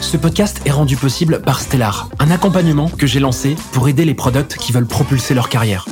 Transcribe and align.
Ce 0.00 0.16
podcast 0.16 0.60
est 0.64 0.70
rendu 0.70 0.96
possible 0.96 1.42
par 1.42 1.60
Stellar, 1.60 2.08
un 2.18 2.30
accompagnement 2.30 2.88
que 2.88 3.06
j'ai 3.06 3.20
lancé 3.20 3.54
pour 3.72 3.88
aider 3.88 4.04
les 4.04 4.14
products 4.14 4.56
qui 4.56 4.72
veulent 4.72 4.86
propulser 4.86 5.34
leur 5.34 5.48
carrière. 5.48 5.86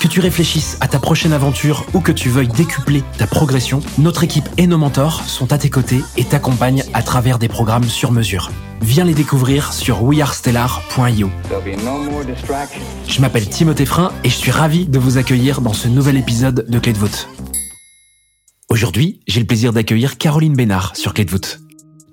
Que 0.00 0.06
tu 0.06 0.20
réfléchisses 0.20 0.76
à 0.80 0.88
ta 0.88 0.98
prochaine 0.98 1.32
aventure 1.32 1.86
ou 1.94 2.00
que 2.00 2.12
tu 2.12 2.28
veuilles 2.28 2.48
décupler 2.48 3.02
ta 3.16 3.26
progression, 3.26 3.80
notre 3.98 4.22
équipe 4.22 4.48
et 4.58 4.66
nos 4.66 4.76
mentors 4.76 5.22
sont 5.24 5.52
à 5.52 5.58
tes 5.58 5.70
côtés 5.70 6.02
et 6.16 6.24
t'accompagnent 6.24 6.84
à 6.92 7.02
travers 7.02 7.38
des 7.38 7.48
programmes 7.48 7.84
sur 7.88 8.12
mesure. 8.12 8.50
Viens 8.82 9.04
les 9.04 9.14
découvrir 9.14 9.72
sur 9.72 10.04
wearestellar.io. 10.04 11.30
Je 13.08 13.20
m'appelle 13.22 13.48
Timothée 13.48 13.86
Frein 13.86 14.12
et 14.22 14.28
je 14.28 14.36
suis 14.36 14.50
ravi 14.50 14.86
de 14.86 14.98
vous 14.98 15.16
accueillir 15.16 15.62
dans 15.62 15.72
ce 15.72 15.88
nouvel 15.88 16.18
épisode 16.18 16.66
de 16.68 16.78
Clé 16.78 16.92
de 16.92 16.98
voûte. 16.98 17.28
Aujourd'hui, 18.68 19.20
j'ai 19.26 19.40
le 19.40 19.46
plaisir 19.46 19.72
d'accueillir 19.72 20.18
Caroline 20.18 20.54
Bénard 20.54 20.94
sur 20.94 21.14
Clé 21.14 21.24
de 21.24 21.30
voûte. 21.30 21.60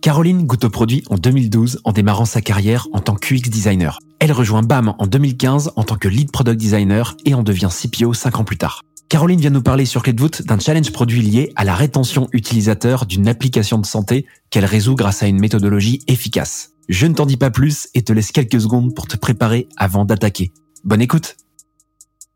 Caroline 0.03 0.45
goûte 0.45 0.65
au 0.65 0.69
produit 0.69 1.01
en 1.09 1.15
2012 1.15 1.79
en 1.85 1.93
démarrant 1.93 2.25
sa 2.25 2.41
carrière 2.41 2.89
en 2.91 2.99
tant 2.99 3.15
qu'UX 3.15 3.49
designer. 3.49 3.99
Elle 4.19 4.33
rejoint 4.33 4.61
BAM 4.61 4.93
en 4.97 5.07
2015 5.07 5.71
en 5.77 5.83
tant 5.85 5.95
que 5.95 6.09
lead 6.09 6.29
product 6.29 6.59
designer 6.59 7.15
et 7.23 7.33
en 7.33 7.41
devient 7.41 7.69
CPO 7.71 8.13
5 8.13 8.39
ans 8.39 8.43
plus 8.43 8.57
tard. 8.57 8.81
Caroline 9.07 9.39
vient 9.39 9.49
nous 9.49 9.61
parler 9.61 9.85
sur 9.85 10.03
Clé 10.03 10.11
de 10.11 10.19
voûte 10.19 10.41
d'un 10.41 10.59
challenge 10.59 10.91
produit 10.91 11.21
lié 11.21 11.53
à 11.55 11.63
la 11.63 11.73
rétention 11.73 12.27
utilisateur 12.33 13.05
d'une 13.05 13.29
application 13.29 13.77
de 13.77 13.85
santé 13.85 14.25
qu'elle 14.49 14.65
résout 14.65 14.95
grâce 14.95 15.23
à 15.23 15.27
une 15.27 15.39
méthodologie 15.39 16.01
efficace. 16.09 16.71
Je 16.89 17.05
ne 17.05 17.13
t'en 17.13 17.25
dis 17.25 17.37
pas 17.37 17.49
plus 17.49 17.87
et 17.93 18.01
te 18.01 18.11
laisse 18.11 18.33
quelques 18.33 18.59
secondes 18.59 18.93
pour 18.93 19.07
te 19.07 19.15
préparer 19.15 19.69
avant 19.77 20.03
d'attaquer. 20.03 20.51
Bonne 20.83 21.01
écoute 21.01 21.37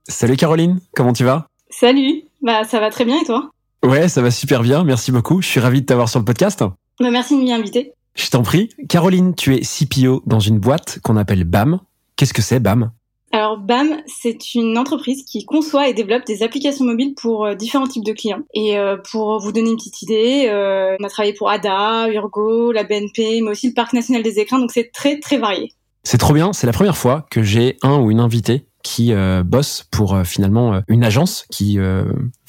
Salut 0.08 0.38
Caroline, 0.38 0.80
comment 0.96 1.12
tu 1.12 1.26
vas? 1.26 1.48
Salut, 1.70 2.24
bah 2.42 2.64
ça 2.64 2.80
va 2.80 2.92
très 2.92 3.04
bien 3.04 3.20
et 3.22 3.26
toi? 3.26 3.50
Ouais, 3.84 4.08
ça 4.08 4.22
va 4.22 4.32
super 4.32 4.64
bien, 4.64 4.86
merci 4.86 5.12
beaucoup. 5.12 5.42
Je 5.42 5.48
suis 5.48 5.60
ravi 5.60 5.82
de 5.82 5.86
t'avoir 5.86 6.08
sur 6.08 6.20
le 6.20 6.26
podcast. 6.26 6.64
Bah, 7.00 7.12
merci 7.12 7.36
de 7.36 7.42
m'y 7.42 7.52
inviter. 7.52 7.94
Je 8.16 8.30
t'en 8.30 8.42
prie. 8.42 8.70
Caroline, 8.90 9.36
tu 9.36 9.56
es 9.56 9.62
CPO 9.62 10.24
dans 10.26 10.40
une 10.40 10.60
boîte 10.60 11.00
qu'on 11.04 11.18
appelle 11.18 11.44
BAM. 11.44 11.80
Qu'est-ce 12.16 12.34
que 12.34 12.42
c'est 12.42 12.60
BAM? 12.60 12.92
Alors 13.32 13.58
BAM, 13.58 13.98
c'est 14.08 14.56
une 14.56 14.78
entreprise 14.78 15.24
qui 15.24 15.46
conçoit 15.46 15.90
et 15.90 15.94
développe 15.94 16.26
des 16.26 16.42
applications 16.42 16.86
mobiles 16.86 17.14
pour 17.14 17.46
euh, 17.46 17.54
différents 17.54 17.88
types 17.88 18.06
de 18.06 18.14
clients. 18.14 18.42
Et 18.56 18.80
euh, 18.80 18.98
pour 19.12 19.40
vous 19.40 19.52
donner 19.52 19.70
une 19.70 19.76
petite 19.76 20.02
idée, 20.02 20.48
euh, 20.50 20.96
on 21.00 21.04
a 21.04 21.10
travaillé 21.10 21.34
pour 21.34 21.50
ADA, 21.50 22.10
Urgo, 22.10 22.72
la 22.72 22.84
BNP, 22.84 23.42
mais 23.42 23.52
aussi 23.52 23.68
le 23.68 23.74
Parc 23.74 23.94
national 23.94 24.24
des 24.24 24.40
écrins, 24.40 24.60
donc 24.60 24.72
c'est 24.72 24.92
très 24.92 25.20
très 25.20 25.38
varié. 25.38 25.74
C'est 26.04 26.18
trop 26.18 26.34
bien, 26.34 26.54
c'est 26.54 26.66
la 26.66 26.74
première 26.74 26.98
fois 26.98 27.28
que 27.30 27.44
j'ai 27.44 27.78
un 27.84 28.00
ou 28.00 28.10
une 28.10 28.22
invitée 28.22 28.66
qui 28.88 29.12
euh, 29.12 29.44
bosse 29.44 29.86
pour 29.92 30.16
euh, 30.16 30.24
finalement 30.24 30.76
euh, 30.76 30.80
une 30.88 31.04
agence 31.04 31.46
qui 31.52 31.78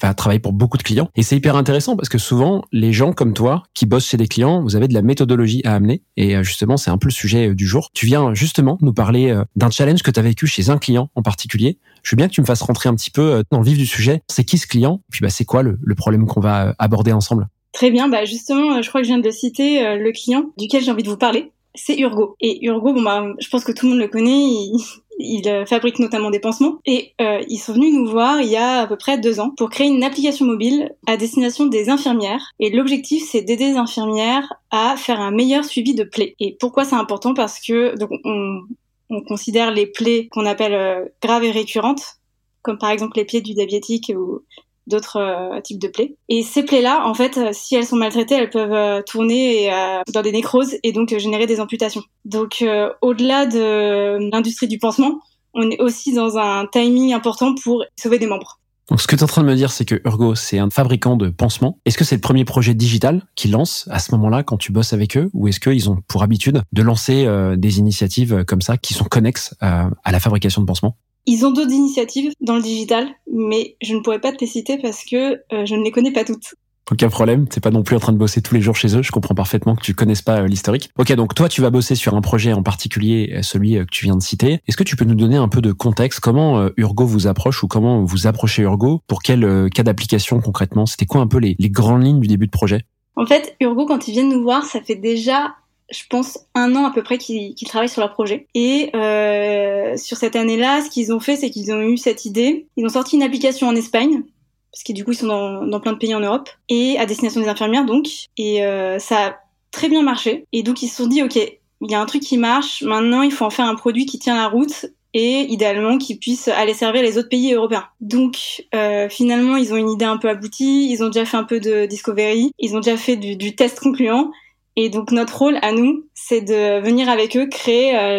va 0.01 0.13
travailler 0.13 0.39
pour 0.39 0.53
beaucoup 0.53 0.77
de 0.77 0.83
clients. 0.83 1.09
Et 1.15 1.23
c'est 1.23 1.35
hyper 1.35 1.57
intéressant 1.57 1.97
parce 1.97 2.07
que 2.07 2.17
souvent, 2.17 2.63
les 2.71 2.93
gens 2.93 3.11
comme 3.11 3.33
toi 3.33 3.63
qui 3.73 3.85
bossent 3.85 4.07
chez 4.07 4.15
des 4.15 4.27
clients, 4.27 4.63
vous 4.63 4.77
avez 4.77 4.87
de 4.87 4.93
la 4.93 5.01
méthodologie 5.01 5.61
à 5.65 5.75
amener. 5.75 6.01
Et 6.15 6.41
justement, 6.43 6.77
c'est 6.77 6.91
un 6.91 6.97
peu 6.97 7.09
le 7.09 7.13
sujet 7.13 7.53
du 7.53 7.67
jour. 7.67 7.89
Tu 7.93 8.05
viens 8.05 8.33
justement 8.33 8.77
nous 8.81 8.93
parler 8.93 9.37
d'un 9.57 9.69
challenge 9.69 10.01
que 10.01 10.11
tu 10.11 10.19
as 10.19 10.23
vécu 10.23 10.47
chez 10.47 10.69
un 10.69 10.77
client 10.77 11.09
en 11.15 11.21
particulier. 11.21 11.77
Je 12.03 12.11
veux 12.11 12.17
bien 12.17 12.27
que 12.27 12.33
tu 12.33 12.41
me 12.41 12.45
fasses 12.45 12.61
rentrer 12.61 12.87
un 12.87 12.95
petit 12.95 13.11
peu 13.11 13.43
dans 13.51 13.59
le 13.59 13.65
vif 13.65 13.77
du 13.77 13.85
sujet. 13.85 14.21
C'est 14.29 14.45
qui 14.45 14.57
ce 14.57 14.67
client? 14.67 15.01
Puis 15.11 15.21
bah, 15.21 15.29
c'est 15.29 15.45
quoi 15.45 15.61
le, 15.61 15.77
problème 15.95 16.25
qu'on 16.25 16.41
va 16.41 16.75
aborder 16.79 17.11
ensemble? 17.11 17.49
Très 17.73 17.91
bien, 17.91 18.07
bah 18.07 18.23
justement, 18.23 18.81
je 18.81 18.87
crois 18.87 19.01
que 19.01 19.07
je 19.07 19.11
viens 19.11 19.19
de 19.19 19.31
citer 19.31 19.97
le 19.97 20.11
client 20.11 20.45
duquel 20.57 20.83
j'ai 20.83 20.91
envie 20.91 21.03
de 21.03 21.09
vous 21.09 21.17
parler 21.17 21.51
c'est 21.75 21.97
Urgo. 21.99 22.35
Et 22.39 22.65
Urgo, 22.65 22.93
bon 22.93 23.01
bah, 23.01 23.25
je 23.39 23.47
pense 23.49 23.63
que 23.63 23.71
tout 23.71 23.85
le 23.85 23.91
monde 23.91 24.01
le 24.01 24.07
connaît. 24.07 24.31
Il, 24.31 24.77
il 25.19 25.47
euh, 25.49 25.65
fabrique 25.65 25.99
notamment 25.99 26.31
des 26.31 26.39
pansements. 26.39 26.79
Et 26.85 27.13
euh, 27.21 27.43
ils 27.47 27.57
sont 27.57 27.73
venus 27.73 27.93
nous 27.93 28.07
voir 28.07 28.41
il 28.41 28.49
y 28.49 28.55
a 28.55 28.81
à 28.81 28.87
peu 28.87 28.97
près 28.97 29.17
deux 29.17 29.39
ans 29.39 29.51
pour 29.51 29.69
créer 29.69 29.87
une 29.87 30.03
application 30.03 30.45
mobile 30.45 30.91
à 31.07 31.17
destination 31.17 31.65
des 31.65 31.89
infirmières. 31.89 32.53
Et 32.59 32.69
l'objectif, 32.69 33.27
c'est 33.29 33.41
d'aider 33.41 33.69
les 33.69 33.77
infirmières 33.77 34.51
à 34.71 34.95
faire 34.97 35.19
un 35.19 35.31
meilleur 35.31 35.65
suivi 35.65 35.93
de 35.93 36.03
plaies. 36.03 36.35
Et 36.39 36.55
pourquoi 36.59 36.85
c'est 36.85 36.95
important? 36.95 37.33
Parce 37.33 37.59
que 37.59 37.97
donc 37.97 38.09
on, 38.23 38.61
on 39.09 39.21
considère 39.21 39.71
les 39.71 39.87
plaies 39.87 40.27
qu'on 40.31 40.45
appelle 40.45 40.73
euh, 40.73 41.05
graves 41.21 41.43
et 41.43 41.51
récurrentes, 41.51 42.17
comme 42.61 42.77
par 42.77 42.89
exemple 42.89 43.17
les 43.17 43.25
plaies 43.25 43.41
du 43.41 43.53
diabétique 43.53 44.11
ou 44.15 44.41
d'autres 44.89 45.17
euh, 45.17 45.61
types 45.61 45.79
de 45.79 45.87
plaies. 45.87 46.15
Et 46.27 46.43
ces 46.43 46.63
plaies-là, 46.63 47.07
en 47.07 47.13
fait, 47.13 47.37
euh, 47.37 47.49
si 47.53 47.75
elles 47.75 47.85
sont 47.85 47.95
maltraitées, 47.95 48.35
elles 48.35 48.49
peuvent 48.49 48.73
euh, 48.73 49.01
tourner 49.01 49.71
dans 50.13 50.21
des 50.21 50.31
nécroses 50.31 50.75
et 50.83 50.91
donc 50.91 51.15
générer 51.17 51.45
des 51.45 51.59
amputations. 51.59 52.01
Donc, 52.25 52.63
au-delà 53.01 53.45
de 53.45 54.17
l'industrie 54.31 54.67
du 54.67 54.79
pansement, 54.79 55.19
on 55.53 55.69
est 55.69 55.79
aussi 55.81 56.13
dans 56.13 56.37
un 56.37 56.65
timing 56.65 57.13
important 57.13 57.53
pour 57.63 57.83
sauver 57.95 58.17
des 58.17 58.27
membres. 58.27 58.59
Donc, 58.89 59.01
ce 59.01 59.07
que 59.07 59.15
tu 59.15 59.21
es 59.21 59.23
en 59.23 59.27
train 59.27 59.43
de 59.43 59.47
me 59.47 59.55
dire, 59.55 59.71
c'est 59.71 59.85
que 59.85 60.01
Urgo, 60.05 60.33
c'est 60.33 60.57
un 60.57 60.69
fabricant 60.71 61.15
de 61.15 61.29
pansements. 61.29 61.77
Est-ce 61.85 61.97
que 61.97 62.03
c'est 62.03 62.15
le 62.15 62.21
premier 62.21 62.43
projet 62.43 62.73
digital 62.73 63.21
qu'ils 63.35 63.51
lancent 63.51 63.87
à 63.91 63.99
ce 63.99 64.11
moment-là 64.15 64.43
quand 64.43 64.57
tu 64.57 64.71
bosses 64.71 64.93
avec 64.93 65.15
eux 65.15 65.29
ou 65.33 65.47
est-ce 65.47 65.59
qu'ils 65.59 65.89
ont 65.89 65.97
pour 66.07 66.23
habitude 66.23 66.63
de 66.71 66.81
lancer 66.81 67.27
des 67.57 67.79
initiatives 67.79 68.43
comme 68.45 68.61
ça 68.61 68.77
qui 68.77 68.93
sont 68.95 69.05
connexes 69.05 69.55
à 69.61 70.11
la 70.11 70.19
fabrication 70.19 70.61
de 70.61 70.65
pansements? 70.65 70.97
Ils 71.25 71.45
ont 71.45 71.51
d'autres 71.51 71.71
initiatives 71.71 72.31
dans 72.41 72.55
le 72.55 72.61
digital, 72.61 73.07
mais 73.31 73.75
je 73.81 73.95
ne 73.95 74.01
pourrais 74.01 74.19
pas 74.19 74.31
te 74.31 74.39
les 74.41 74.47
citer 74.47 74.77
parce 74.77 75.03
que 75.03 75.41
euh, 75.53 75.65
je 75.65 75.75
ne 75.75 75.83
les 75.83 75.91
connais 75.91 76.11
pas 76.11 76.23
toutes. 76.23 76.55
Aucun 76.91 77.09
problème, 77.09 77.47
t'es 77.47 77.59
pas 77.59 77.69
non 77.69 77.83
plus 77.83 77.95
en 77.95 77.99
train 77.99 78.13
de 78.13 78.17
bosser 78.17 78.41
tous 78.41 78.55
les 78.55 78.61
jours 78.61 78.75
chez 78.75 78.97
eux, 78.97 79.03
je 79.03 79.11
comprends 79.11 79.35
parfaitement 79.35 79.75
que 79.75 79.81
tu 79.81 79.93
connaisses 79.93 80.23
pas 80.23 80.41
euh, 80.41 80.47
l'historique. 80.47 80.89
Ok, 80.97 81.13
donc 81.13 81.35
toi 81.35 81.47
tu 81.47 81.61
vas 81.61 81.69
bosser 81.69 81.93
sur 81.93 82.15
un 82.15 82.21
projet 82.21 82.51
en 82.51 82.63
particulier, 82.63 83.31
euh, 83.35 83.41
celui 83.43 83.73
que 83.73 83.91
tu 83.91 84.05
viens 84.05 84.15
de 84.15 84.23
citer. 84.23 84.59
Est-ce 84.67 84.77
que 84.77 84.83
tu 84.83 84.95
peux 84.95 85.05
nous 85.05 85.15
donner 85.15 85.37
un 85.37 85.49
peu 85.49 85.61
de 85.61 85.71
contexte? 85.71 86.19
Comment 86.19 86.67
Urgo 86.77 87.05
vous 87.05 87.27
approche 87.27 87.63
ou 87.63 87.67
comment 87.67 88.03
vous 88.03 88.25
approchez 88.25 88.63
Urgo? 88.63 89.01
Pour 89.07 89.21
quel 89.21 89.69
cas 89.69 89.83
d'application 89.83 90.41
concrètement? 90.41 90.85
C'était 90.85 91.05
quoi 91.05 91.21
un 91.21 91.27
peu 91.27 91.37
les, 91.37 91.55
les 91.59 91.69
grandes 91.69 92.03
lignes 92.03 92.19
du 92.19 92.27
début 92.27 92.47
de 92.47 92.51
projet? 92.51 92.81
En 93.15 93.25
fait, 93.25 93.55
Urgo, 93.59 93.85
quand 93.85 94.07
ils 94.07 94.13
viennent 94.13 94.29
nous 94.29 94.43
voir, 94.43 94.63
ça 94.63 94.81
fait 94.81 94.95
déjà 94.95 95.55
je 95.91 96.03
pense, 96.09 96.39
un 96.55 96.75
an 96.75 96.85
à 96.85 96.91
peu 96.91 97.03
près 97.03 97.17
qu'ils 97.17 97.55
travaillent 97.67 97.89
sur 97.89 98.01
leur 98.01 98.13
projet. 98.13 98.47
Et 98.55 98.89
euh, 98.95 99.97
sur 99.97 100.17
cette 100.17 100.35
année-là, 100.35 100.81
ce 100.83 100.89
qu'ils 100.89 101.13
ont 101.13 101.19
fait, 101.19 101.35
c'est 101.35 101.49
qu'ils 101.49 101.71
ont 101.71 101.81
eu 101.81 101.97
cette 101.97 102.25
idée. 102.25 102.67
Ils 102.77 102.85
ont 102.85 102.89
sorti 102.89 103.15
une 103.15 103.23
application 103.23 103.67
en 103.67 103.75
Espagne, 103.75 104.23
parce 104.71 104.83
que 104.83 104.93
du 104.93 105.03
coup, 105.03 105.11
ils 105.11 105.17
sont 105.17 105.27
dans, 105.27 105.65
dans 105.65 105.79
plein 105.79 105.93
de 105.93 105.97
pays 105.97 106.13
en 106.13 106.19
Europe, 106.19 106.49
et 106.69 106.97
à 106.99 107.05
destination 107.05 107.41
des 107.41 107.47
infirmières, 107.47 107.85
donc. 107.85 108.07
Et 108.37 108.63
euh, 108.63 108.99
ça 108.99 109.27
a 109.27 109.35
très 109.71 109.89
bien 109.89 110.03
marché. 110.03 110.45
Et 110.53 110.63
donc, 110.63 110.81
ils 110.81 110.87
se 110.87 110.97
sont 110.97 111.07
dit, 111.07 111.23
OK, 111.23 111.35
il 111.35 111.91
y 111.91 111.95
a 111.95 112.01
un 112.01 112.05
truc 112.05 112.21
qui 112.21 112.37
marche, 112.37 112.83
maintenant, 112.83 113.21
il 113.21 113.31
faut 113.31 113.45
en 113.45 113.49
faire 113.49 113.65
un 113.65 113.75
produit 113.75 114.05
qui 114.05 114.19
tient 114.19 114.35
la 114.35 114.47
route 114.47 114.85
et 115.13 115.51
idéalement 115.51 115.97
qui 115.97 116.17
puisse 116.17 116.47
aller 116.47 116.73
servir 116.73 117.01
les 117.01 117.17
autres 117.17 117.29
pays 117.29 117.53
européens. 117.53 117.85
Donc 117.99 118.63
euh, 118.75 119.09
finalement 119.09 119.57
ils 119.57 119.73
ont 119.73 119.77
une 119.77 119.89
idée 119.89 120.05
un 120.05 120.17
peu 120.17 120.29
aboutie, 120.29 120.91
ils 120.91 121.03
ont 121.03 121.07
déjà 121.07 121.25
fait 121.25 121.37
un 121.37 121.43
peu 121.43 121.59
de 121.59 121.85
discovery, 121.85 122.51
ils 122.59 122.75
ont 122.75 122.79
déjà 122.79 122.97
fait 122.97 123.15
du, 123.15 123.35
du 123.35 123.55
test 123.55 123.79
concluant 123.79 124.31
et 124.75 124.89
donc 124.89 125.11
notre 125.11 125.37
rôle 125.37 125.57
à 125.61 125.71
nous, 125.71 126.05
c'est 126.13 126.41
de 126.41 126.79
venir 126.81 127.09
avec 127.09 127.35
eux 127.35 127.47
créer 127.47 127.95
euh, 127.95 128.17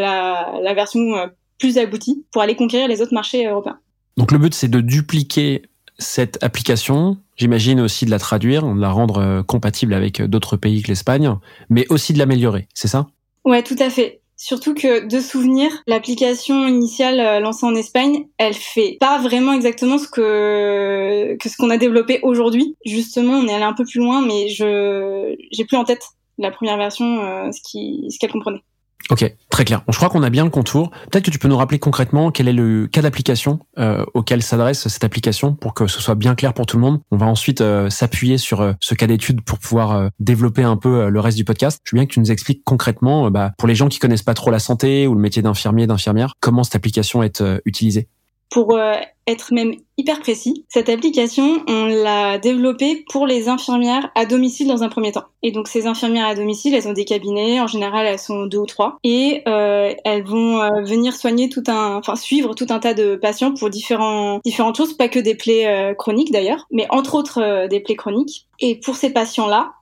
la, 0.63 0.75
version 0.75 1.17
euh, 1.17 1.27
plus 1.59 1.79
aboutie 1.79 2.25
pour 2.33 2.43
aller 2.43 2.57
conquérir 2.57 2.89
les 2.89 3.01
autres 3.01 3.15
marchés 3.15 3.47
européens. 3.47 3.79
Donc 4.17 4.33
le 4.33 4.39
but, 4.39 4.55
c'est 4.55 4.69
de 4.69 4.81
dupliquer 4.81 5.63
cette 5.99 6.43
application, 6.43 7.19
j'imagine 7.37 7.81
aussi 7.81 8.05
de 8.05 8.11
la 8.11 8.19
traduire, 8.19 8.67
de 8.67 8.81
la 8.81 8.91
rendre 8.91 9.19
euh, 9.19 9.43
compatible 9.43 9.95
avec 9.95 10.21
d'autres 10.23 10.57
pays 10.57 10.83
que 10.83 10.89
l'Espagne, 10.89 11.35
mais 11.69 11.87
aussi 11.89 12.13
de 12.13 12.19
l'améliorer, 12.19 12.69
c'est 12.75 12.89
ça? 12.89 13.09
Ouais, 13.45 13.63
tout 13.63 13.77
à 13.79 13.91
fait. 13.91 14.21
Surtout 14.37 14.75
que 14.75 15.07
de 15.07 15.21
souvenir, 15.21 15.71
l'application 15.87 16.67
initiale 16.67 17.43
lancée 17.43 17.67
en 17.67 17.75
Espagne, 17.75 18.27
elle 18.39 18.55
fait 18.55 18.97
pas 18.99 19.19
vraiment 19.19 19.53
exactement 19.53 19.99
ce 19.99 20.09
que 20.09 21.37
que 21.39 21.49
ce 21.51 21.59
qu'on 21.59 21.69
a 21.69 21.77
développé 21.77 22.21
aujourd'hui. 22.23 22.75
Justement, 22.87 23.35
on 23.35 23.47
est 23.47 23.53
allé 23.53 23.65
un 23.65 23.75
peu 23.75 23.85
plus 23.85 24.01
loin, 24.01 24.23
mais 24.23 24.49
je 24.49 25.37
j'ai 25.53 25.67
plus 25.67 25.77
en 25.77 25.85
tête 25.85 26.07
la 26.41 26.51
première 26.51 26.77
version 26.77 27.23
euh, 27.23 27.51
ce 27.53 28.19
qu'elle 28.19 28.33
comprenait. 28.33 28.63
Ok, 29.09 29.25
très 29.49 29.65
clair. 29.65 29.83
je 29.89 29.97
crois 29.97 30.09
qu'on 30.09 30.23
a 30.23 30.31
bien 30.31 30.45
le 30.45 30.51
contour. 30.51 30.91
Peut-être 31.11 31.25
que 31.25 31.31
tu 31.31 31.39
peux 31.39 31.49
nous 31.49 31.57
rappeler 31.57 31.79
concrètement 31.79 32.31
quel 32.31 32.49
est 32.49 32.53
le 32.53 32.87
cas 32.87 33.03
d'application 33.03 33.59
euh, 33.79 34.05
auquel 34.15 34.43
s'adresse 34.43 34.87
cette 34.89 35.03
application 35.03 35.55
pour 35.55 35.75
que 35.75 35.87
ce 35.87 36.01
soit 36.01 36.15
bien 36.15 36.35
clair 36.35 36.53
pour 36.53 36.67
tout 36.67 36.77
le 36.77 36.83
monde. 36.83 37.01
On 37.11 37.17
va 37.17 37.27
ensuite 37.27 37.61
euh, 37.61 37.89
s'appuyer 37.89 38.37
sur 38.39 38.75
ce 38.79 38.95
cas 38.95 39.07
d'étude 39.07 39.41
pour 39.41 39.59
pouvoir 39.59 40.11
développer 40.21 40.63
un 40.63 40.77
peu 40.77 41.09
le 41.09 41.21
reste 41.21 41.39
du 41.39 41.45
podcast. 41.45 41.81
Je 41.85 41.97
veux 41.97 42.01
bien 42.01 42.07
que 42.07 42.13
tu 42.13 42.21
nous 42.21 42.31
expliques 42.31 42.63
concrètement, 42.65 43.31
bah, 43.31 43.53
pour 43.59 43.67
les 43.67 43.75
gens 43.75 43.89
qui 43.89 43.99
connaissent 43.99 44.23
pas 44.23 44.35
trop 44.35 44.51
la 44.51 44.59
santé 44.61 45.07
ou 45.07 45.15
le 45.15 45.21
métier 45.21 45.43
d'infirmier, 45.43 45.87
d'infirmière, 45.87 46.35
comment 46.41 46.63
cette 46.63 46.77
application 46.77 47.23
est 47.23 47.43
utilisée. 47.65 48.09
Pour 48.51 48.77
euh, 48.77 48.95
être 49.29 49.55
même 49.55 49.75
hyper 49.97 50.21
précis, 50.21 50.65
cette 50.69 50.89
application, 50.89 51.63
on 51.69 51.87
l'a 51.87 52.39
développée 52.39 53.05
pour 53.09 53.27
les 53.27 53.49
infirmières 53.49 54.11
à 54.17 54.27
domicile 54.27 54.67
dans 54.67 54.83
un 54.83 54.89
premier 54.89 55.13
temps. 55.13 55.25
Et 55.43 55.53
donc 55.53 55.69
ces 55.69 55.87
infirmières 55.87 56.27
à 56.27 56.35
domicile, 56.35 56.75
elles 56.75 56.89
ont 56.89 56.93
des 56.93 57.05
cabinets, 57.05 57.61
en 57.61 57.69
général 57.69 58.07
elles 58.07 58.19
sont 58.19 58.47
deux 58.47 58.59
ou 58.59 58.67
trois, 58.67 58.99
et 59.05 59.43
euh, 59.47 59.95
elles 60.05 60.25
vont 60.25 60.61
euh, 60.61 60.83
venir 60.83 61.15
soigner 61.15 61.49
tout 61.49 61.63
un, 61.69 61.97
enfin 61.97 62.17
suivre 62.17 62.55
tout 62.55 62.67
un 62.71 62.81
tas 62.81 62.93
de 62.93 63.15
patients 63.15 63.55
pour 63.55 63.71
différents, 63.71 64.41
différentes 64.45 64.77
choses, 64.77 64.95
pas 64.95 65.09
que 65.09 65.21
des 65.21 65.37
plaies 65.37 65.95
chroniques 65.97 66.33
d'ailleurs, 66.33 66.67
mais 66.73 66.87
entre 66.91 67.15
autres 67.15 67.69
des 67.69 67.81
plaies 67.81 67.97
chroniques. 67.97 68.49
Et 68.59 68.75
pour 68.75 68.97
ces 68.97 69.11
patients-là, 69.11 69.75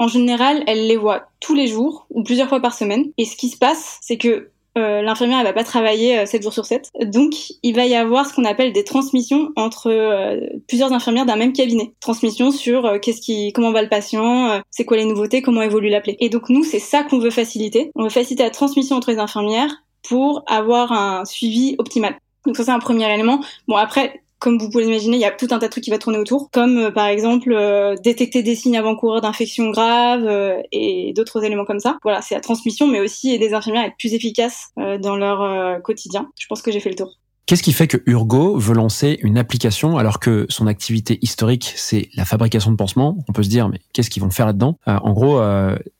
en 0.00 0.08
général, 0.08 0.64
elles 0.66 0.86
les 0.86 0.96
voient 0.96 1.26
tous 1.40 1.54
les 1.54 1.66
jours 1.66 2.06
ou 2.08 2.22
plusieurs 2.22 2.48
fois 2.48 2.60
par 2.60 2.72
semaine. 2.72 3.12
Et 3.18 3.26
ce 3.26 3.36
qui 3.36 3.50
se 3.50 3.58
passe, 3.58 3.98
c'est 4.00 4.16
que 4.16 4.49
euh, 4.78 5.02
l'infirmière 5.02 5.38
elle 5.40 5.46
va 5.46 5.52
pas 5.52 5.64
travailler 5.64 6.26
7 6.26 6.40
euh, 6.40 6.42
jours 6.42 6.52
sur 6.52 6.64
7. 6.64 6.90
Donc 7.04 7.32
il 7.62 7.74
va 7.74 7.86
y 7.86 7.94
avoir 7.94 8.26
ce 8.26 8.34
qu'on 8.34 8.44
appelle 8.44 8.72
des 8.72 8.84
transmissions 8.84 9.50
entre 9.56 9.90
euh, 9.90 10.40
plusieurs 10.68 10.92
infirmières 10.92 11.26
d'un 11.26 11.36
même 11.36 11.52
cabinet. 11.52 11.92
Transmission 12.00 12.50
sur 12.50 13.00
qu'est-ce 13.00 13.20
qui 13.20 13.52
comment 13.52 13.72
va 13.72 13.82
le 13.82 13.88
patient, 13.88 14.60
c'est 14.70 14.84
quoi 14.84 14.96
les 14.96 15.04
nouveautés, 15.04 15.42
comment 15.42 15.62
évolue 15.62 15.88
la. 15.88 16.00
Et 16.04 16.28
donc 16.28 16.48
nous 16.48 16.64
c'est 16.64 16.78
ça 16.78 17.02
qu'on 17.02 17.18
veut 17.18 17.30
faciliter. 17.30 17.90
On 17.94 18.04
veut 18.04 18.10
faciliter 18.10 18.42
la 18.42 18.50
transmission 18.50 18.96
entre 18.96 19.10
les 19.10 19.18
infirmières 19.18 19.82
pour 20.08 20.44
avoir 20.46 20.92
un 20.92 21.24
suivi 21.24 21.74
optimal. 21.78 22.16
Donc 22.46 22.56
ça 22.56 22.64
c'est 22.64 22.70
un 22.70 22.78
premier 22.78 23.12
élément. 23.12 23.40
Bon 23.68 23.76
après 23.76 24.22
comme 24.40 24.58
vous 24.58 24.70
pouvez 24.70 24.84
l'imaginer, 24.84 25.16
il 25.16 25.20
y 25.20 25.26
a 25.26 25.30
tout 25.30 25.46
un 25.50 25.58
tas 25.58 25.66
de 25.66 25.70
trucs 25.70 25.84
qui 25.84 25.90
va 25.90 25.98
tourner 25.98 26.18
autour, 26.18 26.50
comme 26.50 26.78
euh, 26.78 26.90
par 26.90 27.06
exemple 27.06 27.52
euh, 27.52 27.94
détecter 28.02 28.42
des 28.42 28.56
signes 28.56 28.76
avant-coureurs 28.76 29.20
d'infection 29.20 29.70
grave 29.70 30.24
euh, 30.26 30.60
et 30.72 31.12
d'autres 31.14 31.44
éléments 31.44 31.66
comme 31.66 31.78
ça. 31.78 31.98
Voilà, 32.02 32.22
c'est 32.22 32.34
la 32.34 32.40
transmission, 32.40 32.88
mais 32.88 33.00
aussi 33.00 33.32
aider 33.32 33.48
les 33.48 33.54
infirmières 33.54 33.82
à 33.82 33.86
être 33.88 33.96
plus 33.98 34.14
efficaces 34.14 34.68
dans 34.76 35.16
leur 35.16 35.82
quotidien. 35.82 36.28
Je 36.38 36.46
pense 36.46 36.62
que 36.62 36.72
j'ai 36.72 36.80
fait 36.80 36.88
le 36.88 36.94
tour. 36.96 37.12
Qu'est-ce 37.44 37.62
qui 37.62 37.72
fait 37.72 37.86
que 37.86 37.98
Urgo 38.06 38.56
veut 38.56 38.74
lancer 38.74 39.18
une 39.22 39.36
application 39.36 39.98
alors 39.98 40.20
que 40.20 40.46
son 40.48 40.66
activité 40.66 41.18
historique, 41.20 41.74
c'est 41.76 42.08
la 42.14 42.24
fabrication 42.24 42.70
de 42.70 42.76
pansements? 42.76 43.18
On 43.28 43.32
peut 43.32 43.42
se 43.42 43.48
dire, 43.50 43.68
mais 43.68 43.80
qu'est-ce 43.92 44.08
qu'ils 44.08 44.22
vont 44.22 44.30
faire 44.30 44.46
là-dedans? 44.46 44.78
En 44.86 45.12
gros, 45.12 45.40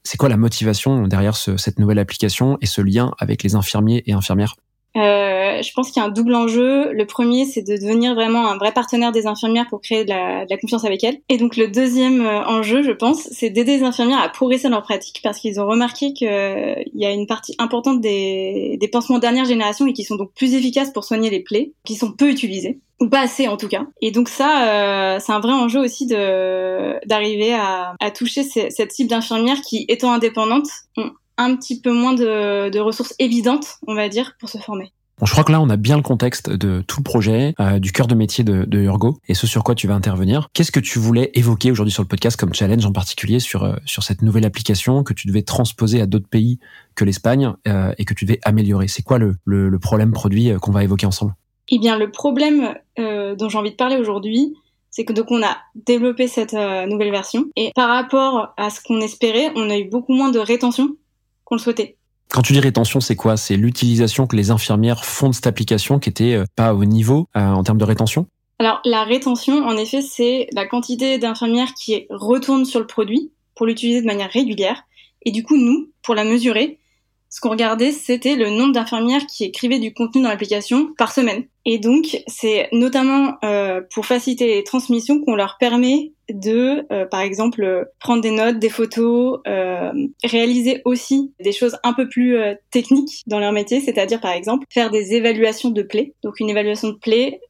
c'est 0.03 0.17
quoi 0.17 0.29
la 0.29 0.37
motivation 0.37 1.07
derrière 1.07 1.37
cette 1.37 1.79
nouvelle 1.79 1.99
application 1.99 2.57
et 2.61 2.67
ce 2.67 2.81
lien 2.81 3.13
avec 3.19 3.43
les 3.43 3.55
infirmiers 3.55 4.03
et 4.07 4.13
infirmières? 4.13 4.57
Euh, 4.97 5.63
je 5.63 5.73
pense 5.73 5.91
qu'il 5.91 6.03
y 6.03 6.05
a 6.05 6.09
un 6.09 6.11
double 6.11 6.35
enjeu. 6.35 6.93
Le 6.93 7.07
premier, 7.07 7.45
c'est 7.45 7.63
de 7.63 7.77
devenir 7.77 8.15
vraiment 8.15 8.49
un 8.49 8.57
vrai 8.57 8.73
partenaire 8.73 9.13
des 9.13 9.27
infirmières 9.27 9.67
pour 9.69 9.81
créer 9.81 10.05
de 10.05 10.11
la, 10.11 10.45
de 10.45 10.51
la 10.51 10.57
confiance 10.57 10.85
avec 10.85 11.05
elles. 11.05 11.21
Et 11.29 11.39
donc 11.39 11.57
le 11.57 11.69
deuxième 11.69 12.23
euh, 12.23 12.45
enjeu, 12.47 12.83
je 12.83 12.91
pense, 12.91 13.23
c'est 13.31 13.51
d'aider 13.51 13.79
les 13.79 13.85
infirmières 13.85 14.21
à 14.21 14.29
progresser 14.29 14.65
dans 14.65 14.77
leur 14.77 14.83
pratique 14.83 15.21
parce 15.23 15.39
qu'ils 15.39 15.61
ont 15.61 15.67
remarqué 15.67 16.13
qu'il 16.13 16.29
euh, 16.29 16.75
y 16.95 17.07
a 17.07 17.11
une 17.13 17.27
partie 17.27 17.55
importante 17.59 18.01
des, 18.01 18.77
des 18.81 18.89
pansements 18.89 19.19
dernière 19.19 19.45
génération 19.45 19.87
et 19.87 19.93
qui 19.93 20.05
sont 20.05 20.17
donc 20.17 20.33
plus 20.35 20.55
efficaces 20.55 20.93
pour 20.93 21.05
soigner 21.05 21.31
les 21.31 21.41
plaies, 21.41 21.73
qui 21.85 21.95
sont 21.95 22.13
peu 22.13 22.29
utilisés 22.31 22.81
ou 23.01 23.09
pas 23.09 23.21
assez 23.21 23.49
en 23.49 23.57
tout 23.57 23.69
cas. 23.69 23.87
Et 24.03 24.11
donc 24.11 24.29
ça, 24.29 25.15
euh, 25.15 25.19
c'est 25.21 25.33
un 25.33 25.41
vrai 25.41 25.53
enjeu 25.53 25.81
aussi 25.81 26.07
de 26.07 26.95
d'arriver 27.07 27.55
à, 27.55 27.95
à 27.99 28.11
toucher 28.11 28.43
cette 28.43 28.93
cible 28.93 29.09
d'infirmières 29.09 29.61
qui, 29.63 29.87
étant 29.89 30.13
indépendantes, 30.13 30.69
ont 30.99 31.11
un 31.41 31.57
petit 31.57 31.81
peu 31.81 31.93
moins 31.93 32.13
de, 32.13 32.79
ressources 32.79 33.15
évidentes, 33.19 33.79
on 33.87 33.95
va 33.95 34.09
dire, 34.09 34.35
pour 34.39 34.49
se 34.49 34.59
former. 34.59 34.93
Bon, 35.19 35.27
je 35.27 35.33
crois 35.33 35.45
que 35.45 35.53
là, 35.53 35.61
on 35.61 35.69
a 35.69 35.77
bien 35.77 35.97
le 35.97 36.03
contexte 36.03 36.49
de 36.49 36.83
tout 36.87 37.01
le 37.01 37.05
projet, 37.05 37.55
euh, 37.61 37.79
du 37.79 37.93
cœur 37.93 38.07
de 38.07 38.15
métier 38.15 38.43
de, 38.43 38.65
de, 38.65 38.79
Urgo 38.79 39.19
et 39.29 39.35
ce 39.35 39.47
sur 39.47 39.65
quoi 39.65 39.75
tu 39.75 39.87
vas 39.87 39.95
intervenir. 39.95 40.49
Qu'est-ce 40.55 40.73
que 40.73 40.81
tu 40.81 40.99
voulais 40.99 41.31
évoquer 41.35 41.71
aujourd'hui 41.71 41.93
sur 41.93 42.03
le 42.03 42.09
podcast 42.09 42.39
comme 42.39 42.55
challenge 42.55 42.87
en 42.87 42.93
particulier 42.93 43.39
sur, 43.39 43.65
euh, 43.65 43.77
sur 43.85 44.03
cette 44.03 44.23
nouvelle 44.23 44.47
application 44.47 45.03
que 45.03 45.13
tu 45.13 45.27
devais 45.27 45.43
transposer 45.43 46.01
à 46.01 46.07
d'autres 46.07 46.29
pays 46.29 46.59
que 46.95 47.05
l'Espagne 47.05 47.53
euh, 47.69 47.93
et 47.99 48.07
que 48.07 48.15
tu 48.15 48.25
devais 48.25 48.41
améliorer? 48.45 48.89
C'est 48.89 49.03
quoi 49.03 49.19
le, 49.19 49.37
le, 49.45 49.79
problème 49.79 50.13
produit 50.13 50.53
qu'on 50.61 50.73
va 50.73 50.85
évoquer 50.85 51.07
ensemble? 51.07 51.35
Eh 51.69 51.79
bien, 51.79 51.99
le 51.99 52.11
problème 52.11 52.75
dont 52.97 53.49
j'ai 53.49 53.59
envie 53.59 53.71
de 53.71 53.77
parler 53.77 53.97
aujourd'hui, 53.97 54.55
c'est 54.91 55.05
que 55.05 55.13
donc 55.13 55.31
on 55.31 55.43
a 55.43 55.57
développé 55.75 56.29
cette 56.29 56.53
nouvelle 56.53 57.11
version 57.11 57.45
et 57.57 57.71
par 57.75 57.89
rapport 57.89 58.53
à 58.57 58.71
ce 58.71 58.81
qu'on 58.83 59.01
espérait, 59.01 59.53
on 59.55 59.71
a 59.71 59.79
eu 59.79 59.85
beaucoup 59.85 60.13
moins 60.13 60.31
de 60.31 60.39
rétention 60.39 60.97
qu'on 61.51 61.57
le 61.57 61.61
souhaitait. 61.61 61.97
Quand 62.31 62.43
tu 62.43 62.53
dis 62.53 62.61
rétention, 62.61 63.01
c'est 63.01 63.17
quoi? 63.17 63.37
C'est 63.37 63.57
l'utilisation 63.57 64.29
que 64.29 64.37
les 64.37 64.53
infirmières 64.53 65.05
font 65.05 65.29
de 65.29 65.35
cette 65.35 65.49
application 65.49 65.99
qui 65.99 66.09
était 66.09 66.35
euh, 66.35 66.45
pas 66.55 66.75
au 66.75 66.85
niveau 66.85 67.27
euh, 67.37 67.41
en 67.41 67.65
termes 67.65 67.79
de 67.79 67.85
rétention? 67.85 68.27
Alors 68.61 68.81
la 68.85 69.05
rétention, 69.05 69.65
en 69.65 69.77
effet, 69.77 70.01
c'est 70.01 70.47
la 70.53 70.67
quantité 70.67 71.19
d'infirmières 71.19 71.75
qui 71.75 72.07
retournent 72.09 72.65
sur 72.65 72.79
le 72.79 72.87
produit 72.87 73.33
pour 73.57 73.67
l'utiliser 73.67 74.01
de 74.01 74.07
manière 74.07 74.31
régulière. 74.31 74.85
Et 75.27 75.33
du 75.33 75.43
coup, 75.43 75.57
nous, 75.57 75.91
pour 76.03 76.15
la 76.15 76.25
mesurer, 76.25 76.79
ce 77.31 77.41
qu'on 77.41 77.51
regardait, 77.51 77.93
c'était 77.93 78.37
le 78.37 78.51
nombre 78.51 78.73
d'infirmières 78.73 79.27
qui 79.27 79.45
écrivaient 79.45 79.79
du 79.81 79.93
contenu 79.93 80.23
dans 80.23 80.29
l'application 80.29 80.93
par 80.97 81.13
semaine. 81.13 81.45
Et 81.67 81.79
donc, 81.79 82.23
c'est 82.27 82.69
notamment 82.73 83.35
euh, 83.45 83.83
pour 83.95 84.07
faciliter 84.07 84.47
les 84.47 84.65
transmissions 84.65 85.21
qu'on 85.21 85.35
leur 85.35 85.59
permet 85.59 86.13
de, 86.33 86.87
euh, 86.93 87.07
par 87.07 87.21
exemple, 87.21 87.89
prendre 87.99 88.23
des 88.23 88.31
notes, 88.31 88.59
des 88.59 88.69
photos, 88.69 89.41
euh, 89.47 89.93
réaliser 90.25 90.83
aussi 90.85 91.33
des 91.41 91.53
choses 91.53 91.77
un 91.83 91.93
peu 91.93 92.09
plus 92.09 92.37
euh, 92.37 92.55
techniques 92.71 93.23
dans 93.27 93.39
leur 93.39 93.53
métier, 93.53 93.81
c'est-à-dire, 93.81 94.21
par 94.21 94.33
exemple, 94.33 94.67
faire 94.71 94.91
des 94.91 95.15
évaluations 95.15 95.71
de 95.71 95.83
plaies. 95.83 96.15
Donc, 96.23 96.41
une 96.41 96.51
évaluation 96.51 96.89
de 96.89 96.95
plaies, 96.95 97.41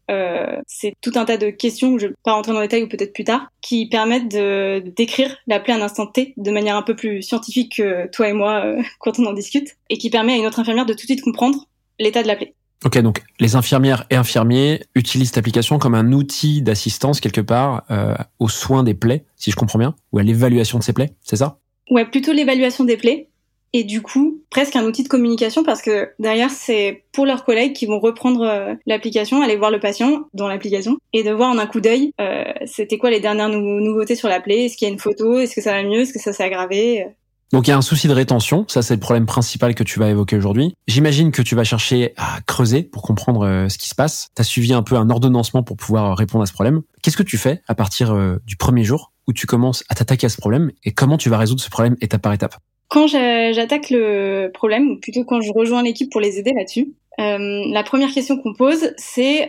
c'est 0.67 0.93
tout 1.01 1.13
un 1.15 1.25
tas 1.25 1.37
de 1.37 1.51
questions, 1.51 1.97
je 1.97 2.07
ne 2.07 2.11
vais 2.11 2.17
pas 2.25 2.33
rentrer 2.33 2.53
dans 2.53 2.59
le 2.59 2.67
détail 2.67 2.83
ou 2.83 2.89
peut-être 2.89 3.13
plus 3.13 3.23
tard, 3.23 3.47
qui 3.61 3.89
permettent 3.89 4.29
de 4.29 4.83
décrire 4.97 5.37
la 5.47 5.61
plaie 5.61 5.73
à 5.73 5.77
un 5.77 5.83
instant 5.83 6.09
T 6.09 6.35
de 6.37 6.51
manière 6.51 6.75
un 6.75 6.83
peu 6.83 6.97
plus 6.97 7.23
scientifique 7.23 7.77
que 7.77 8.09
toi 8.09 8.29
et 8.29 8.33
moi 8.33 8.75
quand 8.99 9.21
on 9.21 9.27
en 9.27 9.33
discute, 9.33 9.77
et 9.89 9.99
qui 9.99 10.11
permet 10.11 10.33
à 10.33 10.37
une 10.37 10.47
autre 10.47 10.59
infirmière 10.59 10.85
de 10.85 10.95
tout 10.95 11.03
de 11.03 11.13
suite 11.13 11.23
comprendre 11.23 11.69
l'état 12.01 12.23
de 12.23 12.27
la 12.27 12.35
plaie. 12.35 12.55
Ok, 12.85 12.99
donc 12.99 13.23
les 13.39 13.57
infirmières 13.57 14.07
et 14.09 14.17
infirmiers 14.17 14.83
utilisent 14.95 15.29
cette 15.29 15.39
application 15.39 15.79
comme 15.79 15.95
un 15.95 16.13
outil 16.13 16.63
d'assistance 16.63 17.21
quelque 17.21 17.43
part 17.43 17.85
euh, 17.91 18.15
aux 18.39 18.49
soins 18.49 18.83
des 18.83 18.95
plaies, 18.95 19.25
si 19.37 19.51
je 19.51 19.57
comprends 19.57 19.79
bien, 19.79 19.95
ou 20.13 20.19
à 20.19 20.23
l'évaluation 20.23 20.79
de 20.79 20.83
ces 20.83 20.95
plaies, 20.95 21.11
c'est 21.23 21.37
ça? 21.37 21.59
Ouais, 21.91 22.07
plutôt 22.07 22.33
l'évaluation 22.33 22.85
des 22.85 22.97
plaies. 22.97 23.29
Et 23.73 23.85
du 23.85 24.03
coup, 24.03 24.43
presque 24.51 24.75
un 24.75 24.85
outil 24.85 25.05
de 25.05 25.09
communication 25.09 25.63
parce 25.63 25.81
que 25.81 26.09
derrière, 26.19 26.51
c'est 26.51 27.05
pour 27.13 27.25
leurs 27.25 27.45
collègues 27.45 27.73
qui 27.73 27.87
vont 27.87 28.01
reprendre 28.01 28.43
euh, 28.43 28.75
l'application, 28.87 29.43
aller 29.43 29.57
voir 29.57 29.71
le 29.71 29.79
patient 29.79 30.25
dans 30.35 30.49
l'application 30.49 30.97
et 31.13 31.23
de 31.23 31.31
voir 31.31 31.51
en 31.51 31.59
un 31.59 31.67
coup 31.67 31.81
d'œil, 31.81 32.13
euh, 32.21 32.45
c'était 32.67 32.99
quoi 32.99 33.11
les 33.11 33.21
dernières 33.21 33.49
nouveautés 33.49 34.17
sur 34.17 34.29
la 34.29 34.41
plaie, 34.41 34.65
est-ce 34.65 34.77
qu'il 34.77 34.89
y 34.89 34.91
a 34.91 34.93
une 34.93 34.99
photo, 34.99 35.39
est-ce 35.39 35.55
que 35.55 35.61
ça 35.61 35.73
va 35.73 35.83
mieux, 35.85 36.01
est-ce 36.01 36.13
que 36.13 36.19
ça 36.19 36.33
s'est 36.33 36.43
aggravé. 36.43 37.07
Donc 37.53 37.67
il 37.67 37.71
y 37.71 37.73
a 37.73 37.77
un 37.77 37.83
souci 37.83 38.07
de 38.07 38.13
rétention, 38.13 38.65
ça 38.69 38.81
c'est 38.81 38.95
le 38.95 39.01
problème 39.01 39.27
principal 39.27 39.75
que 39.75 39.83
tu 39.83 39.99
vas 39.99 40.09
évoquer 40.09 40.37
aujourd'hui. 40.37 40.75
J'imagine 40.87 41.33
que 41.33 41.43
tu 41.43 41.57
vas 41.57 41.65
chercher 41.65 42.15
à 42.17 42.39
creuser 42.47 42.85
pour 42.85 43.03
comprendre 43.03 43.45
euh, 43.45 43.69
ce 43.69 43.77
qui 43.77 43.89
se 43.89 43.95
passe. 43.97 44.29
Tu 44.37 44.41
as 44.41 44.45
suivi 44.45 44.73
un 44.73 44.85
peu 44.85 44.95
un 44.95 45.11
ordonnancement 45.11 45.65
pour 45.65 45.77
pouvoir 45.77 46.17
répondre 46.17 46.45
à 46.45 46.47
ce 46.47 46.53
problème. 46.53 46.83
Qu'est-ce 47.03 47.17
que 47.17 47.25
tu 47.25 47.39
fais 47.39 47.61
à 47.67 47.75
partir 47.75 48.13
euh, 48.13 48.37
du 48.47 48.57
premier 48.57 48.85
jour 48.85 49.13
où 49.27 49.33
tu 49.33 49.49
commences 49.49 49.83
à 49.89 49.97
t'attaquer 49.97 50.27
à 50.27 50.29
ce 50.29 50.37
problème 50.37 50.71
et 50.85 50.93
comment 50.93 51.17
tu 51.17 51.29
vas 51.29 51.39
résoudre 51.39 51.61
ce 51.61 51.71
problème 51.71 51.97
étape 52.01 52.23
par 52.23 52.33
étape? 52.33 52.55
Quand 52.87 53.09
j'attaque 53.09 53.91
le 53.91 54.51
problème, 54.53 54.89
ou 54.91 55.01
plutôt 55.01 55.25
quand 55.25 55.41
je 55.41 55.53
rejoins 55.53 55.83
l'équipe 55.83 56.11
pour 56.11 56.21
les 56.21 56.39
aider 56.39 56.53
là-dessus, 56.57 56.93
euh, 57.21 57.65
la 57.73 57.83
première 57.83 58.13
question 58.13 58.37
qu'on 58.39 58.55
pose, 58.55 58.93
c'est 58.97 59.49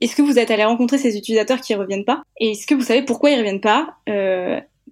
est-ce 0.00 0.16
que 0.16 0.22
vous 0.22 0.38
êtes 0.38 0.50
allé 0.50 0.64
rencontrer 0.64 0.96
ces 0.96 1.16
utilisateurs 1.16 1.60
qui 1.60 1.74
reviennent 1.74 2.06
pas? 2.06 2.22
Et 2.38 2.52
est-ce 2.52 2.66
que 2.66 2.74
vous 2.74 2.82
savez 2.82 3.02
pourquoi 3.02 3.30
ils 3.30 3.38
reviennent 3.38 3.60
pas? 3.60 3.96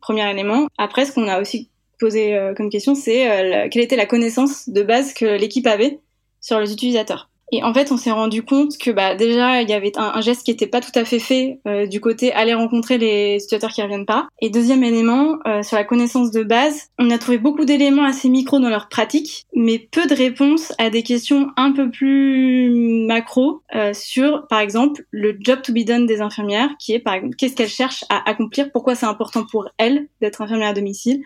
Premier 0.02 0.30
élément. 0.30 0.66
Après, 0.76 1.06
ce 1.06 1.12
qu'on 1.12 1.28
a 1.28 1.40
aussi 1.40 1.70
poser 1.98 2.34
euh, 2.34 2.54
comme 2.54 2.70
question, 2.70 2.94
c'est 2.94 3.30
euh, 3.30 3.68
quelle 3.70 3.82
était 3.82 3.96
la 3.96 4.06
connaissance 4.06 4.68
de 4.68 4.82
base 4.82 5.14
que 5.14 5.24
l'équipe 5.24 5.66
avait 5.66 6.00
sur 6.40 6.60
les 6.60 6.72
utilisateurs. 6.72 7.30
Et 7.52 7.62
en 7.62 7.72
fait, 7.72 7.92
on 7.92 7.96
s'est 7.96 8.10
rendu 8.10 8.42
compte 8.42 8.76
que 8.76 8.90
bah, 8.90 9.14
déjà, 9.14 9.62
il 9.62 9.70
y 9.70 9.72
avait 9.72 9.92
un, 9.96 10.20
geste 10.20 10.42
qui 10.42 10.50
n'était 10.50 10.66
pas 10.66 10.80
tout 10.80 10.90
à 10.96 11.04
fait 11.04 11.20
fait 11.20 11.60
euh, 11.68 11.86
du 11.86 12.00
côté 12.00 12.32
aller 12.32 12.54
rencontrer 12.54 12.98
les 12.98 13.36
utilisateurs 13.36 13.70
qui 13.70 13.82
reviennent 13.82 14.04
pas. 14.04 14.26
Et 14.40 14.50
deuxième 14.50 14.82
élément, 14.82 15.38
sur 15.62 15.76
la 15.76 15.84
connaissance 15.84 16.32
de 16.32 16.42
base, 16.42 16.88
on 16.98 17.08
a 17.10 17.18
trouvé 17.18 17.38
beaucoup 17.38 17.64
d'éléments 17.64 18.02
assez 18.02 18.28
micro 18.28 18.58
dans 18.58 18.68
leur 18.68 18.88
pratique, 18.88 19.46
mais 19.54 19.78
peu 19.78 20.08
de 20.08 20.14
réponses 20.14 20.72
à 20.78 20.90
des 20.90 21.04
questions 21.04 21.50
un 21.56 21.70
peu 21.70 21.88
plus 21.88 23.06
macro 23.06 23.62
sur, 23.92 24.48
par 24.48 24.58
exemple, 24.58 25.04
le 25.12 25.36
job 25.38 25.62
to 25.62 25.72
be 25.72 25.84
done 25.84 26.06
des 26.06 26.20
infirmières, 26.20 26.70
qui 26.80 26.94
est 26.94 26.98
par 26.98 27.14
exemple 27.14 27.36
qu'est-ce 27.36 27.54
qu'elles 27.54 27.68
cherchent 27.68 28.04
à 28.08 28.28
accomplir, 28.28 28.72
pourquoi 28.72 28.96
c'est 28.96 29.06
important 29.06 29.46
pour 29.48 29.68
elles 29.78 30.08
d'être 30.20 30.42
infirmière 30.42 30.70
à 30.70 30.74
domicile, 30.74 31.22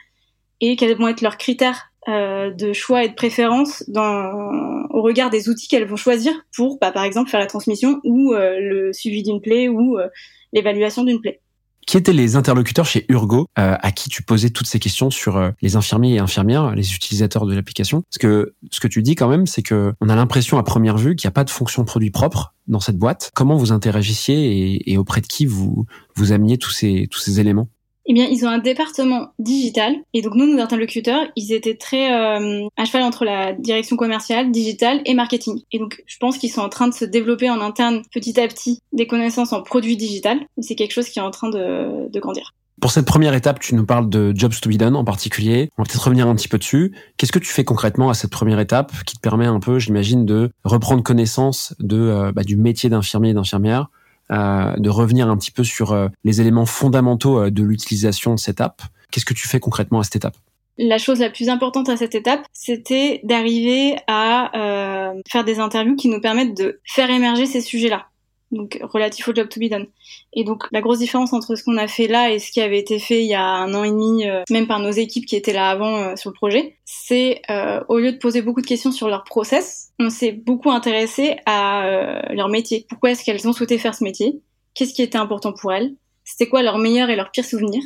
et 0.60 0.76
quels 0.76 0.96
vont 0.96 1.08
être 1.08 1.22
leurs 1.22 1.38
critères 1.38 1.90
euh, 2.08 2.50
de 2.50 2.72
choix 2.72 3.04
et 3.04 3.10
de 3.10 3.14
préférence 3.14 3.84
au 3.94 5.02
regard 5.02 5.28
des 5.28 5.50
outils 5.50 5.68
qu'elles 5.68 5.86
vont 5.86 5.96
choisir 5.96 6.32
pour, 6.56 6.78
bah, 6.80 6.92
par 6.92 7.04
exemple, 7.04 7.28
faire 7.28 7.40
la 7.40 7.46
transmission 7.46 8.00
ou 8.04 8.32
euh, 8.32 8.58
le 8.58 8.92
suivi 8.94 9.22
d'une 9.22 9.42
plaie 9.42 9.68
ou 9.68 9.98
euh, 9.98 10.08
l'évaluation 10.54 11.04
d'une 11.04 11.20
plaie. 11.20 11.42
Qui 11.86 11.98
étaient 11.98 12.14
les 12.14 12.36
interlocuteurs 12.36 12.86
chez 12.86 13.04
Urgo 13.08 13.46
à 13.56 13.90
qui 13.90 14.08
tu 14.10 14.22
posais 14.22 14.50
toutes 14.50 14.68
ces 14.68 14.78
questions 14.78 15.10
sur 15.10 15.50
les 15.60 15.74
infirmiers 15.74 16.14
et 16.14 16.18
infirmières, 16.20 16.74
les 16.76 16.94
utilisateurs 16.94 17.46
de 17.46 17.54
l'application? 17.54 18.02
Parce 18.02 18.18
que 18.18 18.54
ce 18.70 18.78
que 18.78 18.86
tu 18.86 19.02
dis 19.02 19.16
quand 19.16 19.28
même, 19.28 19.46
c'est 19.46 19.62
que 19.62 19.92
on 20.00 20.08
a 20.08 20.14
l'impression 20.14 20.56
à 20.58 20.62
première 20.62 20.98
vue 20.98 21.16
qu'il 21.16 21.26
n'y 21.26 21.32
a 21.32 21.34
pas 21.34 21.42
de 21.42 21.50
fonction 21.50 21.84
produit 21.84 22.10
propre 22.10 22.54
dans 22.68 22.78
cette 22.78 22.96
boîte. 22.96 23.32
Comment 23.34 23.56
vous 23.56 23.72
interagissiez 23.72 24.88
et, 24.88 24.98
auprès 24.98 25.20
de 25.20 25.26
qui 25.26 25.46
vous 25.46 25.86
vous 26.14 26.30
ameniez 26.30 26.58
tous 26.58 26.70
ces 26.70 27.40
éléments? 27.40 27.68
Eh 28.10 28.12
bien, 28.12 28.26
ils 28.28 28.44
ont 28.44 28.48
un 28.48 28.58
département 28.58 29.28
digital. 29.38 29.94
Et 30.14 30.20
donc, 30.20 30.34
nous, 30.34 30.44
nos 30.44 30.60
interlocuteurs, 30.60 31.20
ils 31.36 31.52
étaient 31.52 31.76
très 31.76 32.12
euh, 32.12 32.66
à 32.76 32.84
cheval 32.84 33.04
entre 33.04 33.24
la 33.24 33.52
direction 33.52 33.94
commerciale, 33.94 34.50
digitale 34.50 35.00
et 35.04 35.14
marketing. 35.14 35.60
Et 35.70 35.78
donc, 35.78 36.02
je 36.06 36.16
pense 36.18 36.36
qu'ils 36.36 36.50
sont 36.50 36.60
en 36.60 36.68
train 36.68 36.88
de 36.88 36.92
se 36.92 37.04
développer 37.04 37.48
en 37.48 37.60
interne 37.60 38.02
petit 38.12 38.40
à 38.40 38.48
petit 38.48 38.80
des 38.92 39.06
connaissances 39.06 39.52
en 39.52 39.62
produits 39.62 39.96
digital. 39.96 40.40
C'est 40.60 40.74
quelque 40.74 40.90
chose 40.90 41.08
qui 41.08 41.20
est 41.20 41.22
en 41.22 41.30
train 41.30 41.50
de, 41.50 42.10
grandir. 42.18 42.52
Pour 42.80 42.90
cette 42.90 43.06
première 43.06 43.34
étape, 43.34 43.60
tu 43.60 43.76
nous 43.76 43.86
parles 43.86 44.10
de 44.10 44.32
Jobs 44.34 44.54
to 44.60 44.68
be 44.68 44.74
done 44.74 44.96
en 44.96 45.04
particulier. 45.04 45.70
On 45.78 45.84
va 45.84 45.86
peut-être 45.86 46.02
revenir 46.02 46.26
un 46.26 46.34
petit 46.34 46.48
peu 46.48 46.58
dessus. 46.58 46.92
Qu'est-ce 47.16 47.30
que 47.30 47.38
tu 47.38 47.52
fais 47.52 47.62
concrètement 47.62 48.10
à 48.10 48.14
cette 48.14 48.32
première 48.32 48.58
étape 48.58 48.90
qui 49.06 49.14
te 49.14 49.20
permet 49.20 49.46
un 49.46 49.60
peu, 49.60 49.78
j'imagine, 49.78 50.26
de 50.26 50.50
reprendre 50.64 51.04
connaissance 51.04 51.76
de 51.78 51.96
euh, 51.96 52.32
bah, 52.32 52.42
du 52.42 52.56
métier 52.56 52.90
d'infirmier 52.90 53.30
et 53.30 53.34
d'infirmière, 53.34 53.88
de 54.30 54.88
revenir 54.88 55.28
un 55.28 55.36
petit 55.36 55.50
peu 55.50 55.64
sur 55.64 55.92
euh, 55.92 56.08
les 56.24 56.40
éléments 56.40 56.66
fondamentaux 56.66 57.50
de 57.50 57.62
l'utilisation 57.62 58.34
de 58.34 58.38
cette 58.38 58.60
app. 58.60 58.82
Qu'est-ce 59.10 59.24
que 59.24 59.34
tu 59.34 59.48
fais 59.48 59.60
concrètement 59.60 60.00
à 60.00 60.04
cette 60.04 60.16
étape? 60.16 60.36
La 60.78 60.98
chose 60.98 61.20
la 61.20 61.30
plus 61.30 61.48
importante 61.48 61.88
à 61.88 61.96
cette 61.96 62.14
étape, 62.14 62.46
c'était 62.52 63.20
d'arriver 63.24 63.96
à 64.06 65.12
faire 65.28 65.44
des 65.44 65.58
interviews 65.58 65.96
qui 65.96 66.08
nous 66.08 66.20
permettent 66.20 66.56
de 66.56 66.80
faire 66.84 67.10
émerger 67.10 67.44
ces 67.44 67.60
sujets-là 67.60 68.09
donc 68.50 68.78
relatif 68.82 69.28
au 69.28 69.34
job 69.34 69.48
to 69.48 69.60
be 69.60 69.68
done. 69.68 69.86
Et 70.32 70.44
donc 70.44 70.64
la 70.72 70.80
grosse 70.80 70.98
différence 70.98 71.32
entre 71.32 71.54
ce 71.54 71.64
qu'on 71.64 71.76
a 71.76 71.86
fait 71.86 72.08
là 72.08 72.30
et 72.30 72.38
ce 72.38 72.50
qui 72.50 72.60
avait 72.60 72.78
été 72.78 72.98
fait 72.98 73.22
il 73.22 73.28
y 73.28 73.34
a 73.34 73.44
un 73.44 73.72
an 73.74 73.84
et 73.84 73.90
demi, 73.90 74.28
euh, 74.28 74.42
même 74.50 74.66
par 74.66 74.80
nos 74.80 74.90
équipes 74.90 75.26
qui 75.26 75.36
étaient 75.36 75.52
là 75.52 75.70
avant 75.70 75.96
euh, 75.96 76.16
sur 76.16 76.30
le 76.30 76.34
projet, 76.34 76.76
c'est 76.84 77.42
euh, 77.50 77.80
au 77.88 77.98
lieu 77.98 78.12
de 78.12 78.18
poser 78.18 78.42
beaucoup 78.42 78.60
de 78.60 78.66
questions 78.66 78.92
sur 78.92 79.08
leur 79.08 79.24
process, 79.24 79.92
on 79.98 80.10
s'est 80.10 80.32
beaucoup 80.32 80.70
intéressé 80.70 81.36
à 81.46 82.22
leur 82.30 82.48
métier. 82.48 82.86
Pourquoi 82.88 83.10
est-ce 83.10 83.24
qu'elles 83.24 83.46
ont 83.46 83.52
souhaité 83.52 83.78
faire 83.78 83.94
ce 83.94 84.04
métier? 84.04 84.40
Qu'est-ce 84.74 84.94
qui 84.94 85.02
était 85.02 85.18
important 85.18 85.52
pour 85.52 85.72
elles? 85.72 85.94
C'était 86.24 86.48
quoi 86.48 86.62
leurs 86.62 86.78
meilleurs 86.78 87.10
et 87.10 87.16
leurs 87.16 87.30
pires 87.30 87.44
souvenirs 87.44 87.82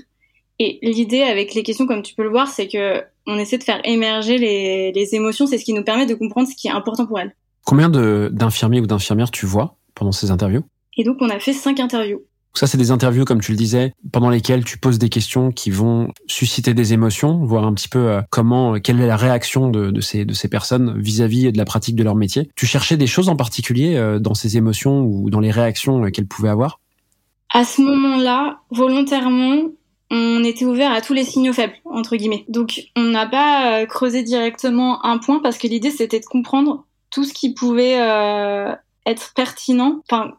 Et 0.58 0.78
l'idée 0.82 1.22
avec 1.22 1.54
les 1.54 1.62
questions, 1.62 1.86
comme 1.86 2.02
tu 2.02 2.14
peux 2.14 2.22
le 2.22 2.30
voir, 2.30 2.48
c'est 2.48 2.68
que 2.68 3.02
on 3.26 3.38
essaie 3.38 3.58
de 3.58 3.64
faire 3.64 3.80
émerger 3.84 4.38
les 4.38 5.14
émotions. 5.14 5.46
C'est 5.46 5.58
ce 5.58 5.64
qui 5.64 5.72
nous 5.72 5.82
permet 5.82 6.06
de 6.06 6.14
comprendre 6.14 6.48
ce 6.48 6.54
qui 6.54 6.68
est 6.68 6.72
important 6.72 7.06
pour 7.06 7.18
elles. 7.18 7.34
Combien 7.64 7.88
d'infirmiers 7.88 8.80
ou 8.80 8.86
d'infirmières 8.86 9.30
tu 9.30 9.46
vois 9.46 9.76
pendant 9.94 10.12
ces 10.12 10.30
interviews 10.30 10.64
Et 10.96 11.04
donc 11.04 11.18
on 11.20 11.28
a 11.28 11.38
fait 11.38 11.52
cinq 11.52 11.80
interviews. 11.80 12.22
Ça, 12.56 12.68
c'est 12.68 12.78
des 12.78 12.92
interviews, 12.92 13.24
comme 13.24 13.40
tu 13.40 13.50
le 13.50 13.58
disais, 13.58 13.94
pendant 14.12 14.30
lesquelles 14.30 14.62
tu 14.62 14.78
poses 14.78 14.98
des 14.98 15.08
questions 15.08 15.50
qui 15.50 15.72
vont 15.72 16.12
susciter 16.28 16.72
des 16.72 16.92
émotions, 16.92 17.44
voir 17.44 17.64
un 17.64 17.74
petit 17.74 17.88
peu 17.88 17.98
euh, 17.98 18.20
comment, 18.30 18.74
euh, 18.74 18.78
quelle 18.78 19.00
est 19.00 19.08
la 19.08 19.16
réaction 19.16 19.70
de, 19.70 19.90
de 19.90 20.00
ces, 20.00 20.24
de 20.24 20.32
ces 20.32 20.46
personnes 20.46 20.96
vis-à-vis 20.96 21.50
de 21.50 21.58
la 21.58 21.64
pratique 21.64 21.96
de 21.96 22.04
leur 22.04 22.14
métier. 22.14 22.48
Tu 22.54 22.66
cherchais 22.66 22.96
des 22.96 23.08
choses 23.08 23.28
en 23.28 23.34
particulier 23.34 23.96
euh, 23.96 24.20
dans 24.20 24.34
ces 24.34 24.56
émotions 24.56 25.00
ou 25.00 25.30
dans 25.30 25.40
les 25.40 25.50
réactions 25.50 26.08
qu'elles 26.12 26.28
pouvaient 26.28 26.48
avoir? 26.48 26.78
À 27.52 27.64
ce 27.64 27.82
moment-là, 27.82 28.60
volontairement, 28.70 29.70
on 30.12 30.44
était 30.44 30.64
ouvert 30.64 30.92
à 30.92 31.00
tous 31.00 31.12
les 31.12 31.24
signaux 31.24 31.52
faibles, 31.52 31.74
entre 31.84 32.14
guillemets. 32.14 32.44
Donc, 32.48 32.82
on 32.94 33.02
n'a 33.02 33.26
pas 33.26 33.84
creusé 33.86 34.22
directement 34.22 35.04
un 35.04 35.18
point 35.18 35.40
parce 35.40 35.58
que 35.58 35.66
l'idée, 35.66 35.90
c'était 35.90 36.20
de 36.20 36.24
comprendre 36.24 36.84
tout 37.10 37.24
ce 37.24 37.32
qui 37.32 37.52
pouvait 37.52 37.96
être 39.06 39.32
pertinent, 39.34 40.02
enfin, 40.08 40.32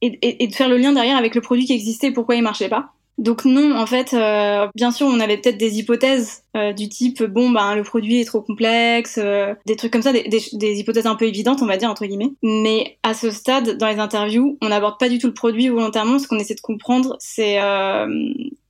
et, 0.00 0.42
et, 0.42 0.46
de 0.48 0.54
faire 0.54 0.68
le 0.68 0.76
lien 0.76 0.92
derrière 0.92 1.16
avec 1.16 1.34
le 1.34 1.40
produit 1.40 1.64
qui 1.64 1.72
existait 1.72 2.08
et 2.08 2.12
pourquoi 2.12 2.34
il 2.34 2.42
marchait 2.42 2.68
pas. 2.68 2.92
Donc 3.18 3.44
non, 3.44 3.76
en 3.76 3.86
fait, 3.86 4.14
euh, 4.14 4.68
bien 4.74 4.90
sûr, 4.90 5.06
on 5.06 5.20
avait 5.20 5.36
peut-être 5.36 5.58
des 5.58 5.78
hypothèses 5.78 6.44
euh, 6.56 6.72
du 6.72 6.88
type 6.88 7.22
bon, 7.22 7.50
ben 7.50 7.74
le 7.74 7.82
produit 7.82 8.20
est 8.20 8.24
trop 8.24 8.40
complexe, 8.40 9.20
euh, 9.22 9.54
des 9.66 9.76
trucs 9.76 9.92
comme 9.92 10.02
ça, 10.02 10.12
des, 10.12 10.24
des, 10.24 10.78
hypothèses 10.80 11.06
un 11.06 11.14
peu 11.14 11.26
évidentes, 11.26 11.60
on 11.62 11.66
va 11.66 11.76
dire 11.76 11.90
entre 11.90 12.06
guillemets. 12.06 12.32
Mais 12.42 12.98
à 13.02 13.12
ce 13.12 13.30
stade, 13.30 13.76
dans 13.76 13.86
les 13.86 13.98
interviews, 13.98 14.58
on 14.62 14.70
n'aborde 14.70 14.98
pas 14.98 15.10
du 15.10 15.18
tout 15.18 15.26
le 15.26 15.34
produit 15.34 15.68
volontairement. 15.68 16.18
Ce 16.18 16.26
qu'on 16.26 16.38
essaie 16.38 16.54
de 16.54 16.60
comprendre, 16.60 17.16
c'est 17.20 17.58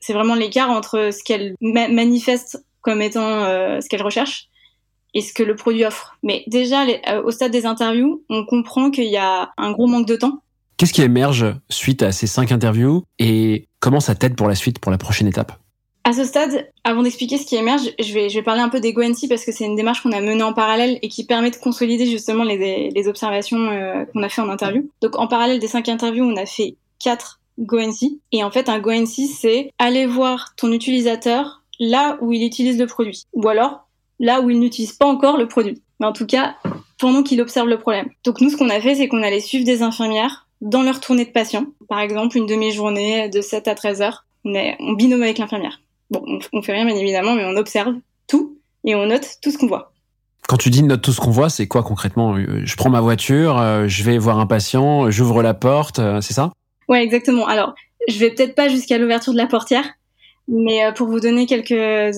c'est 0.00 0.12
vraiment 0.12 0.34
l'écart 0.34 0.70
entre 0.70 1.10
ce 1.12 1.22
qu'elle 1.22 1.54
manifeste 1.60 2.64
comme 2.80 3.00
étant 3.00 3.44
ce 3.80 3.88
qu'elle 3.88 4.02
recherche 4.02 4.48
et 5.14 5.20
ce 5.20 5.32
que 5.32 5.42
le 5.42 5.56
produit 5.56 5.84
offre. 5.84 6.16
Mais 6.22 6.44
déjà, 6.46 6.84
euh, 6.84 7.22
au 7.22 7.30
stade 7.30 7.52
des 7.52 7.66
interviews, 7.66 8.22
on 8.28 8.44
comprend 8.44 8.90
qu'il 8.90 9.10
y 9.10 9.16
a 9.16 9.50
un 9.56 9.72
gros 9.72 9.86
manque 9.86 10.06
de 10.06 10.16
temps. 10.16 10.42
Qu'est-ce 10.76 10.92
qui 10.92 11.02
émerge 11.02 11.46
suite 11.70 12.02
à 12.02 12.12
ces 12.12 12.26
cinq 12.26 12.50
interviews 12.50 13.04
et 13.18 13.68
comment 13.80 14.00
ça 14.00 14.14
t'aide 14.14 14.34
pour 14.34 14.48
la 14.48 14.54
suite, 14.54 14.78
pour 14.78 14.90
la 14.90 14.98
prochaine 14.98 15.28
étape? 15.28 15.52
À 16.04 16.12
ce 16.12 16.24
stade, 16.24 16.68
avant 16.82 17.02
d'expliquer 17.02 17.38
ce 17.38 17.46
qui 17.46 17.54
émerge, 17.54 17.82
je 18.00 18.12
vais, 18.12 18.28
je 18.28 18.34
vais 18.34 18.42
parler 18.42 18.60
un 18.60 18.68
peu 18.68 18.80
des 18.80 18.92
GoNC 18.92 19.28
parce 19.28 19.44
que 19.44 19.52
c'est 19.52 19.64
une 19.64 19.76
démarche 19.76 20.02
qu'on 20.02 20.10
a 20.10 20.20
menée 20.20 20.42
en 20.42 20.52
parallèle 20.52 20.98
et 21.00 21.08
qui 21.08 21.24
permet 21.24 21.52
de 21.52 21.56
consolider 21.56 22.06
justement 22.06 22.42
les, 22.42 22.90
les 22.90 23.08
observations 23.08 23.70
euh, 23.70 24.04
qu'on 24.06 24.24
a 24.24 24.28
fait 24.28 24.40
en 24.40 24.48
interview. 24.48 24.90
Donc 25.00 25.16
en 25.16 25.28
parallèle 25.28 25.60
des 25.60 25.68
cinq 25.68 25.88
interviews, 25.88 26.24
on 26.24 26.36
a 26.36 26.46
fait 26.46 26.74
quatre 26.98 27.38
GoNC. 27.60 28.18
Et 28.32 28.42
en 28.42 28.50
fait, 28.50 28.68
un 28.68 28.80
GoNC, 28.80 29.28
c'est 29.32 29.70
aller 29.78 30.06
voir 30.06 30.54
ton 30.56 30.72
utilisateur 30.72 31.62
là 31.78 32.18
où 32.20 32.32
il 32.32 32.44
utilise 32.44 32.78
le 32.78 32.86
produit. 32.86 33.24
Ou 33.32 33.48
alors, 33.48 33.86
là 34.22 34.40
où 34.40 34.48
il 34.48 34.58
n'utilise 34.58 34.92
pas 34.92 35.04
encore 35.04 35.36
le 35.36 35.46
produit. 35.46 35.82
Mais 36.00 36.06
en 36.06 36.12
tout 36.12 36.26
cas, 36.26 36.54
pendant 36.98 37.22
qu'il 37.22 37.42
observe 37.42 37.68
le 37.68 37.78
problème. 37.78 38.08
Donc 38.24 38.40
nous, 38.40 38.48
ce 38.48 38.56
qu'on 38.56 38.70
a 38.70 38.80
fait, 38.80 38.94
c'est 38.94 39.08
qu'on 39.08 39.22
allait 39.22 39.40
suivre 39.40 39.66
des 39.66 39.82
infirmières 39.82 40.46
dans 40.62 40.82
leur 40.82 41.00
tournée 41.00 41.24
de 41.26 41.30
patients. 41.30 41.66
Par 41.88 41.98
exemple, 42.00 42.38
une 42.38 42.46
demi-journée 42.46 43.28
de 43.28 43.40
7 43.40 43.68
à 43.68 43.74
13 43.74 44.00
heures. 44.00 44.24
On, 44.44 44.54
est, 44.54 44.76
on 44.80 44.92
binôme 44.92 45.22
avec 45.22 45.38
l'infirmière. 45.38 45.82
Bon, 46.10 46.24
on, 46.52 46.62
fait 46.62 46.72
rien 46.72 46.84
bien 46.84 46.96
évidemment, 46.96 47.34
mais 47.34 47.44
on 47.44 47.56
observe 47.56 47.94
tout 48.28 48.56
et 48.84 48.94
on 48.94 49.06
note 49.06 49.26
tout 49.42 49.50
ce 49.50 49.58
qu'on 49.58 49.66
voit. 49.66 49.92
Quand 50.48 50.56
tu 50.56 50.70
dis 50.70 50.82
note 50.82 51.02
tout 51.02 51.12
ce 51.12 51.20
qu'on 51.20 51.30
voit, 51.30 51.50
c'est 51.50 51.66
quoi 51.66 51.82
concrètement? 51.82 52.36
Euh, 52.36 52.62
Je 52.64 52.76
prends 52.76 52.90
ma 52.90 53.00
voiture, 53.00 53.58
euh, 53.58 53.88
je 53.88 54.04
vais 54.04 54.18
voir 54.18 54.38
un 54.38 54.46
patient, 54.46 55.10
j'ouvre 55.10 55.42
la 55.42 55.54
porte, 55.54 55.98
euh, 55.98 56.20
c'est 56.20 56.34
ça? 56.34 56.52
Ouais, 56.88 57.02
exactement. 57.02 57.46
Alors, 57.46 57.74
je 58.08 58.18
vais 58.18 58.30
peut-être 58.30 58.54
pas 58.54 58.68
jusqu'à 58.68 58.98
l'ouverture 58.98 59.32
de 59.32 59.38
la 59.38 59.46
portière, 59.46 59.84
mais 60.48 60.84
euh, 60.84 60.92
pour 60.92 61.08
vous 61.08 61.20
donner 61.20 61.46
quelques 61.46 61.70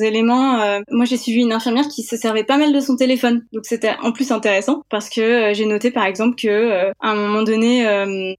éléments, 0.03 0.61
euh, 0.61 0.81
moi 0.91 1.05
j'ai 1.05 1.17
suivi 1.17 1.41
une 1.41 1.53
infirmière 1.53 1.89
qui 1.89 2.03
se 2.03 2.17
servait 2.17 2.45
pas 2.45 2.57
mal 2.57 2.73
de 2.73 2.81
son 2.81 2.97
téléphone, 2.97 3.45
donc 3.53 3.65
c'était 3.67 3.95
en 4.03 4.13
plus 4.13 4.33
intéressant 4.33 4.83
parce 4.89 5.09
que 5.09 5.21
euh, 5.21 5.55
j'ai 5.55 5.67
noté 5.67 5.91
par 5.91 6.07
exemple 6.07 6.37
que 6.37 6.91
à 7.01 7.11
un 7.11 7.15
moment 7.15 7.43
donné, 7.43 7.87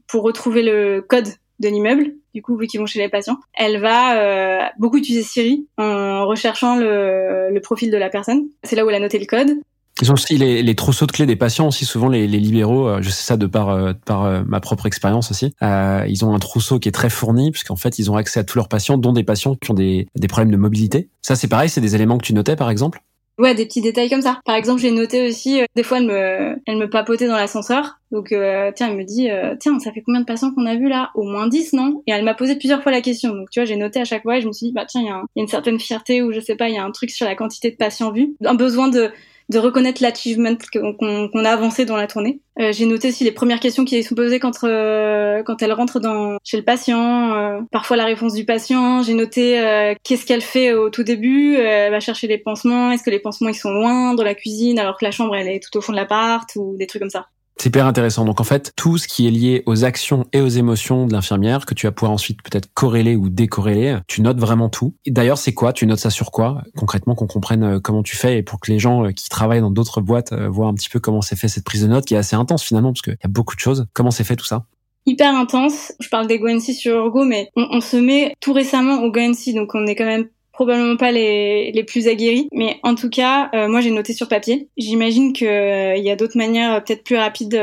pour 0.07 0.23
retrouver 0.23 0.63
le 0.63 1.01
code 1.07 1.27
de 1.59 1.69
l'immeuble, 1.69 2.13
du 2.33 2.41
coup 2.41 2.57
vu 2.57 2.67
qu'ils 2.67 2.79
vont 2.79 2.85
chez 2.85 2.99
les 2.99 3.09
patients, 3.09 3.37
elle 3.53 3.79
va 3.79 4.71
beaucoup 4.77 4.97
utiliser 4.97 5.23
Siri 5.23 5.67
en 5.77 6.25
recherchant 6.25 6.75
le, 6.75 7.49
le 7.51 7.59
profil 7.61 7.91
de 7.91 7.97
la 7.97 8.09
personne. 8.09 8.47
C'est 8.63 8.75
là 8.75 8.85
où 8.85 8.89
elle 8.89 8.95
a 8.95 8.99
noté 8.99 9.19
le 9.19 9.25
code. 9.25 9.59
Ils 10.01 10.11
ont 10.11 10.15
aussi 10.15 10.37
les, 10.37 10.61
les, 10.61 10.75
trousseaux 10.75 11.05
de 11.05 11.11
clés 11.13 11.25
des 11.25 11.37
patients 11.37 11.67
aussi 11.67 11.85
souvent 11.85 12.09
les, 12.09 12.27
les 12.27 12.39
libéraux. 12.39 12.87
Euh, 12.87 13.01
je 13.01 13.09
sais 13.09 13.23
ça 13.23 13.37
de 13.37 13.45
par 13.45 13.69
euh, 13.69 13.93
par 14.05 14.25
euh, 14.25 14.41
ma 14.45 14.59
propre 14.59 14.85
expérience 14.87 15.31
aussi. 15.31 15.53
Euh, 15.63 16.05
ils 16.07 16.25
ont 16.25 16.35
un 16.35 16.39
trousseau 16.39 16.79
qui 16.79 16.89
est 16.89 16.91
très 16.91 17.09
fourni 17.09 17.51
puisqu'en 17.51 17.77
fait 17.77 17.97
ils 17.97 18.11
ont 18.11 18.17
accès 18.17 18.41
à 18.41 18.43
tous 18.43 18.57
leurs 18.57 18.67
patients, 18.67 18.97
dont 18.97 19.13
des 19.13 19.23
patients 19.23 19.55
qui 19.55 19.71
ont 19.71 19.73
des, 19.73 20.07
des 20.15 20.27
problèmes 20.27 20.51
de 20.51 20.57
mobilité. 20.57 21.07
Ça 21.21 21.35
c'est 21.35 21.47
pareil, 21.47 21.69
c'est 21.69 21.81
des 21.81 21.95
éléments 21.95 22.17
que 22.17 22.25
tu 22.25 22.33
notais 22.33 22.57
par 22.57 22.69
exemple? 22.69 23.01
Ouais, 23.37 23.53
des 23.53 23.65
petits 23.65 23.81
détails 23.81 24.09
comme 24.09 24.21
ça. 24.21 24.39
Par 24.45 24.55
exemple, 24.55 24.79
j'ai 24.79 24.91
noté 24.91 25.27
aussi, 25.27 25.59
des 25.75 25.83
fois, 25.83 25.97
elle 25.97 26.05
me, 26.05 26.55
elle 26.65 26.77
me 26.77 26.89
papotait 26.89 27.27
dans 27.27 27.35
l'ascenseur. 27.35 27.99
Donc, 28.09 28.27
tiens, 28.29 28.87
elle 28.89 28.95
me 28.95 29.03
dit, 29.03 29.27
tiens, 29.59 29.77
ça 29.79 29.91
fait 29.91 30.01
combien 30.01 30.21
de 30.21 30.25
patients 30.25 30.53
qu'on 30.53 30.65
a 30.65 30.77
vu 30.77 30.87
là? 30.87 31.11
Au 31.15 31.23
moins 31.23 31.45
10, 31.49 31.73
non? 31.73 32.01
Et 32.07 32.13
elle 32.13 32.23
m'a 32.23 32.33
posé 32.33 32.55
plusieurs 32.55 32.81
fois 32.81 32.93
la 32.93 33.01
question. 33.01 33.35
Donc, 33.35 33.49
tu 33.49 33.59
vois, 33.59 33.65
j'ai 33.65 33.75
noté 33.75 33.99
à 33.99 34.05
chaque 34.05 34.23
fois 34.23 34.37
et 34.37 34.41
je 34.41 34.47
me 34.47 34.53
suis 34.53 34.67
dit, 34.67 34.71
bah 34.71 34.85
tiens, 34.87 35.01
il 35.01 35.07
y, 35.07 35.09
a 35.09 35.21
une 35.35 35.49
certaine 35.49 35.81
fierté 35.81 36.23
ou 36.23 36.31
je 36.31 36.39
sais 36.39 36.55
pas, 36.55 36.69
il 36.69 36.75
y 36.75 36.77
a 36.77 36.85
un 36.85 36.91
truc 36.91 37.11
sur 37.11 37.25
la 37.25 37.35
quantité 37.35 37.71
de 37.71 37.75
patients 37.75 38.13
vus. 38.13 38.37
Un 38.45 38.53
besoin 38.55 38.87
de 38.87 39.11
de 39.49 39.59
reconnaître 39.59 40.01
l'achievement 40.01 40.55
qu'on 40.73 41.45
a 41.45 41.49
avancé 41.49 41.85
dans 41.85 41.97
la 41.97 42.07
tournée. 42.07 42.39
Euh, 42.59 42.71
j'ai 42.71 42.85
noté 42.85 43.09
aussi 43.09 43.23
les 43.23 43.31
premières 43.31 43.59
questions 43.59 43.85
qui 43.85 44.01
sont 44.01 44.15
posées 44.15 44.39
quand, 44.39 44.63
euh, 44.63 45.43
quand 45.43 45.61
elle 45.61 45.73
rentre 45.73 45.99
dans, 45.99 46.37
chez 46.43 46.57
le 46.57 46.63
patient, 46.63 47.33
euh, 47.33 47.59
parfois 47.71 47.97
la 47.97 48.05
réponse 48.05 48.33
du 48.33 48.45
patient. 48.45 49.03
J'ai 49.03 49.13
noté 49.13 49.59
euh, 49.59 49.93
qu'est-ce 50.03 50.25
qu'elle 50.25 50.41
fait 50.41 50.73
au 50.73 50.89
tout 50.89 51.03
début. 51.03 51.55
elle 51.55 51.91
va 51.91 51.99
chercher 51.99 52.27
les 52.27 52.37
pansements. 52.37 52.91
Est-ce 52.91 53.03
que 53.03 53.09
les 53.09 53.19
pansements 53.19 53.49
ils 53.49 53.55
sont 53.55 53.71
loin 53.71 54.13
dans 54.13 54.23
la 54.23 54.35
cuisine 54.35 54.79
alors 54.79 54.97
que 54.97 55.05
la 55.05 55.11
chambre 55.11 55.35
elle 55.35 55.49
est 55.49 55.61
tout 55.61 55.77
au 55.77 55.81
fond 55.81 55.91
de 55.91 55.97
l'appart 55.97 56.49
ou 56.55 56.75
des 56.77 56.87
trucs 56.87 57.01
comme 57.01 57.09
ça. 57.09 57.27
C'est 57.57 57.69
hyper 57.69 57.85
intéressant. 57.85 58.25
Donc 58.25 58.41
en 58.41 58.43
fait, 58.43 58.73
tout 58.75 58.97
ce 58.97 59.07
qui 59.07 59.27
est 59.27 59.31
lié 59.31 59.63
aux 59.65 59.85
actions 59.85 60.25
et 60.33 60.41
aux 60.41 60.47
émotions 60.47 61.07
de 61.07 61.13
l'infirmière, 61.13 61.65
que 61.65 61.73
tu 61.73 61.85
vas 61.87 61.91
pouvoir 61.91 62.11
ensuite 62.11 62.41
peut-être 62.41 62.67
corréler 62.73 63.15
ou 63.15 63.29
décorréler, 63.29 63.97
tu 64.07 64.21
notes 64.21 64.39
vraiment 64.39 64.69
tout. 64.69 64.93
D'ailleurs, 65.07 65.37
c'est 65.37 65.53
quoi? 65.53 65.71
Tu 65.71 65.87
notes 65.87 65.99
ça 65.99 66.09
sur 66.09 66.31
quoi? 66.31 66.63
Concrètement, 66.75 67.15
qu'on 67.15 67.27
comprenne 67.27 67.63
euh, 67.63 67.79
comment 67.79 68.03
tu 68.03 68.17
fais 68.17 68.37
et 68.37 68.43
pour 68.43 68.59
que 68.59 68.71
les 68.71 68.79
gens 68.79 69.05
euh, 69.05 69.11
qui 69.11 69.29
travaillent 69.29 69.61
dans 69.61 69.71
d'autres 69.71 70.01
boîtes 70.01 70.33
euh, 70.33 70.49
voient 70.49 70.67
un 70.67 70.73
petit 70.73 70.89
peu 70.89 70.99
comment 70.99 71.21
c'est 71.21 71.37
fait 71.37 71.47
cette 71.47 71.63
prise 71.63 71.83
de 71.83 71.87
notes, 71.87 72.05
qui 72.05 72.13
est 72.13 72.17
assez 72.17 72.35
intense 72.35 72.63
finalement, 72.63 72.91
parce 72.91 73.01
qu'il 73.01 73.13
y 73.13 73.25
a 73.25 73.29
beaucoup 73.29 73.55
de 73.55 73.61
choses. 73.61 73.87
Comment 73.93 74.11
c'est 74.11 74.25
fait 74.25 74.35
tout 74.35 74.45
ça? 74.45 74.65
Hyper 75.05 75.35
intense. 75.35 75.93
Je 75.99 76.09
parle 76.09 76.27
des 76.27 76.39
GoNC 76.39 76.61
sur 76.61 76.95
Urgo, 76.95 77.25
mais 77.25 77.49
on, 77.55 77.79
se 77.79 77.95
met 77.95 78.33
tout 78.39 78.53
récemment 78.53 79.03
au 79.03 79.11
GoNC, 79.11 79.53
donc 79.53 79.75
on 79.75 79.85
est 79.85 79.95
quand 79.95 80.05
même 80.05 80.27
probablement 80.55 80.95
pas 80.95 81.11
les, 81.11 81.71
les 81.71 81.83
plus 81.83 82.07
aguerris, 82.07 82.47
mais 82.53 82.79
en 82.81 82.95
tout 82.95 83.09
cas, 83.09 83.49
euh, 83.53 83.67
moi 83.67 83.81
j'ai 83.81 83.91
noté 83.91 84.13
sur 84.13 84.27
papier. 84.27 84.69
J'imagine 84.77 85.33
qu'il 85.33 85.47
euh, 85.47 85.97
y 85.97 86.09
a 86.09 86.15
d'autres 86.15 86.37
manières 86.37 86.75
euh, 86.75 86.79
peut-être 86.79 87.03
plus 87.03 87.17
rapides 87.17 87.61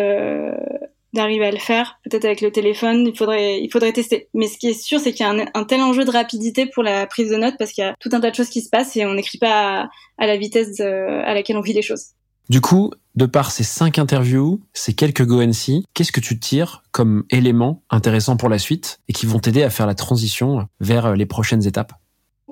d'arriver 1.15 1.47
à 1.47 1.51
le 1.51 1.59
faire, 1.59 1.99
peut-être 2.05 2.25
avec 2.25 2.41
le 2.41 2.51
téléphone, 2.51 3.07
il 3.07 3.17
faudrait, 3.17 3.63
il 3.63 3.71
faudrait 3.71 3.93
tester. 3.93 4.29
Mais 4.35 4.47
ce 4.47 4.57
qui 4.57 4.69
est 4.69 4.81
sûr, 4.81 5.01
c'est 5.01 5.13
qu'il 5.13 5.27
y 5.27 5.29
a 5.29 5.47
un, 5.55 5.65
tel 5.65 5.81
enjeu 5.81 6.05
de 6.05 6.11
rapidité 6.11 6.67
pour 6.67 6.83
la 6.83 7.07
prise 7.07 7.31
de 7.31 7.37
notes 7.37 7.57
parce 7.59 7.73
qu'il 7.73 7.85
y 7.85 7.87
a 7.87 7.95
tout 7.99 8.11
un 8.13 8.21
tas 8.21 8.31
de 8.31 8.35
choses 8.35 8.49
qui 8.49 8.63
se 8.63 8.71
passent 8.71 8.97
et 8.97 9.05
on 9.05 9.15
n'écrit 9.15 9.39
pas 9.39 9.89
à, 10.19 10.27
la 10.27 10.37
vitesse 10.37 10.81
à 10.81 11.35
laquelle 11.35 11.57
on 11.57 11.63
vit 11.63 11.75
les 11.75 11.83
choses. 11.83 12.09
Du 12.49 12.61
coup, 12.61 12.93
de 13.15 13.27
par 13.27 13.53
ces 13.53 13.65
cinq 13.65 13.99
interviews, 13.99 14.61
ces 14.73 14.95
quelques 14.95 15.27
GoNC, 15.27 15.85
qu'est-ce 15.95 16.13
que 16.13 16.21
tu 16.21 16.39
tires 16.39 16.83
comme 16.93 17.25
éléments 17.31 17.83
intéressants 17.91 18.37
pour 18.37 18.49
la 18.49 18.59
suite 18.59 19.01
et 19.09 19.13
qui 19.13 19.27
vont 19.27 19.39
t'aider 19.39 19.63
à 19.63 19.71
faire 19.71 19.87
la 19.87 19.95
transition 19.95 20.67
vers 20.81 21.15
les 21.15 21.27
prochaines 21.27 21.67
étapes? 21.67 21.93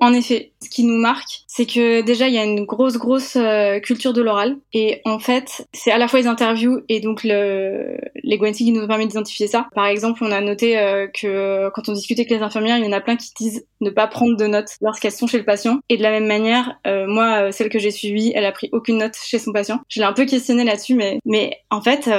En 0.01 0.13
effet, 0.13 0.50
ce 0.63 0.69
qui 0.69 0.83
nous 0.83 0.97
marque, 0.97 1.41
c'est 1.47 1.65
que 1.65 2.01
déjà 2.01 2.27
il 2.27 2.33
y 2.33 2.37
a 2.37 2.43
une 2.43 2.65
grosse 2.65 2.97
grosse 2.97 3.35
euh, 3.35 3.79
culture 3.79 4.13
de 4.13 4.21
l'oral 4.21 4.57
et 4.73 5.01
en 5.05 5.19
fait 5.19 5.67
c'est 5.73 5.91
à 5.91 5.97
la 5.97 6.07
fois 6.07 6.19
les 6.19 6.27
interviews 6.27 6.81
et 6.89 6.99
donc 6.99 7.23
le, 7.23 7.97
les 8.23 8.37
Gwency 8.37 8.65
qui 8.65 8.71
nous 8.71 8.87
permet 8.87 9.07
d'identifier 9.07 9.47
ça. 9.47 9.67
Par 9.75 9.87
exemple, 9.87 10.23
on 10.23 10.31
a 10.31 10.41
noté 10.41 10.77
euh, 10.77 11.07
que 11.07 11.69
quand 11.73 11.89
on 11.89 11.93
discutait 11.93 12.21
avec 12.21 12.31
les 12.31 12.43
infirmières, 12.43 12.77
il 12.77 12.85
y 12.85 12.87
en 12.87 12.91
a 12.91 13.01
plein 13.01 13.15
qui 13.15 13.31
disent 13.37 13.65
ne 13.81 13.89
pas 13.89 14.07
prendre 14.07 14.37
de 14.37 14.45
notes 14.45 14.75
lorsqu'elles 14.81 15.11
sont 15.11 15.27
chez 15.27 15.39
le 15.39 15.45
patient. 15.45 15.79
Et 15.89 15.97
de 15.97 16.03
la 16.03 16.11
même 16.11 16.27
manière, 16.27 16.79
euh, 16.85 17.07
moi, 17.07 17.51
celle 17.51 17.69
que 17.69 17.79
j'ai 17.79 17.91
suivie, 17.91 18.31
elle 18.35 18.45
a 18.45 18.51
pris 18.51 18.69
aucune 18.71 18.97
note 18.97 19.15
chez 19.15 19.39
son 19.39 19.51
patient. 19.51 19.79
Je 19.89 19.99
l'ai 19.99 20.05
un 20.05 20.13
peu 20.13 20.25
questionné 20.25 20.63
là-dessus, 20.63 20.93
mais 20.93 21.19
mais 21.25 21.57
en 21.71 21.81
fait, 21.81 22.09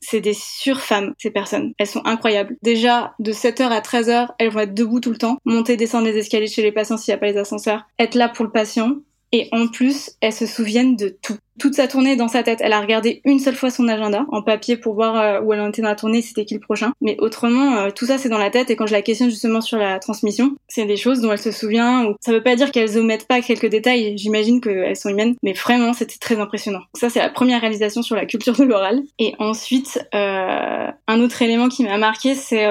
c'est 0.00 0.20
des 0.20 0.34
surfemmes 0.34 1.12
ces 1.18 1.30
personnes. 1.30 1.72
Elles 1.78 1.86
sont 1.86 2.04
incroyables. 2.04 2.56
Déjà 2.62 3.14
de 3.18 3.32
7h 3.32 3.64
à 3.68 3.80
13h, 3.80 4.28
elles 4.38 4.50
vont 4.50 4.60
être 4.60 4.74
debout 4.74 5.00
tout 5.00 5.10
le 5.10 5.18
temps, 5.18 5.38
monter, 5.44 5.76
descendre 5.76 6.06
les 6.06 6.16
escaliers 6.16 6.46
chez 6.46 6.62
les 6.62 6.72
patients 6.72 6.96
s'il 6.96 7.12
n'y 7.12 7.16
a 7.16 7.18
pas 7.18 7.26
les 7.26 7.36
ascenseurs, 7.36 7.57
être 7.98 8.14
là 8.14 8.28
pour 8.28 8.44
le 8.44 8.50
patient. 8.50 8.96
Et 9.32 9.48
en 9.52 9.68
plus, 9.68 10.12
elles 10.20 10.32
se 10.32 10.46
souviennent 10.46 10.96
de 10.96 11.08
tout. 11.08 11.36
Toute 11.58 11.74
sa 11.74 11.88
tournée 11.88 12.14
dans 12.14 12.28
sa 12.28 12.44
tête. 12.44 12.60
Elle 12.62 12.72
a 12.72 12.80
regardé 12.80 13.20
une 13.24 13.40
seule 13.40 13.56
fois 13.56 13.70
son 13.70 13.88
agenda 13.88 14.24
en 14.30 14.42
papier 14.42 14.76
pour 14.76 14.94
voir 14.94 15.16
euh, 15.16 15.40
où 15.40 15.52
elle 15.52 15.60
en 15.60 15.68
était 15.70 15.82
dans 15.82 15.88
la 15.88 15.96
tournée, 15.96 16.22
c'était 16.22 16.44
qui 16.44 16.54
le 16.54 16.60
prochain. 16.60 16.92
Mais 17.00 17.16
autrement, 17.18 17.78
euh, 17.78 17.90
tout 17.90 18.06
ça 18.06 18.16
c'est 18.16 18.28
dans 18.28 18.38
la 18.38 18.50
tête. 18.50 18.70
Et 18.70 18.76
quand 18.76 18.86
je 18.86 18.92
la 18.92 19.02
questionne 19.02 19.28
justement 19.28 19.60
sur 19.60 19.76
la 19.76 19.98
transmission, 19.98 20.54
c'est 20.68 20.84
des 20.84 20.96
choses 20.96 21.20
dont 21.20 21.32
elle 21.32 21.40
se 21.40 21.50
souvient. 21.50 22.06
Ou... 22.06 22.14
Ça 22.20 22.30
veut 22.30 22.44
pas 22.44 22.54
dire 22.54 22.70
qu'elles 22.70 22.96
omettent 22.96 23.26
pas 23.26 23.40
quelques 23.40 23.66
détails. 23.66 24.16
J'imagine 24.16 24.60
qu'elles 24.60 24.96
sont 24.96 25.08
humaines. 25.08 25.34
Mais 25.42 25.52
vraiment, 25.52 25.92
c'était 25.94 26.18
très 26.20 26.38
impressionnant. 26.38 26.82
Ça 26.94 27.10
c'est 27.10 27.18
la 27.18 27.28
première 27.28 27.60
réalisation 27.60 28.02
sur 28.02 28.14
la 28.14 28.24
culture 28.24 28.56
de 28.56 28.62
l'oral. 28.62 29.02
Et 29.18 29.34
ensuite, 29.40 30.00
euh, 30.14 30.86
un 31.08 31.20
autre 31.20 31.42
élément 31.42 31.68
qui 31.68 31.82
m'a 31.82 31.98
marqué, 31.98 32.36
c'est 32.36 32.66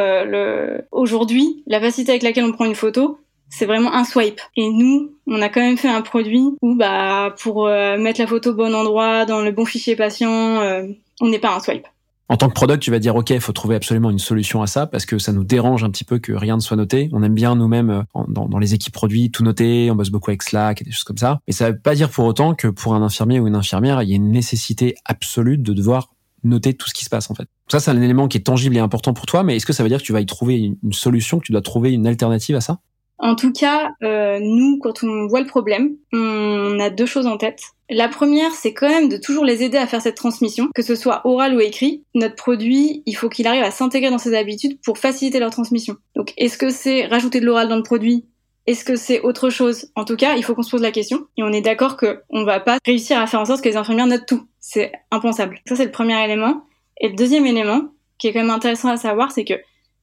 aujourd'hui 0.91 1.61
la 1.67 1.81
facilité 1.81 2.13
avec 2.13 2.23
laquelle 2.23 2.45
on 2.45 2.53
prend 2.53 2.65
une 2.65 2.75
photo 2.75 3.19
c'est 3.49 3.65
vraiment 3.65 3.93
un 3.93 4.03
swipe. 4.03 4.41
Et 4.55 4.69
nous, 4.69 5.13
on 5.27 5.41
a 5.41 5.49
quand 5.49 5.61
même 5.61 5.77
fait 5.77 5.89
un 5.89 6.01
produit 6.01 6.43
où, 6.61 6.75
bah, 6.75 7.33
pour 7.39 7.67
euh, 7.67 7.97
mettre 7.97 8.19
la 8.19 8.27
photo 8.27 8.51
au 8.51 8.55
bon 8.55 8.73
endroit, 8.75 9.25
dans 9.25 9.41
le 9.41 9.51
bon 9.51 9.65
fichier 9.65 9.95
patient, 9.95 10.61
euh, 10.61 10.83
on 11.21 11.27
n'est 11.29 11.39
pas 11.39 11.55
un 11.55 11.59
swipe. 11.59 11.87
En 12.29 12.35
tant 12.35 12.49
que 12.49 12.53
product, 12.53 12.83
tu 12.83 12.91
vas 12.91 12.99
dire 12.99 13.15
OK, 13.15 13.29
il 13.29 13.39
faut 13.39 13.53
trouver 13.53 13.75
absolument 13.75 14.09
une 14.09 14.19
solution 14.19 14.61
à 14.61 14.67
ça 14.67 14.85
parce 14.85 15.05
que 15.05 15.17
ça 15.17 15.31
nous 15.31 15.45
dérange 15.45 15.85
un 15.85 15.89
petit 15.89 16.03
peu 16.03 16.19
que 16.19 16.33
rien 16.33 16.57
ne 16.57 16.61
soit 16.61 16.75
noté. 16.75 17.09
On 17.13 17.23
aime 17.23 17.33
bien 17.33 17.55
nous-mêmes 17.55 17.89
euh, 17.89 18.23
dans, 18.27 18.49
dans, 18.49 18.59
les 18.59 18.73
équipes 18.73 18.93
produits 18.93 19.31
tout 19.31 19.43
noter. 19.43 19.89
On 19.91 19.95
bosse 19.95 20.09
beaucoup 20.09 20.29
avec 20.29 20.43
Slack 20.43 20.81
et 20.81 20.83
des 20.83 20.91
choses 20.91 21.05
comme 21.05 21.17
ça. 21.17 21.39
Mais 21.47 21.53
ça 21.53 21.71
veut 21.71 21.79
pas 21.79 21.95
dire 21.95 22.09
pour 22.09 22.25
autant 22.25 22.53
que 22.53 22.67
pour 22.67 22.95
un 22.95 23.01
infirmier 23.01 23.39
ou 23.39 23.47
une 23.47 23.55
infirmière, 23.55 24.03
il 24.03 24.09
y 24.09 24.13
a 24.13 24.17
une 24.17 24.31
nécessité 24.31 24.95
absolue 25.05 25.57
de 25.57 25.71
devoir 25.71 26.09
noter 26.43 26.73
tout 26.73 26.89
ce 26.89 26.93
qui 26.93 27.05
se 27.05 27.09
passe 27.09 27.31
en 27.31 27.33
fait. 27.33 27.47
Ça, 27.71 27.79
c'est 27.79 27.91
un 27.91 28.01
élément 28.01 28.27
qui 28.27 28.37
est 28.37 28.41
tangible 28.41 28.75
et 28.75 28.79
important 28.79 29.13
pour 29.13 29.25
toi. 29.25 29.43
Mais 29.43 29.55
est-ce 29.55 29.65
que 29.65 29.73
ça 29.73 29.83
veut 29.83 29.89
dire 29.89 29.99
que 29.99 30.05
tu 30.05 30.13
vas 30.13 30.21
y 30.21 30.25
trouver 30.25 30.57
une 30.57 30.93
solution, 30.93 31.39
que 31.39 31.45
tu 31.45 31.53
dois 31.53 31.61
trouver 31.61 31.93
une 31.93 32.07
alternative 32.07 32.57
à 32.57 32.61
ça? 32.61 32.79
En 33.19 33.35
tout 33.35 33.51
cas, 33.51 33.91
euh, 34.03 34.39
nous, 34.39 34.77
quand 34.79 35.03
on 35.03 35.27
voit 35.27 35.41
le 35.41 35.47
problème, 35.47 35.95
on 36.13 36.79
a 36.79 36.89
deux 36.89 37.05
choses 37.05 37.25
en 37.25 37.37
tête. 37.37 37.61
La 37.89 38.09
première, 38.09 38.51
c'est 38.51 38.73
quand 38.73 38.89
même 38.89 39.09
de 39.09 39.17
toujours 39.17 39.45
les 39.45 39.63
aider 39.63 39.77
à 39.77 39.87
faire 39.87 40.01
cette 40.01 40.17
transmission, 40.17 40.69
que 40.75 40.81
ce 40.81 40.95
soit 40.95 41.21
oral 41.25 41.55
ou 41.55 41.59
écrit. 41.59 42.03
Notre 42.13 42.35
produit, 42.35 43.01
il 43.05 43.15
faut 43.15 43.29
qu'il 43.29 43.47
arrive 43.47 43.63
à 43.63 43.71
s'intégrer 43.71 44.09
dans 44.09 44.17
ses 44.17 44.35
habitudes 44.35 44.79
pour 44.83 44.97
faciliter 44.97 45.39
leur 45.39 45.51
transmission. 45.51 45.95
Donc, 46.15 46.33
est-ce 46.37 46.57
que 46.57 46.69
c'est 46.69 47.05
rajouter 47.05 47.39
de 47.39 47.45
l'oral 47.45 47.69
dans 47.69 47.77
le 47.77 47.83
produit? 47.83 48.25
Est-ce 48.67 48.83
que 48.83 48.97
c'est 48.97 49.21
autre 49.21 49.49
chose? 49.49 49.89
En 49.95 50.03
tout 50.03 50.17
cas, 50.17 50.35
il 50.35 50.43
faut 50.43 50.53
qu'on 50.53 50.63
se 50.63 50.71
pose 50.71 50.81
la 50.81 50.91
question. 50.91 51.27
Et 51.37 51.43
on 51.43 51.53
est 51.53 51.61
d'accord 51.61 51.95
qu'on 51.95 52.43
va 52.43 52.59
pas 52.59 52.77
réussir 52.85 53.17
à 53.17 53.25
faire 53.25 53.39
en 53.39 53.45
sorte 53.45 53.63
que 53.63 53.69
les 53.69 53.77
infirmières 53.77 54.07
notent 54.07 54.27
tout. 54.27 54.43
C'est 54.59 54.91
impensable. 55.09 55.59
Ça, 55.65 55.77
c'est 55.77 55.85
le 55.85 55.91
premier 55.91 56.21
élément. 56.21 56.65
Et 56.99 57.07
le 57.07 57.15
deuxième 57.15 57.45
élément, 57.45 57.83
qui 58.17 58.27
est 58.27 58.33
quand 58.33 58.41
même 58.41 58.49
intéressant 58.49 58.89
à 58.89 58.97
savoir, 58.97 59.31
c'est 59.31 59.45
que 59.45 59.53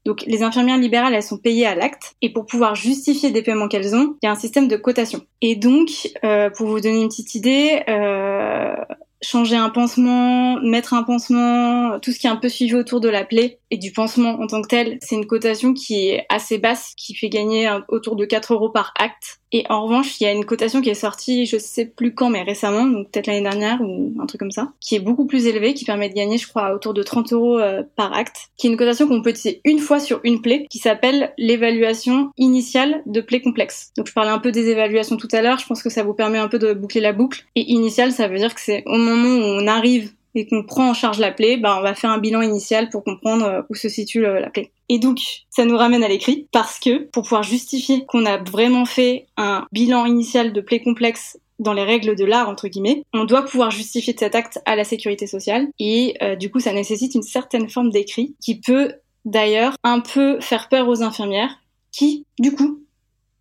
donc 0.05 0.23
les 0.27 0.43
infirmières 0.43 0.79
libérales, 0.79 1.15
elles 1.15 1.23
sont 1.23 1.39
payées 1.39 1.67
à 1.67 1.75
l'acte 1.75 2.15
et 2.23 2.33
pour 2.33 2.47
pouvoir 2.47 2.75
justifier 2.75 3.31
des 3.31 3.43
paiements 3.43 3.69
qu'elles 3.69 3.95
ont, 3.95 4.17
il 4.23 4.27
y 4.27 4.29
a 4.29 4.33
un 4.33 4.37
système 4.37 4.69
de 4.69 4.77
cotation. 4.77 5.23
Et 5.41 5.57
donc, 5.57 5.89
euh, 6.25 6.51
pour 6.51 6.69
vous 6.69 6.81
donner 6.81 7.01
une 7.03 7.09
petite 7.09 7.35
idée, 7.35 7.83
euh, 7.89 8.75
changer 9.23 9.57
un 9.57 9.71
pansement, 9.71 10.61
mettre 10.61 10.93
un 10.93 11.03
pansement, 11.03 11.99
tout 12.01 12.13
ce 12.13 12.19
qui 12.19 12.27
est 12.27 12.31
un 12.31 12.37
peu 12.37 12.51
suivi 12.51 12.75
autour 12.75 13.01
de 13.01 13.09
la 13.09 13.25
plaie 13.25 13.59
et 13.71 13.79
du 13.79 13.93
pansement 13.93 14.39
en 14.41 14.47
tant 14.47 14.61
que 14.61 14.69
tel, 14.69 14.99
c'est 15.01 15.15
une 15.15 15.27
cotation 15.27 15.73
qui 15.73 16.09
est 16.09 16.27
assez 16.29 16.59
basse, 16.59 16.93
qui 16.97 17.15
fait 17.15 17.31
gagner 17.31 17.71
autour 17.89 18.17
de 18.17 18.27
4 18.27 18.53
euros 18.53 18.69
par 18.69 18.93
acte. 18.99 19.41
Et 19.57 19.65
en 19.71 19.85
revanche, 19.85 20.21
il 20.21 20.25
y 20.25 20.27
a 20.27 20.33
une 20.33 20.45
cotation 20.45 20.83
qui 20.83 20.91
est 20.91 20.95
sortie, 20.95 21.47
je 21.47 21.59
sais 21.59 21.85
plus 21.87 22.13
quand, 22.13 22.29
mais 22.29 22.43
récemment, 22.43 22.87
donc 22.87 23.09
peut-être 23.13 23.29
l'année 23.29 23.41
dernière 23.41 23.81
ou 23.83 24.13
un 24.21 24.27
truc 24.27 24.41
comme 24.41 24.51
ça, 24.51 24.73
qui 24.81 24.97
est 24.97 24.99
beaucoup 24.99 25.27
plus 25.27 25.47
élevée, 25.47 25.75
qui 25.75 25.85
permet 25.85 26.09
de 26.09 26.15
gagner, 26.15 26.39
je 26.39 26.49
crois, 26.49 26.75
autour 26.75 26.93
de 26.93 27.05
30 27.05 27.33
euros 27.33 27.61
euh, 27.61 27.85
par 27.95 28.13
acte, 28.15 28.49
qui 28.57 28.67
est 28.67 28.71
une 28.71 28.77
cotation 28.77 29.07
qu'on 29.07 29.23
peut 29.23 29.31
utiliser 29.31 29.61
une 29.65 29.79
fois 29.79 30.01
sur 30.01 30.19
une 30.25 30.43
plaie, 30.43 30.67
qui 30.69 30.79
s'appelle 30.79 31.33
l'évaluation 31.39 32.33
initiale 32.37 33.05
de 33.07 33.21
plaie 33.21 33.41
complexe. 33.41 33.93
Donc 33.97 34.09
je 34.09 34.13
parlais 34.13 34.33
un 34.33 34.41
peu 34.41 34.51
des 34.51 34.71
évaluations 34.71 35.17
tout 35.17 35.29
à 35.31 35.41
l'heure, 35.41 35.61
je 35.61 35.67
pense 35.67 35.85
que 35.85 35.91
ça 35.91 36.03
vous 36.03 36.15
permet 36.15 36.39
un 36.39 36.49
peu 36.49 36.59
de 36.59 36.73
boucler 36.73 37.01
la 37.01 37.13
boucle. 37.13 37.45
Et 37.55 37.71
initiale, 37.71 38.11
ça 38.11 38.27
veut 38.27 38.39
dire 38.39 38.57
que 38.57 38.61
c'est 38.61 38.83
au 38.87 38.99
moment 38.99 39.37
où 39.37 39.63
on 39.63 39.69
arrive 39.69 40.11
et 40.35 40.49
qu'on 40.49 40.65
prend 40.65 40.91
en 40.91 40.95
charge 40.95 41.21
la 41.21 41.31
plaie, 41.31 41.59
bah, 41.59 41.77
on 41.79 41.83
va 41.83 41.95
faire 41.95 42.11
un 42.11 42.19
bilan 42.19 42.43
initial 42.43 42.89
pour 42.89 43.05
comprendre 43.05 43.47
euh, 43.47 43.63
où 43.71 43.77
se 43.77 43.89
situe 43.89 44.23
la 44.23 44.51
plaie. 44.51 44.73
Et 44.89 44.99
donc, 44.99 45.21
ça 45.51 45.65
nous 45.65 45.77
ramène 45.77 46.05
à 46.05 46.09
l'écrit 46.09 46.47
parce 46.53 46.79
que 46.79 47.05
pour 47.11 47.23
pouvoir 47.23 47.43
justifier 47.43 48.05
qu'on 48.07 48.27
a 48.27 48.37
vraiment 48.39 48.85
fait 48.85 49.27
un 49.37 49.67
bilan 49.73 50.07
initial 50.07 50.53
de 50.53 50.61
plaie 50.61 50.81
complexe 50.83 51.39
dans 51.59 51.73
les 51.73 51.85
règles 51.85 52.17
de 52.17 52.25
l'art 52.25 52.49
entre 52.49 52.69
guillemets, 52.69 53.05
on 53.13 53.25
doit 53.25 53.45
pouvoir 53.45 53.71
justifier 53.71 54.15
cet 54.19 54.35
acte 54.35 54.61
à 54.65 54.77
la 54.77 54.85
sécurité 54.85 55.27
sociale 55.27 55.69
et 55.79 56.17
euh, 56.23 56.35
du 56.37 56.51
coup 56.51 56.61
ça 56.61 56.73
nécessite 56.73 57.15
une 57.15 57.23
certaine 57.23 57.69
forme 57.69 57.91
d'écrit 57.91 58.35
qui 58.41 58.61
peut 58.61 58.93
d'ailleurs 59.25 59.77
un 59.85 60.01
peu 60.01 60.41
faire 60.41 60.69
peur 60.69 60.89
aux 60.89 61.03
infirmières 61.03 61.61
qui 61.93 62.27
du 62.41 62.55
coup 62.55 62.81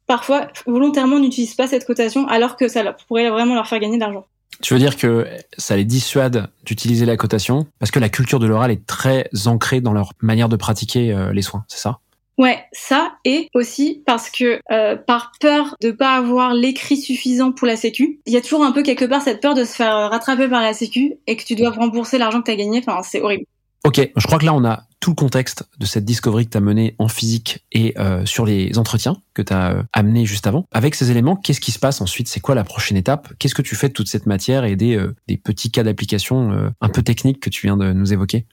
parfois 0.06 0.48
volontairement 0.68 1.20
n'utilisent 1.20 1.56
pas 1.56 1.68
cette 1.68 1.86
cotation 1.86 2.28
alors 2.28 2.56
que 2.56 2.68
ça 2.68 2.84
pourrait 3.08 3.30
vraiment 3.30 3.56
leur 3.56 3.68
faire 3.68 3.80
gagner 3.80 3.96
de 3.96 4.02
l'argent. 4.02 4.26
Tu 4.62 4.74
veux 4.74 4.80
dire 4.80 4.98
que 4.98 5.28
ça 5.58 5.76
les 5.76 5.86
dissuade 5.86 6.50
d'utiliser 6.64 7.06
la 7.06 7.18
cotation 7.18 7.68
parce 7.80 7.92
que 7.92 8.00
la 8.00 8.10
culture 8.10 8.40
de 8.40 8.48
l'oral 8.48 8.72
est 8.72 8.86
très 8.86 9.30
ancrée 9.46 9.82
dans 9.82 9.94
leur 9.94 10.14
manière 10.22 10.50
de 10.50 10.56
pratiquer 10.56 11.14
euh, 11.14 11.34
les 11.34 11.42
soins, 11.42 11.66
c'est 11.68 11.80
ça? 11.80 12.00
Ouais, 12.38 12.64
ça 12.72 13.14
et 13.26 13.50
aussi 13.54 14.02
parce 14.08 14.32
que 14.32 14.60
euh, 14.72 14.96
par 14.96 15.34
peur 15.40 15.76
de 15.82 15.92
pas 15.92 16.16
avoir 16.16 16.56
l'écrit 16.56 16.98
suffisant 16.98 17.52
pour 17.52 17.68
la 17.68 17.76
sécu, 17.76 18.20
il 18.26 18.34
y 18.34 18.38
a 18.38 18.42
toujours 18.42 18.64
un 18.64 18.72
peu 18.72 18.82
quelque 18.82 19.06
part 19.06 19.22
cette 19.22 19.40
peur 19.40 19.54
de 19.54 19.64
se 19.64 19.76
faire 19.76 20.10
rattraper 20.10 20.48
par 20.48 20.62
la 20.62 20.74
sécu 20.74 21.14
et 21.28 21.38
que 21.38 21.44
tu 21.44 21.54
dois 21.54 21.70
rembourser 21.70 22.18
l'argent 22.18 22.40
que 22.40 22.46
tu 22.46 22.52
as 22.52 22.56
gagné, 22.56 22.80
enfin 22.80 23.04
c'est 23.04 23.22
horrible. 23.22 23.46
Ok, 23.86 24.12
je 24.16 24.28
crois 24.28 24.40
que 24.40 24.46
là 24.46 24.54
on 24.54 24.64
a 24.64 24.88
tout 25.02 25.10
le 25.10 25.16
contexte 25.16 25.66
de 25.78 25.86
cette 25.86 26.06
discovery 26.06 26.46
que 26.46 26.58
tu 26.58 26.64
menée 26.64 26.96
en 27.00 27.10
physique 27.10 27.66
et 27.74 27.94
euh, 28.00 28.26
sur 28.26 28.46
les 28.46 28.78
entretiens 28.78 29.18
que 29.34 29.42
tu 29.42 29.52
as 29.52 29.72
euh, 29.72 29.84
amenés 29.92 30.26
juste 30.26 30.48
avant. 30.48 30.66
Avec 30.72 30.96
ces 30.96 31.12
éléments, 31.12 31.36
qu'est-ce 31.36 31.60
qui 31.60 31.72
se 31.72 31.80
passe 31.80 32.00
ensuite? 32.00 32.30
C'est 32.30 32.40
quoi 32.40 32.56
la 32.56 32.64
prochaine 32.64 32.96
étape? 32.96 33.34
Qu'est-ce 33.40 33.56
que 33.56 33.62
tu 33.62 33.76
fais 33.76 33.90
de 33.90 33.94
toute 33.94 34.08
cette 34.08 34.26
matière 34.26 34.64
et 34.64 34.78
des, 34.78 34.96
euh, 34.96 35.14
des 35.28 35.36
petits 35.36 35.70
cas 35.70 35.84
d'application 35.84 36.72
un 36.80 36.90
peu 36.90 37.04
techniques 37.04 37.42
que 37.42 37.50
tu 37.50 37.68
viens 37.68 37.76
de 37.76 37.92
nous 37.92 38.14
évoquer? 38.14 38.46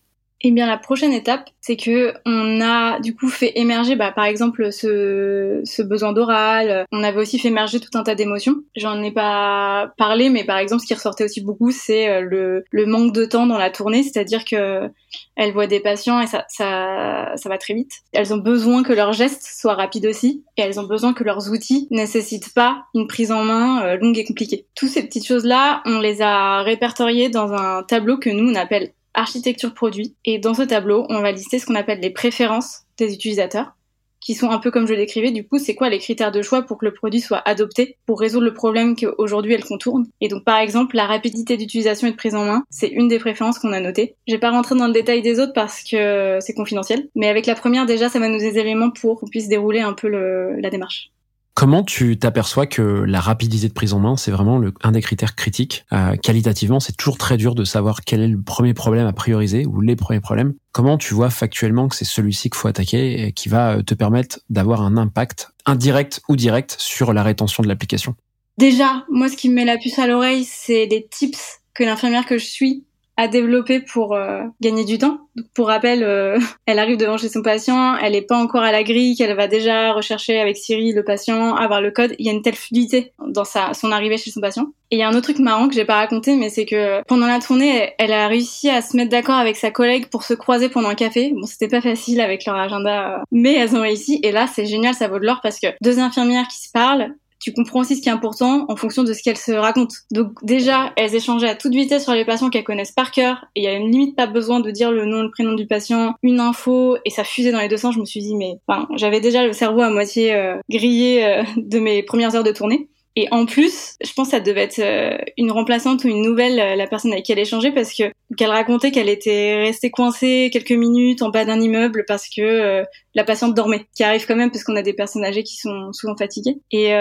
Eh 0.43 0.51
bien, 0.53 0.67
la 0.67 0.79
prochaine 0.79 1.13
étape, 1.13 1.51
c'est 1.61 1.77
que 1.77 2.15
on 2.25 2.61
a 2.63 2.99
du 3.01 3.15
coup 3.15 3.29
fait 3.29 3.53
émerger, 3.57 3.95
bah, 3.95 4.11
par 4.11 4.25
exemple, 4.25 4.73
ce, 4.73 5.61
ce 5.65 5.83
besoin 5.83 6.13
d'oral. 6.13 6.87
On 6.93 7.03
avait 7.03 7.21
aussi 7.21 7.39
fait 7.39 7.49
émerger 7.49 7.79
tout 7.79 7.97
un 7.99 8.03
tas 8.03 8.15
d'émotions. 8.15 8.57
J'en 8.75 9.03
ai 9.03 9.13
pas 9.13 9.93
parlé, 9.99 10.31
mais 10.31 10.45
par 10.45 10.57
exemple, 10.57 10.81
ce 10.81 10.87
qui 10.87 10.95
ressortait 10.95 11.25
aussi 11.25 11.43
beaucoup, 11.43 11.71
c'est 11.71 12.09
euh, 12.09 12.21
le, 12.23 12.65
le 12.71 12.87
manque 12.87 13.13
de 13.13 13.27
temps 13.27 13.47
dans 13.47 13.59
la 13.59 13.71
tournée, 13.71 14.03
c'est-à-dire 14.03 14.45
que 14.47 14.89
elles 15.37 15.53
voient 15.53 15.67
des 15.67 15.81
patients 15.81 16.21
et 16.21 16.27
ça, 16.27 16.45
ça, 16.49 17.33
ça 17.37 17.49
va 17.49 17.59
très 17.59 17.75
vite. 17.75 17.93
Elles 18.13 18.33
ont 18.33 18.39
besoin 18.39 18.83
que 18.83 18.93
leurs 18.93 19.13
gestes 19.13 19.47
soient 19.59 19.75
rapides 19.75 20.07
aussi, 20.07 20.45
et 20.57 20.63
elles 20.63 20.81
ont 20.81 20.87
besoin 20.87 21.13
que 21.13 21.25
leurs 21.25 21.51
outils 21.51 21.87
nécessitent 21.91 22.55
pas 22.55 22.85
une 22.95 23.07
prise 23.07 23.33
en 23.33 23.45
main 23.45 23.83
euh, 23.85 23.97
longue 23.97 24.19
et 24.19 24.25
compliquée. 24.25 24.67
Toutes 24.75 24.89
ces 24.89 25.03
petites 25.03 25.27
choses-là, 25.27 25.83
on 25.85 26.01
les 26.01 26.23
a 26.23 26.63
répertoriées 26.63 27.29
dans 27.29 27.53
un 27.53 27.83
tableau 27.83 28.17
que 28.17 28.31
nous 28.31 28.51
on 28.51 28.55
appelle 28.55 28.93
architecture 29.21 29.75
produit. 29.75 30.15
Et 30.25 30.39
dans 30.39 30.55
ce 30.55 30.63
tableau, 30.63 31.07
on 31.09 31.21
va 31.21 31.33
lister 31.33 31.59
ce 31.59 31.67
qu'on 31.67 31.75
appelle 31.75 32.01
les 32.01 32.11
préférences 32.11 32.81
des 32.99 33.15
utilisateurs, 33.15 33.77
qui 34.21 34.35
sont 34.35 34.51
un 34.51 34.59
peu 34.59 34.71
comme 34.71 34.87
je 34.87 34.93
l'écrivais. 34.93 35.31
Du 35.31 35.47
coup, 35.47 35.59
c'est 35.59 35.75
quoi 35.75 35.89
les 35.89 35.99
critères 35.99 36.33
de 36.33 36.43
choix 36.43 36.63
pour 36.63 36.79
que 36.79 36.85
le 36.85 36.93
produit 36.93 37.21
soit 37.21 37.43
adopté 37.47 37.97
pour 38.07 38.21
résoudre 38.21 38.45
le 38.45 38.53
problème 38.53 38.95
qu'aujourd'hui 38.95 39.55
elle 39.55 39.65
contourne? 39.65 40.07
Et 40.21 40.29
donc, 40.29 40.45
par 40.45 40.59
exemple, 40.59 40.97
la 40.97 41.07
rapidité 41.07 41.57
d'utilisation 41.57 42.07
et 42.09 42.11
de 42.11 42.17
prise 42.17 42.35
en 42.35 42.45
main, 42.45 42.65
c'est 42.71 42.89
une 42.89 43.09
des 43.09 43.19
préférences 43.19 43.59
qu'on 43.59 43.73
a 43.73 43.81
notées. 43.81 44.17
Je 44.29 44.35
vais 44.35 44.41
pas 44.41 44.51
rentrer 44.51 44.75
dans 44.75 44.87
le 44.87 44.93
détail 44.93 45.23
des 45.23 45.41
autres 45.41 45.55
parce 45.55 45.83
que 45.83 46.39
c'est 46.41 46.55
confidentiel. 46.55 47.09
Mais 47.15 47.29
avec 47.29 47.47
la 47.47 47.55
première, 47.55 47.87
déjà, 47.87 48.09
ça 48.09 48.19
va 48.19 48.29
nous 48.29 48.39
des 48.39 48.59
éléments 48.59 48.91
pour 48.91 49.21
qu'on 49.21 49.29
puisse 49.29 49.49
dérouler 49.49 49.81
un 49.81 49.95
peu 49.95 50.09
la 50.09 50.71
démarche. 50.71 51.11
Comment 51.55 51.83
tu 51.83 52.19
t'aperçois 52.19 52.67
que 52.67 52.81
la 52.83 53.21
rapidité 53.21 53.69
de 53.69 53.73
prise 53.73 53.93
en 53.93 53.99
main, 53.99 54.17
c'est 54.17 54.31
vraiment 54.31 54.63
un 54.83 54.93
des 54.93 55.03
critères 55.03 55.35
critiques? 55.35 55.85
Euh, 55.93 56.17
Qualitativement, 56.17 56.81
c'est 56.81 56.97
toujours 56.97 57.19
très 57.19 57.37
dur 57.37 57.55
de 57.55 57.65
savoir 57.65 58.01
quel 58.03 58.23
est 58.23 58.29
le 58.29 58.41
premier 58.41 58.73
problème 58.73 59.07
à 59.07 59.13
prioriser 59.13 59.67
ou 59.67 59.81
les 59.81 59.97
premiers 59.97 60.21
problèmes. 60.21 60.55
Comment 60.73 60.97
tu 60.97 61.13
vois 61.13 61.29
factuellement 61.29 61.89
que 61.89 61.97
c'est 61.97 62.05
celui-ci 62.05 62.51
qu'il 62.51 62.59
faut 62.59 62.69
attaquer 62.69 63.27
et 63.27 63.33
qui 63.33 63.49
va 63.49 63.77
euh, 63.77 63.83
te 63.83 63.95
permettre 63.95 64.41
d'avoir 64.49 64.83
un 64.83 64.97
impact 64.97 65.51
indirect 65.67 66.23
ou 66.29 66.37
direct 66.37 66.77
sur 66.79 67.13
la 67.13 67.23
rétention 67.23 67.63
de 67.63 67.69
l'application? 67.69 68.15
Déjà, 68.57 69.05
moi, 69.11 69.29
ce 69.29 69.37
qui 69.37 69.49
me 69.49 69.55
met 69.57 69.65
la 69.65 69.77
puce 69.77 69.99
à 69.99 70.07
l'oreille, 70.07 70.45
c'est 70.45 70.87
les 70.87 71.07
tips 71.11 71.61
que 71.75 71.85
l'infirmière 71.85 72.27
que 72.27 72.39
je 72.39 72.45
suis 72.45 72.85
à 73.21 73.29
développer 73.29 73.81
pour 73.81 74.15
euh, 74.15 74.45
gagner 74.63 74.87
du 74.87 74.97
temps. 74.97 75.19
pour 75.53 75.67
rappel, 75.67 76.03
euh, 76.03 76.39
elle 76.67 76.79
arrive 76.79 76.97
devant 76.97 77.19
chez 77.19 77.29
son 77.29 77.43
patient, 77.43 77.95
elle 77.99 78.13
n'est 78.13 78.23
pas 78.23 78.39
encore 78.39 78.63
à 78.63 78.73
la 78.73 78.83
grille, 78.83 79.15
qu'elle 79.15 79.37
va 79.37 79.47
déjà 79.47 79.93
rechercher 79.93 80.41
avec 80.41 80.57
Siri 80.57 80.93
le 80.93 81.05
patient, 81.05 81.55
avoir 81.55 81.83
le 81.83 81.91
code. 81.91 82.15
Il 82.19 82.25
y 82.25 82.31
a 82.31 82.33
une 82.33 82.41
telle 82.41 82.55
fluidité 82.55 83.13
dans 83.29 83.45
sa, 83.45 83.75
son 83.75 83.93
arrivée 83.93 84.17
chez 84.17 84.31
son 84.31 84.41
patient. 84.41 84.69
Et 84.91 84.97
il 84.97 84.99
y 85.01 85.03
a 85.03 85.09
un 85.09 85.13
autre 85.13 85.25
truc 85.25 85.39
marrant 85.39 85.69
que 85.69 85.75
j'ai 85.75 85.85
pas 85.85 85.97
raconté, 85.97 86.35
mais 86.35 86.49
c'est 86.49 86.65
que 86.65 87.03
pendant 87.07 87.27
la 87.27 87.41
tournée, 87.41 87.91
elle 87.99 88.13
a 88.13 88.27
réussi 88.27 88.71
à 88.71 88.81
se 88.81 88.97
mettre 88.97 89.11
d'accord 89.11 89.37
avec 89.37 89.57
sa 89.57 89.71
collègue 89.71 90.07
pour 90.07 90.23
se 90.23 90.33
croiser 90.33 90.71
pendant 90.71 90.89
un 90.89 90.95
café. 90.95 91.31
Bon, 91.35 91.47
c'était 91.47 91.69
pas 91.69 91.83
facile 91.83 92.23
avec 92.23 92.47
leur 92.47 92.57
agenda, 92.57 93.17
euh, 93.17 93.19
mais 93.31 93.55
elles 93.55 93.77
ont 93.77 93.83
réussi. 93.83 94.19
Et 94.23 94.33
là, 94.33 94.47
c'est 94.47 94.65
génial, 94.65 94.95
ça 94.95 95.09
vaut 95.09 95.19
de 95.19 95.27
l'or 95.27 95.41
parce 95.43 95.61
que 95.61 95.67
deux 95.83 95.99
infirmières 95.99 96.49
qui 96.49 96.59
se 96.59 96.71
parlent, 96.73 97.15
tu 97.41 97.53
comprends 97.53 97.81
aussi 97.81 97.97
ce 97.97 98.03
qui 98.03 98.09
est 98.09 98.13
important 98.13 98.67
en 98.69 98.77
fonction 98.77 99.03
de 99.03 99.13
ce 99.13 99.23
qu'elles 99.23 99.39
se 99.39 99.53
racontent. 99.53 99.95
Donc 100.11 100.33
déjà, 100.45 100.93
elles 100.97 101.15
échangeaient 101.15 101.49
à 101.49 101.55
toute 101.55 101.73
vitesse 101.73 102.05
sur 102.05 102.13
les 102.13 102.25
patients 102.25 102.51
qu'elles 102.51 102.65
connaissent 102.65 102.93
par 102.93 103.11
cœur, 103.11 103.47
et 103.57 103.63
il 103.63 103.65
y 103.65 103.67
a 103.67 103.73
une 103.73 103.91
limite 103.91 104.15
pas 104.15 104.27
besoin 104.27 104.61
de 104.61 104.71
dire 104.71 104.93
le 104.93 105.07
nom, 105.07 105.23
le 105.23 105.31
prénom 105.31 105.55
du 105.55 105.67
patient, 105.67 106.15
une 106.23 106.39
info, 106.39 106.97
et 107.05 107.11
ça 107.11 107.25
fusait 107.25 107.53
dans 107.53 107.61
les 107.61 107.69
deux 107.69 107.79
sens. 107.79 107.95
Je 107.95 108.01
me 108.01 108.05
suis 108.05 108.21
dit, 108.21 108.37
mais 108.37 108.59
enfin, 108.67 108.87
j'avais 108.97 109.21
déjà 109.21 109.47
le 109.47 109.53
cerveau 109.53 109.81
à 109.81 109.91
moitié 109.91 110.35
euh, 110.35 110.57
grillé 110.69 111.25
euh, 111.25 111.43
de 111.57 111.79
mes 111.79 112.03
premières 112.03 112.35
heures 112.37 112.45
de 112.45 112.53
tournée. 112.53 112.89
Et 113.21 113.29
en 113.33 113.45
plus, 113.45 113.97
je 114.03 114.11
pense 114.15 114.29
que 114.29 114.31
ça 114.31 114.41
devait 114.41 114.63
être 114.63 114.79
euh, 114.79 115.19
une 115.37 115.53
remplaçante 115.53 116.05
ou 116.05 116.09
une 116.09 116.23
nouvelle, 116.23 116.59
euh, 116.59 116.75
la 116.75 116.87
personne 116.87 117.13
avec 117.13 117.27
qui 117.27 117.33
elle 117.33 117.39
échangeait, 117.39 117.71
parce 117.71 117.93
que 117.93 118.05
qu'elle 118.35 118.49
racontait 118.49 118.93
qu'elle 118.93 119.11
était 119.11 119.61
restée 119.61 119.91
coincée 119.91 120.49
quelques 120.51 120.73
minutes 120.73 121.21
en 121.21 121.29
bas 121.29 121.45
d'un 121.45 121.61
immeuble 121.61 122.07
parce 122.09 122.31
que 122.31 122.41
euh, 122.41 122.83
la 123.15 123.23
patiente 123.23 123.55
dormait, 123.55 123.85
qui 123.95 124.05
arrive 124.05 124.25
quand 124.27 124.37
même 124.37 124.51
parce 124.51 124.65
qu'on 124.65 124.75
a 124.75 124.81
des 124.81 124.95
personnes 124.95 125.23
âgées 125.23 125.43
qui 125.43 125.57
sont 125.57 125.93
souvent 125.93 126.17
fatiguées. 126.17 126.57
Et, 126.71 126.93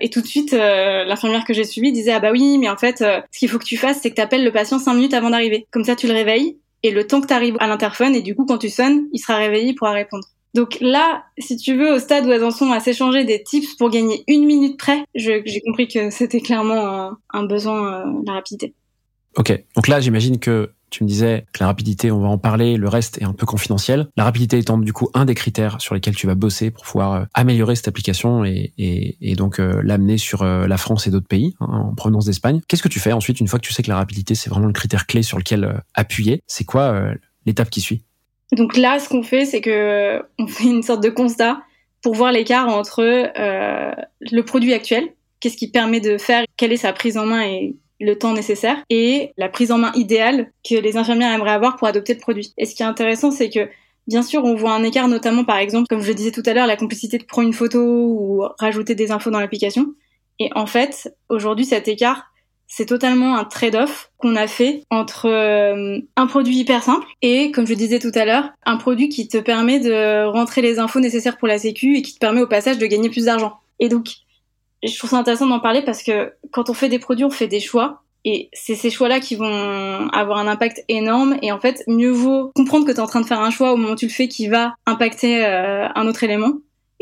et 0.00 0.10
tout 0.10 0.20
de 0.20 0.26
suite, 0.26 0.52
l'infirmière 0.52 1.44
que 1.46 1.54
j'ai 1.54 1.64
suivie 1.64 1.92
disait 1.92 2.12
ah 2.12 2.20
bah 2.20 2.32
oui, 2.32 2.58
mais 2.58 2.68
en 2.68 2.76
fait, 2.76 2.98
ce 2.98 3.38
qu'il 3.38 3.48
faut 3.48 3.58
que 3.58 3.64
tu 3.64 3.78
fasses, 3.78 4.00
c'est 4.02 4.10
que 4.10 4.16
tu 4.16 4.20
appelles 4.20 4.44
le 4.44 4.52
patient 4.52 4.78
cinq 4.78 4.94
minutes 4.94 5.14
avant 5.14 5.30
d'arriver. 5.30 5.66
Comme 5.70 5.84
ça, 5.84 5.96
tu 5.96 6.08
le 6.08 6.12
réveilles. 6.12 6.58
Et 6.82 6.90
le 6.90 7.06
temps 7.06 7.22
que 7.22 7.28
tu 7.28 7.32
arrives 7.32 7.56
à 7.60 7.68
l'interphone, 7.68 8.14
et 8.14 8.20
du 8.20 8.34
coup, 8.34 8.44
quand 8.44 8.58
tu 8.58 8.68
sonnes, 8.68 9.06
il 9.12 9.18
sera 9.18 9.38
réveillé, 9.38 9.68
il 9.68 9.74
pourra 9.74 9.92
répondre. 9.92 10.26
Donc 10.54 10.78
là, 10.80 11.24
si 11.38 11.56
tu 11.56 11.76
veux, 11.76 11.94
au 11.94 11.98
stade 11.98 12.26
où 12.26 12.32
elles 12.32 12.44
en 12.44 12.52
sont 12.52 12.70
à 12.70 12.78
s'échanger 12.78 13.24
des 13.24 13.42
tips 13.42 13.74
pour 13.74 13.90
gagner 13.90 14.22
une 14.28 14.46
minute 14.46 14.78
près, 14.78 15.04
j'ai 15.14 15.42
compris 15.66 15.88
que 15.88 16.10
c'était 16.10 16.40
clairement 16.40 17.16
un, 17.32 17.42
besoin, 17.42 18.06
euh, 18.06 18.22
la 18.24 18.34
rapidité. 18.34 18.74
Ok, 19.36 19.52
donc 19.74 19.88
là, 19.88 20.00
j'imagine 20.00 20.38
que 20.38 20.70
tu 20.90 21.02
me 21.02 21.08
disais 21.08 21.44
que 21.52 21.58
la 21.58 21.66
rapidité, 21.66 22.12
on 22.12 22.20
va 22.20 22.28
en 22.28 22.38
parler, 22.38 22.76
le 22.76 22.88
reste 22.88 23.20
est 23.20 23.24
un 23.24 23.32
peu 23.32 23.46
confidentiel. 23.46 24.06
La 24.16 24.22
rapidité 24.22 24.58
étant 24.58 24.78
du 24.78 24.92
coup 24.92 25.08
un 25.12 25.24
des 25.24 25.34
critères 25.34 25.80
sur 25.80 25.92
lesquels 25.96 26.14
tu 26.14 26.28
vas 26.28 26.36
bosser 26.36 26.70
pour 26.70 26.84
pouvoir 26.84 27.12
euh, 27.12 27.24
améliorer 27.34 27.74
cette 27.74 27.88
application 27.88 28.44
et, 28.44 29.34
donc 29.36 29.58
euh, 29.58 29.80
l'amener 29.82 30.18
sur 30.18 30.44
la 30.44 30.76
France 30.76 31.08
et 31.08 31.10
d'autres 31.10 31.26
pays 31.26 31.56
hein, 31.58 31.66
en 31.66 31.94
provenance 31.96 32.26
d'Espagne. 32.26 32.60
Qu'est-ce 32.68 32.82
que 32.84 32.88
tu 32.88 33.00
fais 33.00 33.12
ensuite 33.12 33.40
une 33.40 33.48
fois 33.48 33.58
que 33.58 33.66
tu 33.66 33.72
sais 33.72 33.82
que 33.82 33.90
la 33.90 33.96
rapidité 33.96 34.36
c'est 34.36 34.50
vraiment 34.50 34.68
le 34.68 34.72
critère 34.72 35.08
clé 35.08 35.24
sur 35.24 35.36
lequel 35.36 35.82
appuyer? 35.94 36.44
C'est 36.46 36.64
quoi 36.64 37.02
l'étape 37.44 37.70
qui 37.70 37.80
suit? 37.80 38.04
Donc 38.52 38.76
là, 38.76 38.98
ce 38.98 39.08
qu'on 39.08 39.22
fait, 39.22 39.44
c'est 39.44 39.60
que 39.60 40.22
on 40.38 40.46
fait 40.46 40.64
une 40.64 40.82
sorte 40.82 41.02
de 41.02 41.10
constat 41.10 41.62
pour 42.02 42.14
voir 42.14 42.32
l'écart 42.32 42.68
entre 42.68 43.00
euh, 43.00 43.92
le 44.20 44.42
produit 44.42 44.74
actuel, 44.74 45.08
qu'est-ce 45.40 45.56
qui 45.56 45.70
permet 45.70 46.00
de 46.00 46.18
faire, 46.18 46.44
quelle 46.56 46.72
est 46.72 46.78
sa 46.78 46.92
prise 46.92 47.16
en 47.16 47.26
main 47.26 47.42
et 47.42 47.76
le 48.00 48.18
temps 48.18 48.34
nécessaire, 48.34 48.76
et 48.90 49.32
la 49.38 49.48
prise 49.48 49.72
en 49.72 49.78
main 49.78 49.92
idéale 49.94 50.50
que 50.68 50.74
les 50.74 50.96
infirmières 50.96 51.32
aimeraient 51.32 51.52
avoir 51.52 51.76
pour 51.76 51.88
adopter 51.88 52.14
le 52.14 52.20
produit. 52.20 52.52
Et 52.58 52.66
ce 52.66 52.74
qui 52.74 52.82
est 52.82 52.86
intéressant, 52.86 53.30
c'est 53.30 53.50
que 53.50 53.68
Bien 54.06 54.22
sûr, 54.22 54.44
on 54.44 54.54
voit 54.54 54.72
un 54.72 54.82
écart, 54.82 55.08
notamment 55.08 55.44
par 55.44 55.56
exemple, 55.56 55.86
comme 55.88 56.02
je 56.02 56.08
le 56.08 56.14
disais 56.14 56.30
tout 56.30 56.42
à 56.44 56.52
l'heure, 56.52 56.66
la 56.66 56.76
complicité 56.76 57.16
de 57.16 57.24
prendre 57.24 57.48
une 57.48 57.54
photo 57.54 57.80
ou 57.80 58.44
rajouter 58.58 58.94
des 58.94 59.10
infos 59.10 59.30
dans 59.30 59.40
l'application. 59.40 59.94
Et 60.38 60.50
en 60.54 60.66
fait, 60.66 61.16
aujourd'hui, 61.30 61.64
cet 61.64 61.88
écart, 61.88 62.33
c'est 62.66 62.86
totalement 62.86 63.36
un 63.36 63.44
trade-off 63.44 64.10
qu'on 64.18 64.36
a 64.36 64.46
fait 64.46 64.82
entre 64.90 65.28
euh, 65.28 65.98
un 66.16 66.26
produit 66.26 66.56
hyper 66.56 66.82
simple 66.82 67.06
et, 67.22 67.52
comme 67.52 67.66
je 67.66 67.74
disais 67.74 67.98
tout 67.98 68.12
à 68.14 68.24
l'heure, 68.24 68.50
un 68.64 68.76
produit 68.76 69.08
qui 69.08 69.28
te 69.28 69.38
permet 69.38 69.80
de 69.80 70.26
rentrer 70.26 70.62
les 70.62 70.78
infos 70.78 71.00
nécessaires 71.00 71.36
pour 71.36 71.48
la 71.48 71.58
sécu 71.58 71.96
et 71.96 72.02
qui 72.02 72.14
te 72.14 72.18
permet 72.18 72.42
au 72.42 72.46
passage 72.46 72.78
de 72.78 72.86
gagner 72.86 73.10
plus 73.10 73.26
d'argent. 73.26 73.54
Et 73.78 73.88
donc, 73.88 74.08
je 74.82 74.96
trouve 74.98 75.10
ça 75.10 75.18
intéressant 75.18 75.46
d'en 75.46 75.60
parler 75.60 75.82
parce 75.82 76.02
que 76.02 76.32
quand 76.50 76.70
on 76.70 76.74
fait 76.74 76.88
des 76.88 76.98
produits, 76.98 77.24
on 77.24 77.30
fait 77.30 77.48
des 77.48 77.60
choix. 77.60 78.02
Et 78.26 78.48
c'est 78.54 78.74
ces 78.74 78.88
choix-là 78.88 79.20
qui 79.20 79.36
vont 79.36 80.08
avoir 80.08 80.38
un 80.38 80.46
impact 80.46 80.82
énorme. 80.88 81.36
Et 81.42 81.52
en 81.52 81.60
fait, 81.60 81.84
mieux 81.86 82.10
vaut 82.10 82.50
comprendre 82.54 82.86
que 82.86 82.90
tu 82.92 82.96
es 82.96 83.00
en 83.00 83.06
train 83.06 83.20
de 83.20 83.26
faire 83.26 83.40
un 83.40 83.50
choix 83.50 83.72
au 83.72 83.76
moment 83.76 83.92
où 83.92 83.96
tu 83.96 84.06
le 84.06 84.12
fais 84.12 84.28
qui 84.28 84.48
va 84.48 84.74
impacter 84.86 85.44
euh, 85.44 85.86
un 85.94 86.06
autre 86.06 86.24
élément 86.24 86.54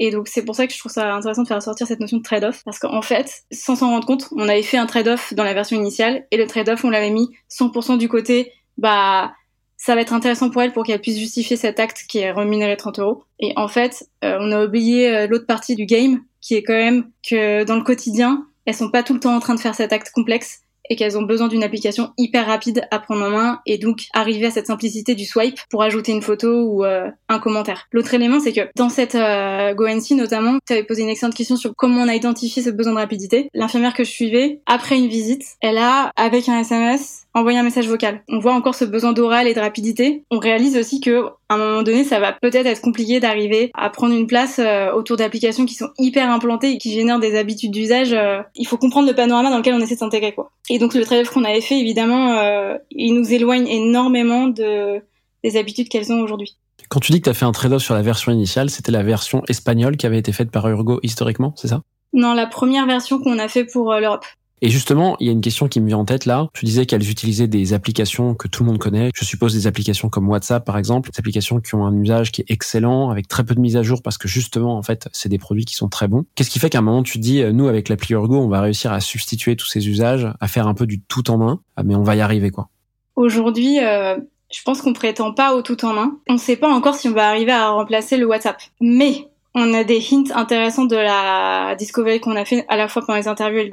et 0.05 0.11
donc 0.11 0.27
c'est 0.27 0.45
pour 0.45 0.57
ça 0.57 0.67
que 0.67 0.73
je 0.73 0.79
trouve 0.81 0.91
ça 0.91 1.15
intéressant 1.15 1.45
de 1.45 1.47
faire 1.47 1.63
sortir 1.63 1.87
cette 1.87 2.01
notion 2.01 2.17
de 2.17 2.25
trade-off, 2.25 2.65
parce 2.65 2.81
qu'en 2.81 3.03
fait, 3.03 3.45
sans 3.53 3.77
s'en 3.77 3.91
rendre 3.91 4.05
compte, 4.05 4.29
on 4.33 4.49
avait 4.49 4.65
fait 4.65 4.77
un 4.77 4.87
trade-off 4.87 5.33
dans 5.33 5.45
la 5.45 5.55
version 5.55 5.77
initiale, 5.77 6.27
et 6.33 6.37
le 6.37 6.49
trade-off, 6.49 6.85
on 6.85 6.91
l'avait 6.91 7.11
mis 7.11 7.31
100% 7.49 7.99
du 7.99 8.09
côté, 8.09 8.53
bah 8.77 9.33
ça 9.77 9.95
va 9.95 10.01
être 10.01 10.13
intéressant 10.13 10.51
pour 10.51 10.61
elle 10.61 10.73
pour 10.73 10.85
qu'elle 10.85 11.01
puisse 11.01 11.19
justifier 11.19 11.57
cet 11.57 11.79
acte 11.79 12.05
qui 12.09 12.19
est 12.19 12.33
rémunéré 12.33 12.77
30 12.77 12.99
euros. 12.99 13.25
Et 13.39 13.53
en 13.55 13.69
fait, 13.69 14.09
euh, 14.25 14.39
on 14.41 14.51
a 14.51 14.65
oublié 14.65 15.09
euh, 15.09 15.27
l'autre 15.29 15.47
partie 15.47 15.77
du 15.77 15.87
game, 15.87 16.23
qui 16.41 16.57
est 16.57 16.65
quand 16.65 16.73
même 16.73 17.09
que 17.29 17.63
dans 17.63 17.77
le 17.77 17.85
quotidien, 17.85 18.45
elles 18.65 18.75
sont 18.75 18.91
pas 18.91 19.05
tout 19.05 19.15
le 19.15 19.21
temps 19.21 19.37
en 19.37 19.41
train 19.41 19.55
de 19.55 19.61
faire 19.61 19.77
cet 19.77 19.93
acte 19.93 20.11
complexe 20.11 20.63
et 20.93 20.97
qu'elles 20.97 21.17
ont 21.17 21.23
besoin 21.23 21.49
d'une 21.49 21.65
application 21.65 22.11
hyper 22.19 22.47
rapide 22.47 22.87
à 22.91 22.99
prendre 22.99 23.25
en 23.25 23.31
main 23.31 23.61
et 23.65 23.79
donc 23.79 24.03
arriver 24.13 24.47
à 24.47 24.51
cette 24.51 24.67
simplicité 24.67 25.15
du 25.15 25.25
swipe 25.25 25.59
pour 25.71 25.83
ajouter 25.83 26.13
une 26.13 26.21
photo 26.21 26.67
ou 26.67 26.85
euh, 26.85 27.09
un 27.31 27.39
commentaire. 27.39 27.89
L'autre 27.93 28.13
élément, 28.13 28.41
c'est 28.41 28.53
que 28.53 28.69
dans 28.77 28.91
cette 28.91 29.15
euh, 29.15 29.73
GoNC 29.73 30.11
notamment, 30.11 30.59
tu 30.67 30.75
avais 30.75 30.83
posé 30.83 31.01
une 31.01 31.09
excellente 31.09 31.35
question 31.35 31.57
sur 31.57 31.73
comment 31.75 32.03
on 32.03 32.09
a 32.09 32.15
identifié 32.15 32.63
ce 32.63 32.69
besoin 32.69 32.93
de 32.93 32.99
rapidité. 32.99 33.49
L'infirmière 33.55 33.95
que 33.95 34.05
je 34.05 34.11
suivais, 34.11 34.61
après 34.67 34.99
une 34.99 35.09
visite, 35.09 35.45
elle 35.63 35.79
a, 35.79 36.13
avec 36.17 36.51
un 36.51 36.61
SMS, 36.61 37.22
envoyer 37.35 37.59
un 37.59 37.63
message 37.63 37.89
vocal. 37.89 38.23
On 38.29 38.39
voit 38.39 38.55
encore 38.55 38.75
ce 38.75 38.85
besoin 38.85 39.13
d'oral 39.13 39.47
et 39.47 39.55
de 39.55 39.61
rapidité. 39.61 40.25
On 40.31 40.39
réalise 40.39 40.77
aussi 40.77 41.01
que 41.01 41.27
à 41.49 41.55
un 41.55 41.59
moment 41.59 41.83
donné, 41.83 42.05
ça 42.05 42.21
va 42.21 42.33
peut-être 42.33 42.67
être 42.67 42.81
compliqué 42.81 43.21
d'arriver 43.21 43.71
à 43.75 43.91
prendre 43.91 44.15
une 44.15 44.27
place 44.27 44.59
euh, 44.59 44.93
autour 44.93 45.17
d'applications 45.17 45.67
qui 45.67 45.75
sont 45.75 45.91
hyper 45.99 46.31
implantées 46.31 46.73
et 46.73 46.79
qui 46.79 46.93
génèrent 46.93 47.21
des 47.21 47.37
habitudes 47.37 47.73
d'usage. 47.73 48.13
Euh, 48.13 48.41
il 48.55 48.67
faut 48.67 48.79
comprendre 48.79 49.09
le 49.09 49.15
panorama 49.15 49.51
dans 49.51 49.59
lequel 49.59 49.75
on 49.75 49.81
essaie 49.81 49.95
de 49.95 50.01
s'intégrer, 50.01 50.33
quoi. 50.33 50.51
Et 50.69 50.79
donc 50.79 50.95
le 50.95 51.05
trade 51.05 51.29
qu'on 51.29 51.45
avait 51.45 51.61
fait, 51.61 51.79
évidemment, 51.79 52.39
euh, 52.39 52.77
il 52.91 53.15
nous 53.15 53.33
éloigne 53.33 53.67
énormément 53.67 54.49
de 54.49 55.01
des 55.45 55.57
habitudes 55.57 55.89
qu'elles 55.89 56.13
ont 56.13 56.21
aujourd'hui. 56.21 56.57
Quand 56.89 57.01
tu 57.01 57.11
dis 57.11 57.19
que 57.19 57.25
tu 57.25 57.31
as 57.31 57.35
fait 57.35 57.45
un 57.45 57.53
trade-off 57.53 57.83
sur 57.83 57.95
la 57.95 58.03
version 58.03 58.31
initiale, 58.31 58.71
c'était 58.71 58.93
la 58.93 59.03
version 59.03 59.43
espagnole 59.49 59.97
qui 59.97 60.07
avait 60.07 60.19
été 60.19 60.31
faite 60.31 60.51
par 60.51 60.69
Urgo 60.69 61.01
historiquement, 61.03 61.53
c'est 61.57 61.69
ça? 61.69 61.83
Non, 62.13 62.35
la 62.35 62.47
première 62.47 62.87
version 62.87 63.19
qu'on 63.19 63.39
a 63.39 63.49
fait 63.49 63.65
pour 63.65 63.93
l'Europe. 63.95 64.25
Et 64.65 64.71
justement, 64.71 65.17
il 65.19 65.27
y 65.27 65.29
a 65.29 65.33
une 65.33 65.41
question 65.41 65.67
qui 65.67 65.81
me 65.81 65.89
vient 65.89 65.99
en 65.99 66.05
tête 66.05 66.25
là. 66.25 66.49
Tu 66.55 66.65
disais 66.65 66.87
qu'elles 66.87 67.11
utilisaient 67.11 67.49
des 67.49 67.73
applications 67.73 68.37
que 68.37 68.47
tout 68.47 68.63
le 68.63 68.71
monde 68.71 68.79
connaît. 68.79 69.11
Je 69.13 69.25
suppose 69.25 69.53
des 69.53 69.67
applications 69.67 70.09
comme 70.09 70.29
WhatsApp 70.29 70.65
par 70.65 70.79
exemple, 70.79 71.11
des 71.11 71.19
applications 71.19 71.61
qui 71.61 71.75
ont 71.75 71.85
un 71.85 71.95
usage 71.97 72.31
qui 72.31 72.43
est 72.43 72.45
excellent, 72.49 73.11
avec 73.11 73.27
très 73.27 73.45
peu 73.45 73.57
de 73.57 73.61
mise 73.61 73.77
à 73.77 73.83
jour 73.83 74.03
parce 74.03 74.19
que 74.19 74.29
justement, 74.29 74.79
en 74.79 74.83
fait, 74.83 75.09
c'est 75.13 75.29
des 75.29 75.39
produits 75.39 75.65
qui 75.65 75.75
sont 75.75 75.89
très 75.89 76.07
bons. 76.07 76.25
Qu'est-ce 76.37 76.49
qui 76.49 76.61
fait 76.61 76.71
qu'à 76.71 76.79
un 76.79 76.83
moment 76.83 77.03
tu 77.03 77.19
dis, 77.19 77.43
euh, 77.43 77.51
nous 77.51 77.67
avec 77.67 77.89
l'appli 77.89 78.15
Urgo, 78.15 78.39
on 78.39 78.49
va 78.49 78.61
réussir 78.61 78.93
à 78.93 79.01
substituer 79.01 79.57
tous 79.57 79.67
ces 79.67 79.89
usages, 79.89 80.29
à 80.41 80.47
faire 80.47 80.69
un 80.69 80.75
peu 80.75 80.87
du 80.87 81.01
tout 81.01 81.29
en 81.33 81.39
main, 81.39 81.61
ah, 81.77 81.83
mais 81.83 81.97
on 81.97 82.05
va 82.05 82.15
y 82.15 82.21
arriver 82.21 82.51
quoi. 82.51 82.69
Aujourd'hui, 83.17 83.81
euh, 83.81 84.17
je 84.53 84.63
pense 84.65 84.81
qu'on 84.81 84.93
prétend 84.93 85.33
pas 85.33 85.55
au 85.55 85.63
tout 85.63 85.85
en 85.85 85.93
main. 85.93 86.19
On 86.29 86.35
ne 86.35 86.39
sait 86.39 86.57
pas 86.57 86.73
encore 86.73 86.95
si 86.95 87.09
on 87.09 87.13
va 87.13 87.29
arriver 87.29 87.53
à 87.53 87.71
remplacer 87.71 88.17
le 88.17 88.27
WhatsApp. 88.27 88.59
Mais 88.81 89.29
on 89.55 89.75
a 89.75 89.83
des 89.83 89.99
hints 89.99 90.31
intéressants 90.35 90.85
de 90.85 90.97
la 90.97 91.75
discovery 91.75 92.21
qu'on 92.21 92.37
a 92.37 92.45
fait 92.45 92.65
à 92.69 92.77
la 92.77 92.89
fois 92.89 93.03
pendant 93.05 93.19
les 93.19 93.29
interviews 93.29 93.59
et 93.59 93.65
le 93.65 93.71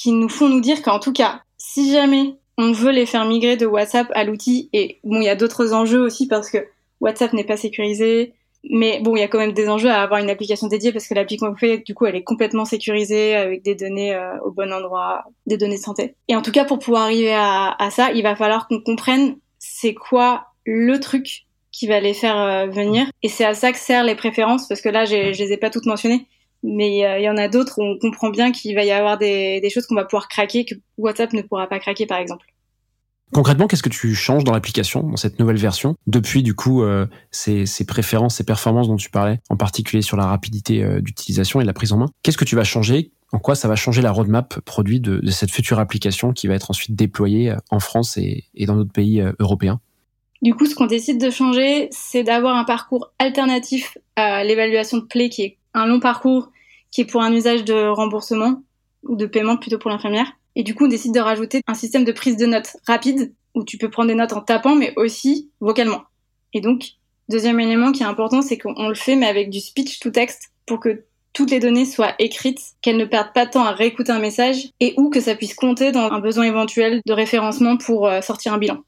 qui 0.00 0.12
nous 0.12 0.30
font 0.30 0.48
nous 0.48 0.62
dire 0.62 0.80
qu'en 0.80 0.98
tout 0.98 1.12
cas, 1.12 1.42
si 1.58 1.92
jamais 1.92 2.36
on 2.56 2.72
veut 2.72 2.90
les 2.90 3.04
faire 3.04 3.26
migrer 3.26 3.58
de 3.58 3.66
WhatsApp 3.66 4.10
à 4.14 4.24
l'outil, 4.24 4.70
et 4.72 4.98
bon, 5.04 5.20
il 5.20 5.24
y 5.24 5.28
a 5.28 5.36
d'autres 5.36 5.74
enjeux 5.74 6.00
aussi 6.00 6.26
parce 6.26 6.50
que 6.50 6.56
WhatsApp 7.02 7.34
n'est 7.34 7.44
pas 7.44 7.58
sécurisé, 7.58 8.32
mais 8.64 9.00
bon, 9.02 9.14
il 9.14 9.20
y 9.20 9.22
a 9.22 9.28
quand 9.28 9.38
même 9.38 9.52
des 9.52 9.68
enjeux 9.68 9.90
à 9.90 10.00
avoir 10.00 10.20
une 10.20 10.30
application 10.30 10.68
dédiée 10.68 10.90
parce 10.90 11.06
que 11.06 11.12
l'application 11.12 11.52
qu'on 11.52 11.58
fait, 11.58 11.78
du 11.84 11.94
coup, 11.94 12.06
elle 12.06 12.16
est 12.16 12.22
complètement 12.22 12.64
sécurisée 12.64 13.34
avec 13.34 13.62
des 13.62 13.74
données 13.74 14.14
euh, 14.14 14.38
au 14.42 14.50
bon 14.50 14.72
endroit, 14.72 15.24
des 15.46 15.58
données 15.58 15.76
de 15.76 15.82
santé. 15.82 16.14
Et 16.28 16.36
en 16.36 16.40
tout 16.40 16.52
cas, 16.52 16.64
pour 16.64 16.78
pouvoir 16.78 17.02
arriver 17.02 17.34
à, 17.34 17.76
ça, 17.90 18.10
il 18.12 18.22
va 18.22 18.34
falloir 18.36 18.68
qu'on 18.68 18.80
comprenne 18.80 19.36
c'est 19.58 19.92
quoi 19.92 20.46
le 20.64 20.98
truc 20.98 21.44
qui 21.72 21.86
va 21.86 22.00
les 22.00 22.14
faire 22.14 22.38
euh, 22.40 22.66
venir. 22.68 23.06
Et 23.22 23.28
c'est 23.28 23.44
à 23.44 23.52
ça 23.52 23.70
que 23.70 23.78
servent 23.78 24.06
les 24.06 24.16
préférences 24.16 24.66
parce 24.66 24.80
que 24.80 24.88
là, 24.88 25.04
je 25.04 25.14
les 25.14 25.52
ai 25.52 25.58
pas 25.58 25.68
toutes 25.68 25.84
mentionnées 25.84 26.26
mais 26.62 27.06
euh, 27.06 27.18
il 27.18 27.24
y 27.24 27.28
en 27.28 27.36
a 27.36 27.48
d'autres 27.48 27.78
où 27.78 27.82
on 27.82 27.98
comprend 27.98 28.30
bien 28.30 28.52
qu'il 28.52 28.74
va 28.74 28.84
y 28.84 28.90
avoir 28.90 29.18
des, 29.18 29.60
des 29.60 29.70
choses 29.70 29.86
qu'on 29.86 29.94
va 29.94 30.04
pouvoir 30.04 30.28
craquer 30.28 30.64
que 30.64 30.74
WhatsApp 30.98 31.32
ne 31.32 31.42
pourra 31.42 31.68
pas 31.68 31.78
craquer 31.78 32.06
par 32.06 32.18
exemple. 32.18 32.46
Concrètement, 33.32 33.68
qu'est-ce 33.68 33.82
que 33.84 33.88
tu 33.88 34.14
changes 34.14 34.42
dans 34.42 34.52
l'application, 34.52 35.04
dans 35.04 35.16
cette 35.16 35.38
nouvelle 35.38 35.56
version, 35.56 35.94
depuis 36.08 36.42
du 36.42 36.54
coup 36.54 36.82
euh, 36.82 37.06
ces, 37.30 37.64
ces, 37.64 37.86
préférences, 37.86 38.36
ces 38.36 38.44
performances 38.44 38.88
dont 38.88 38.96
tu 38.96 39.08
parlais, 39.08 39.38
en 39.50 39.56
particulier 39.56 40.02
sur 40.02 40.16
la 40.16 40.26
rapidité 40.26 40.82
euh, 40.82 41.00
d'utilisation 41.00 41.60
et 41.60 41.64
la 41.64 41.72
prise 41.72 41.92
en 41.92 41.98
main? 41.98 42.06
Qu'est-ce 42.22 42.38
que 42.38 42.44
tu 42.44 42.56
vas 42.56 42.64
changer? 42.64 43.12
En 43.32 43.38
quoi 43.38 43.54
ça 43.54 43.68
va 43.68 43.76
changer 43.76 44.02
la 44.02 44.10
roadmap 44.10 44.58
produit 44.62 44.98
de, 44.98 45.18
de, 45.18 45.30
cette 45.30 45.52
future 45.52 45.78
application 45.78 46.32
qui 46.32 46.48
va 46.48 46.54
être 46.54 46.72
ensuite 46.72 46.96
déployée 46.96 47.54
en 47.70 47.78
France 47.78 48.16
et, 48.16 48.46
et 48.56 48.66
dans 48.66 48.74
d'autres 48.74 48.92
pays 48.92 49.22
européens? 49.38 49.80
Du 50.42 50.54
coup, 50.54 50.66
ce 50.66 50.74
qu'on 50.74 50.86
décide 50.86 51.20
de 51.20 51.30
changer, 51.30 51.88
c'est 51.92 52.24
d'avoir 52.24 52.56
un 52.56 52.64
parcours 52.64 53.12
alternatif 53.20 53.98
à 54.16 54.42
l'évaluation 54.42 54.96
de 54.98 55.04
play 55.04 55.28
qui 55.28 55.42
est 55.42 55.58
un 55.74 55.86
long 55.86 56.00
parcours 56.00 56.50
qui 56.90 57.02
est 57.02 57.04
pour 57.04 57.22
un 57.22 57.32
usage 57.32 57.64
de 57.64 57.88
remboursement 57.88 58.62
ou 59.04 59.16
de 59.16 59.26
paiement 59.26 59.56
plutôt 59.56 59.78
pour 59.78 59.90
l'infirmière. 59.90 60.32
Et 60.56 60.62
du 60.62 60.74
coup, 60.74 60.86
on 60.86 60.88
décide 60.88 61.14
de 61.14 61.20
rajouter 61.20 61.62
un 61.66 61.74
système 61.74 62.04
de 62.04 62.12
prise 62.12 62.36
de 62.36 62.46
notes 62.46 62.76
rapide 62.86 63.32
où 63.54 63.64
tu 63.64 63.78
peux 63.78 63.90
prendre 63.90 64.08
des 64.08 64.14
notes 64.14 64.32
en 64.32 64.40
tapant, 64.40 64.74
mais 64.74 64.92
aussi 64.96 65.50
vocalement. 65.60 66.02
Et 66.52 66.60
donc, 66.60 66.84
deuxième 67.28 67.60
élément 67.60 67.92
qui 67.92 68.02
est 68.02 68.06
important, 68.06 68.42
c'est 68.42 68.58
qu'on 68.58 68.88
le 68.88 68.94
fait, 68.94 69.16
mais 69.16 69.26
avec 69.26 69.50
du 69.50 69.60
speech 69.60 70.00
to 70.00 70.10
text 70.10 70.50
pour 70.66 70.80
que 70.80 71.04
toutes 71.32 71.50
les 71.50 71.60
données 71.60 71.84
soient 71.84 72.14
écrites, 72.18 72.60
qu'elles 72.82 72.96
ne 72.96 73.04
perdent 73.04 73.32
pas 73.32 73.46
de 73.46 73.52
temps 73.52 73.64
à 73.64 73.72
réécouter 73.72 74.10
un 74.10 74.18
message 74.18 74.70
et 74.80 74.94
ou 74.96 75.10
que 75.10 75.20
ça 75.20 75.36
puisse 75.36 75.54
compter 75.54 75.92
dans 75.92 76.10
un 76.10 76.18
besoin 76.20 76.44
éventuel 76.44 77.00
de 77.06 77.12
référencement 77.12 77.76
pour 77.76 78.08
euh, 78.08 78.20
sortir 78.20 78.52
un 78.52 78.58
bilan. 78.58 78.78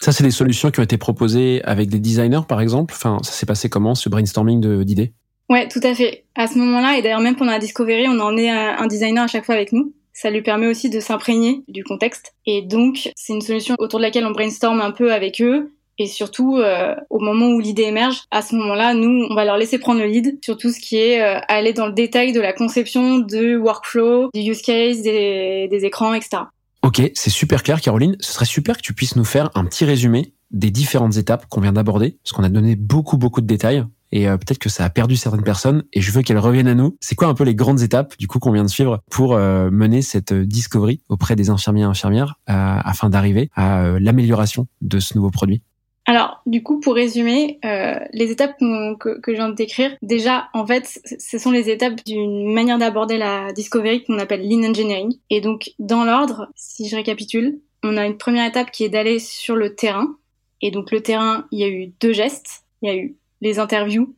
Ça, 0.00 0.12
c'est 0.12 0.22
des 0.22 0.30
solutions 0.30 0.70
qui 0.70 0.78
ont 0.78 0.84
été 0.84 0.96
proposées 0.96 1.60
avec 1.64 1.88
des 1.88 1.98
designers, 1.98 2.42
par 2.48 2.60
exemple. 2.60 2.94
Enfin, 2.96 3.18
ça 3.24 3.32
s'est 3.32 3.46
passé 3.46 3.68
comment, 3.68 3.96
ce 3.96 4.08
brainstorming 4.08 4.84
d'idées? 4.84 5.12
Ouais, 5.48 5.68
tout 5.68 5.80
à 5.82 5.94
fait. 5.94 6.24
À 6.34 6.46
ce 6.46 6.58
moment-là, 6.58 6.98
et 6.98 7.02
d'ailleurs 7.02 7.20
même 7.20 7.36
pendant 7.36 7.52
la 7.52 7.58
Discovery, 7.58 8.06
on 8.08 8.20
en 8.20 8.36
est 8.36 8.50
un 8.50 8.86
designer 8.86 9.24
à 9.24 9.28
chaque 9.28 9.44
fois 9.44 9.54
avec 9.54 9.72
nous. 9.72 9.92
Ça 10.12 10.30
lui 10.30 10.42
permet 10.42 10.66
aussi 10.66 10.90
de 10.90 10.98
s'imprégner 10.98 11.62
du 11.68 11.84
contexte. 11.84 12.34
Et 12.44 12.62
donc, 12.62 13.12
c'est 13.14 13.32
une 13.32 13.40
solution 13.40 13.76
autour 13.78 14.00
de 14.00 14.04
laquelle 14.04 14.26
on 14.26 14.32
brainstorm 14.32 14.80
un 14.80 14.90
peu 14.90 15.12
avec 15.12 15.40
eux. 15.40 15.72
Et 15.98 16.06
surtout, 16.06 16.56
euh, 16.56 16.94
au 17.08 17.20
moment 17.20 17.46
où 17.46 17.60
l'idée 17.60 17.84
émerge, 17.84 18.22
à 18.32 18.42
ce 18.42 18.56
moment-là, 18.56 18.94
nous, 18.94 19.26
on 19.30 19.34
va 19.34 19.44
leur 19.44 19.56
laisser 19.56 19.78
prendre 19.78 20.00
le 20.00 20.06
lead 20.06 20.38
sur 20.44 20.56
tout 20.56 20.70
ce 20.70 20.80
qui 20.80 20.96
est 20.96 21.22
euh, 21.22 21.38
aller 21.46 21.72
dans 21.72 21.86
le 21.86 21.92
détail 21.92 22.32
de 22.32 22.40
la 22.40 22.52
conception 22.52 23.18
de 23.18 23.56
workflow, 23.56 24.30
du 24.34 24.40
use 24.40 24.60
case, 24.62 25.02
des 25.02 25.80
écrans, 25.82 26.14
etc. 26.14 26.42
Ok, 26.82 27.00
c'est 27.14 27.30
super 27.30 27.62
clair, 27.62 27.80
Caroline. 27.80 28.16
Ce 28.18 28.32
serait 28.32 28.44
super 28.44 28.76
que 28.76 28.82
tu 28.82 28.94
puisses 28.94 29.14
nous 29.14 29.24
faire 29.24 29.50
un 29.54 29.64
petit 29.64 29.84
résumé 29.84 30.32
des 30.50 30.70
différentes 30.70 31.16
étapes 31.16 31.46
qu'on 31.48 31.60
vient 31.60 31.72
d'aborder, 31.72 32.16
parce 32.24 32.32
qu'on 32.32 32.44
a 32.44 32.48
donné 32.48 32.74
beaucoup, 32.74 33.18
beaucoup 33.18 33.40
de 33.40 33.46
détails 33.46 33.84
et 34.12 34.28
euh, 34.28 34.36
peut-être 34.36 34.58
que 34.58 34.68
ça 34.68 34.84
a 34.84 34.90
perdu 34.90 35.16
certaines 35.16 35.42
personnes 35.42 35.84
et 35.92 36.00
je 36.00 36.10
veux 36.12 36.22
qu'elles 36.22 36.38
reviennent 36.38 36.68
à 36.68 36.74
nous. 36.74 36.96
C'est 37.00 37.14
quoi 37.14 37.28
un 37.28 37.34
peu 37.34 37.44
les 37.44 37.54
grandes 37.54 37.82
étapes 37.82 38.16
du 38.18 38.26
coup 38.26 38.38
qu'on 38.38 38.52
vient 38.52 38.64
de 38.64 38.70
suivre 38.70 39.00
pour 39.10 39.34
euh, 39.34 39.70
mener 39.70 40.02
cette 40.02 40.32
euh, 40.32 40.44
discovery 40.44 41.00
auprès 41.08 41.36
des 41.36 41.50
infirmiers 41.50 41.82
et 41.82 41.84
infirmières 41.84 42.36
afin 42.46 43.10
d'arriver 43.10 43.50
à 43.54 43.98
l'amélioration 44.00 44.66
de 44.80 45.00
ce 45.00 45.14
nouveau 45.14 45.30
produit? 45.30 45.62
Alors, 46.06 46.40
du 46.46 46.62
coup, 46.62 46.80
pour 46.80 46.94
résumer, 46.94 47.58
les 47.62 48.30
étapes 48.30 48.58
que, 48.58 49.20
que 49.20 49.32
je 49.32 49.36
viens 49.36 49.50
de 49.50 49.54
décrire, 49.54 49.94
déjà, 50.02 50.48
en 50.54 50.66
fait, 50.66 51.00
ce 51.18 51.38
sont 51.38 51.50
les 51.50 51.68
étapes 51.68 52.02
d'une 52.06 52.52
manière 52.52 52.78
d'aborder 52.78 53.18
la 53.18 53.52
discovery 53.52 54.04
qu'on 54.04 54.18
appelle 54.18 54.48
lean 54.48 54.70
engineering. 54.70 55.14
Et 55.28 55.40
donc, 55.40 55.70
dans 55.78 56.04
l'ordre, 56.04 56.48
si 56.56 56.88
je 56.88 56.96
récapitule, 56.96 57.60
on 57.82 57.96
a 57.96 58.06
une 58.06 58.16
première 58.16 58.46
étape 58.46 58.70
qui 58.70 58.84
est 58.84 58.88
d'aller 58.88 59.18
sur 59.18 59.54
le 59.54 59.74
terrain. 59.74 60.16
Et 60.62 60.70
donc, 60.70 60.90
le 60.90 61.02
terrain, 61.02 61.46
il 61.52 61.58
y 61.58 61.64
a 61.64 61.68
eu 61.68 61.92
deux 62.00 62.12
gestes. 62.12 62.64
Il 62.82 62.88
y 62.88 62.92
a 62.92 62.96
eu 62.96 63.16
les 63.40 63.58
interviews 63.58 64.14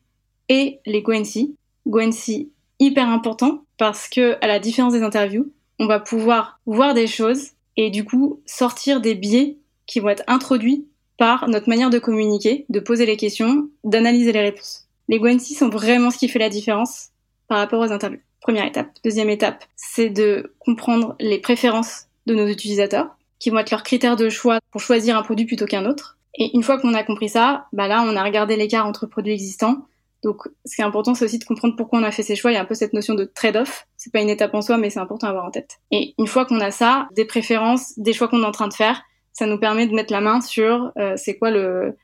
et 0.49 0.79
les 0.85 1.01
GoNC. 1.01 1.51
GoNC 1.87 2.47
hyper 2.79 3.09
important 3.09 3.63
parce 3.77 4.07
que 4.07 4.37
à 4.41 4.47
la 4.47 4.59
différence 4.59 4.93
des 4.93 5.03
interviews, 5.03 5.51
on 5.79 5.87
va 5.87 5.99
pouvoir 5.99 6.59
voir 6.65 6.93
des 6.93 7.07
choses 7.07 7.51
et 7.77 7.89
du 7.89 8.05
coup 8.05 8.41
sortir 8.45 9.01
des 9.01 9.15
biais 9.15 9.57
qui 9.87 9.99
vont 9.99 10.09
être 10.09 10.23
introduits 10.27 10.85
par 11.17 11.47
notre 11.47 11.69
manière 11.69 11.89
de 11.89 11.99
communiquer, 11.99 12.65
de 12.69 12.79
poser 12.79 13.05
les 13.05 13.17
questions, 13.17 13.69
d'analyser 13.83 14.31
les 14.31 14.41
réponses. 14.41 14.87
Les 15.07 15.19
GoNC 15.19 15.41
sont 15.41 15.69
vraiment 15.69 16.09
ce 16.09 16.17
qui 16.17 16.27
fait 16.27 16.39
la 16.39 16.49
différence 16.49 17.09
par 17.47 17.59
rapport 17.59 17.81
aux 17.81 17.91
interviews. 17.91 18.21
Première 18.39 18.65
étape. 18.65 18.89
Deuxième 19.03 19.29
étape, 19.29 19.63
c'est 19.75 20.09
de 20.09 20.53
comprendre 20.57 21.15
les 21.19 21.37
préférences 21.37 22.07
de 22.25 22.33
nos 22.33 22.47
utilisateurs, 22.47 23.15
qui 23.39 23.49
vont 23.49 23.59
être 23.59 23.71
leurs 23.71 23.83
critères 23.83 24.15
de 24.15 24.29
choix 24.29 24.59
pour 24.71 24.81
choisir 24.81 25.17
un 25.17 25.21
produit 25.21 25.45
plutôt 25.45 25.65
qu'un 25.65 25.85
autre. 25.85 26.17
Et 26.35 26.55
une 26.55 26.63
fois 26.63 26.79
qu'on 26.79 26.93
a 26.93 27.03
compris 27.03 27.29
ça, 27.29 27.67
bah 27.73 27.87
là, 27.87 28.03
on 28.07 28.15
a 28.15 28.23
regardé 28.23 28.55
l'écart 28.55 28.85
entre 28.85 29.05
produits 29.05 29.33
existants. 29.33 29.85
Donc, 30.23 30.47
ce 30.65 30.75
qui 30.75 30.81
est 30.81 30.85
important, 30.85 31.15
c'est 31.15 31.25
aussi 31.25 31.39
de 31.39 31.43
comprendre 31.43 31.75
pourquoi 31.75 31.99
on 31.99 32.03
a 32.03 32.11
fait 32.11 32.23
ces 32.23 32.35
choix. 32.35 32.51
Il 32.51 32.53
y 32.53 32.57
a 32.57 32.61
un 32.61 32.65
peu 32.65 32.75
cette 32.75 32.93
notion 32.93 33.15
de 33.15 33.25
trade-off. 33.25 33.87
C'est 33.97 34.13
pas 34.13 34.21
une 34.21 34.29
étape 34.29 34.53
en 34.53 34.61
soi, 34.61 34.77
mais 34.77 34.89
c'est 34.89 34.99
important 34.99 35.27
à 35.27 35.31
avoir 35.31 35.45
en 35.45 35.51
tête. 35.51 35.79
Et 35.91 36.13
une 36.17 36.27
fois 36.27 36.45
qu'on 36.45 36.59
a 36.59 36.71
ça, 36.71 37.07
des 37.15 37.25
préférences, 37.25 37.97
des 37.97 38.13
choix 38.13 38.27
qu'on 38.27 38.43
est 38.43 38.45
en 38.45 38.51
train 38.51 38.67
de 38.67 38.73
faire, 38.73 39.01
ça 39.33 39.47
nous 39.47 39.57
permet 39.57 39.87
de 39.87 39.93
mettre 39.93 40.13
la 40.13 40.21
main 40.21 40.39
sur 40.41 40.91
euh, 40.97 41.13
c'est 41.15 41.37
quoi 41.37 41.49
le, 41.49 41.97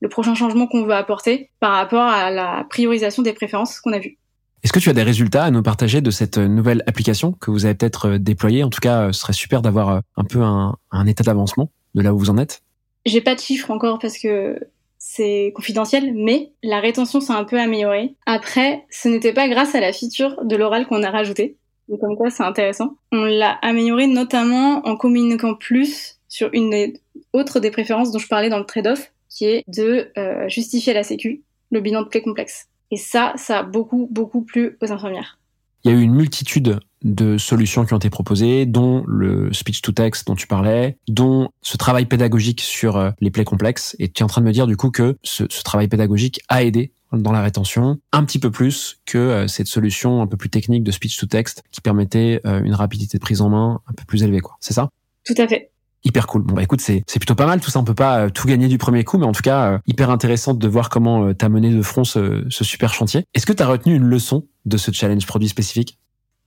le 0.00 0.08
prochain 0.08 0.34
changement 0.34 0.66
qu'on 0.66 0.84
veut 0.84 0.94
apporter 0.94 1.50
par 1.60 1.72
rapport 1.72 2.02
à 2.02 2.30
la 2.30 2.66
priorisation 2.68 3.22
des 3.22 3.32
préférences 3.32 3.80
qu'on 3.80 3.92
a 3.92 3.98
vues. 3.98 4.18
Est-ce 4.62 4.72
que 4.72 4.78
tu 4.78 4.90
as 4.90 4.92
des 4.92 5.02
résultats 5.02 5.44
à 5.44 5.50
nous 5.50 5.62
partager 5.62 6.00
de 6.00 6.10
cette 6.10 6.38
nouvelle 6.38 6.82
application 6.86 7.32
que 7.32 7.50
vous 7.50 7.64
avez 7.64 7.74
peut-être 7.74 8.08
euh, 8.08 8.18
déployée? 8.18 8.64
En 8.64 8.70
tout 8.70 8.80
cas, 8.80 9.02
euh, 9.02 9.12
ce 9.12 9.20
serait 9.20 9.32
super 9.32 9.62
d'avoir 9.62 10.02
un 10.16 10.24
peu 10.24 10.42
un, 10.42 10.76
un 10.90 11.06
état 11.06 11.22
d'avancement 11.22 11.70
de 11.94 12.02
là 12.02 12.12
où 12.12 12.18
vous 12.18 12.30
en 12.30 12.36
êtes. 12.36 12.62
J'ai 13.06 13.20
pas 13.20 13.34
de 13.34 13.40
chiffres 13.40 13.70
encore 13.70 13.98
parce 13.98 14.18
que 14.18 14.58
c'est 14.98 15.52
confidentiel, 15.54 16.12
mais 16.14 16.52
la 16.62 16.78
rétention 16.78 17.20
s'est 17.20 17.32
un 17.32 17.44
peu 17.44 17.58
améliorée. 17.58 18.14
Après, 18.26 18.84
ce 18.90 19.08
n'était 19.08 19.32
pas 19.32 19.48
grâce 19.48 19.74
à 19.74 19.80
la 19.80 19.92
feature 19.92 20.44
de 20.44 20.56
l'oral 20.56 20.86
qu'on 20.86 21.02
a 21.02 21.10
rajouté. 21.10 21.56
Donc 21.88 22.00
comme 22.00 22.16
quoi, 22.16 22.30
c'est 22.30 22.44
intéressant. 22.44 22.96
On 23.10 23.24
l'a 23.24 23.58
amélioré 23.62 24.06
notamment 24.06 24.86
en 24.86 24.96
communiquant 24.96 25.54
plus 25.54 26.20
sur 26.28 26.50
une 26.52 26.92
autre 27.32 27.58
des 27.58 27.70
préférences 27.72 28.12
dont 28.12 28.20
je 28.20 28.28
parlais 28.28 28.48
dans 28.48 28.58
le 28.58 28.66
trade-off, 28.66 29.10
qui 29.28 29.46
est 29.46 29.64
de 29.66 30.12
euh, 30.16 30.48
justifier 30.48 30.92
la 30.92 31.02
sécu, 31.02 31.42
le 31.72 31.80
bilan 31.80 32.02
de 32.02 32.18
complexe. 32.18 32.68
Et 32.92 32.96
ça, 32.96 33.32
ça 33.36 33.60
a 33.60 33.62
beaucoup, 33.62 34.06
beaucoup 34.10 34.42
plu 34.42 34.76
aux 34.80 34.92
infirmières. 34.92 35.39
Il 35.84 35.90
y 35.90 35.94
a 35.94 35.96
eu 35.96 36.02
une 36.02 36.14
multitude 36.14 36.80
de 37.02 37.38
solutions 37.38 37.84
qui 37.86 37.94
ont 37.94 37.96
été 37.96 38.10
proposées, 38.10 38.66
dont 38.66 39.04
le 39.06 39.52
speech 39.52 39.80
to 39.80 39.92
text 39.92 40.26
dont 40.26 40.34
tu 40.34 40.46
parlais, 40.46 40.98
dont 41.08 41.48
ce 41.62 41.76
travail 41.76 42.06
pédagogique 42.06 42.60
sur 42.60 42.96
euh, 42.96 43.10
les 43.20 43.30
plaies 43.30 43.44
complexes. 43.44 43.96
Et 43.98 44.08
tu 44.08 44.20
es 44.20 44.24
en 44.24 44.26
train 44.26 44.42
de 44.42 44.46
me 44.46 44.52
dire 44.52 44.66
du 44.66 44.76
coup 44.76 44.90
que 44.90 45.16
ce, 45.22 45.44
travail 45.44 45.88
pédagogique 45.88 46.40
a 46.48 46.62
aidé 46.62 46.92
dans 47.12 47.32
la 47.32 47.42
rétention 47.42 47.98
un 48.12 48.24
petit 48.24 48.38
peu 48.38 48.50
plus 48.50 49.00
que 49.06 49.18
euh, 49.18 49.48
cette 49.48 49.66
solution 49.66 50.22
un 50.22 50.26
peu 50.26 50.36
plus 50.36 50.50
technique 50.50 50.84
de 50.84 50.90
speech 50.90 51.16
to 51.16 51.26
text 51.26 51.62
qui 51.72 51.80
permettait 51.80 52.40
euh, 52.46 52.62
une 52.62 52.74
rapidité 52.74 53.18
de 53.18 53.22
prise 53.22 53.40
en 53.40 53.48
main 53.48 53.80
un 53.86 53.92
peu 53.94 54.04
plus 54.04 54.22
élevée 54.22 54.40
quoi. 54.40 54.56
C'est 54.60 54.74
ça? 54.74 54.90
Tout 55.24 55.34
à 55.38 55.48
fait. 55.48 55.69
Hyper 56.04 56.26
cool. 56.26 56.42
Bon 56.42 56.54
bah 56.54 56.62
écoute, 56.62 56.80
c'est 56.80 57.02
c'est 57.06 57.18
plutôt 57.18 57.34
pas 57.34 57.46
mal 57.46 57.60
tout 57.60 57.70
ça. 57.70 57.78
On 57.78 57.84
peut 57.84 57.94
pas 57.94 58.30
tout 58.30 58.46
gagner 58.46 58.68
du 58.68 58.78
premier 58.78 59.04
coup, 59.04 59.18
mais 59.18 59.26
en 59.26 59.32
tout 59.32 59.42
cas 59.42 59.80
hyper 59.86 60.10
intéressant 60.10 60.54
de 60.54 60.68
voir 60.68 60.88
comment 60.88 61.34
tu 61.34 61.44
as 61.44 61.48
mené 61.48 61.70
de 61.70 61.82
front 61.82 62.04
ce, 62.04 62.44
ce 62.48 62.64
super 62.64 62.94
chantier. 62.94 63.24
Est-ce 63.34 63.44
que 63.44 63.52
tu 63.52 63.62
as 63.62 63.66
retenu 63.66 63.94
une 63.94 64.04
leçon 64.04 64.46
de 64.64 64.76
ce 64.76 64.92
challenge 64.92 65.26
produit 65.26 65.48
spécifique? 65.48 65.98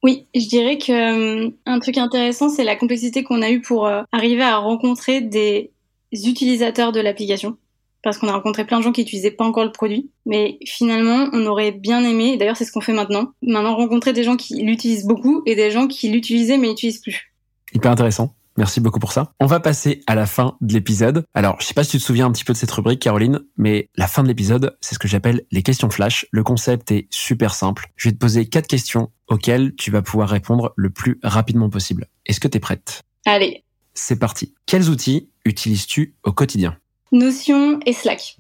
Oui, 0.04 0.28
je 0.36 0.48
dirais 0.48 0.78
que 0.78 1.46
euh, 1.46 1.50
un 1.66 1.80
truc 1.80 1.98
intéressant, 1.98 2.50
c'est 2.50 2.66
la 2.66 2.76
complexité 2.76 3.24
qu'on 3.24 3.42
a 3.42 3.50
eue 3.50 3.62
pour 3.62 3.88
euh, 3.88 4.02
arriver 4.12 4.44
à 4.44 4.58
rencontrer 4.58 5.22
des 5.22 5.72
utilisateurs 6.12 6.92
de 6.92 7.00
l'application. 7.00 7.58
Parce 8.04 8.18
qu'on 8.18 8.28
a 8.28 8.34
rencontré 8.34 8.66
plein 8.66 8.80
de 8.80 8.84
gens 8.84 8.92
qui 8.92 9.00
n'utilisaient 9.00 9.32
pas 9.32 9.46
encore 9.46 9.64
le 9.64 9.72
produit. 9.72 10.12
Mais 10.26 10.60
finalement, 10.66 11.30
on 11.32 11.46
aurait 11.46 11.72
bien 11.72 12.04
aimé, 12.04 12.36
d'ailleurs 12.36 12.58
c'est 12.58 12.66
ce 12.66 12.74
qu'on 12.74 12.82
fait 12.82 12.92
maintenant, 12.92 13.32
maintenant 13.42 13.78
rencontrer 13.78 14.12
des 14.12 14.24
gens 14.26 14.36
qui 14.36 14.62
l'utilisent 14.62 15.06
beaucoup 15.06 15.42
et 15.46 15.56
des 15.56 15.72
gens 15.72 15.88
qui 15.88 16.10
l'utilisaient 16.10 16.58
mais 16.58 16.68
n'utilisent 16.68 17.00
plus. 17.00 17.34
Hyper 17.74 17.92
intéressant. 17.92 18.36
Merci 18.58 18.80
beaucoup 18.80 19.00
pour 19.00 19.12
ça. 19.12 19.32
On 19.40 19.46
va 19.46 19.60
passer 19.60 20.04
à 20.06 20.16
la 20.16 20.26
fin 20.26 20.58
de 20.62 20.74
l'épisode. 20.74 21.26
Alors, 21.34 21.58
je 21.60 21.66
sais 21.66 21.74
pas 21.74 21.84
si 21.84 21.92
tu 21.92 21.98
te 21.98 22.04
souviens 22.04 22.28
un 22.28 22.32
petit 22.32 22.44
peu 22.44 22.54
de 22.54 22.58
cette 22.58 22.72
rubrique, 22.72 23.00
Caroline, 23.02 23.42
mais 23.58 23.90
la 23.96 24.08
fin 24.08 24.22
de 24.22 24.28
l'épisode, 24.28 24.78
c'est 24.80 24.94
ce 24.94 25.00
que 25.00 25.08
j'appelle 25.08 25.44
les 25.52 25.64
questions 25.64 25.90
flash. 25.90 26.28
Le 26.32 26.44
concept 26.44 26.92
est 26.92 27.08
super 27.10 27.56
simple. 27.56 27.92
Je 27.96 28.10
vais 28.10 28.14
te 28.14 28.20
poser 28.20 28.48
quatre 28.48 28.68
questions 28.68 29.12
auxquelles 29.28 29.74
tu 29.76 29.90
vas 29.90 30.02
pouvoir 30.02 30.30
répondre 30.30 30.74
le 30.76 30.90
plus 30.92 31.20
rapidement 31.24 31.70
possible. 31.70 32.08
Est-ce 32.26 32.40
que 32.40 32.48
tu 32.48 32.58
es 32.58 32.60
prête? 32.60 33.02
Allez. 33.26 33.64
C'est 33.96 34.20
parti. 34.20 34.54
Quels 34.66 34.90
outils 34.90 35.30
utilises-tu 35.46 36.16
au 36.24 36.32
quotidien? 36.32 36.78
Notion 37.12 37.80
et 37.86 37.94
Slack. 37.94 38.38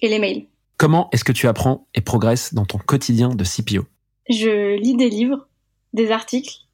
Et 0.00 0.08
les 0.08 0.18
mails. 0.18 0.46
Comment 0.76 1.08
est-ce 1.12 1.24
que 1.24 1.32
tu 1.32 1.46
apprends 1.46 1.86
et 1.94 2.00
progresses 2.00 2.54
dans 2.54 2.64
ton 2.64 2.78
quotidien 2.78 3.28
de 3.28 3.44
CPO 3.44 3.86
Je 4.28 4.76
lis 4.78 4.96
des 4.96 5.08
livres, 5.08 5.48
des 5.92 6.10
articles 6.10 6.66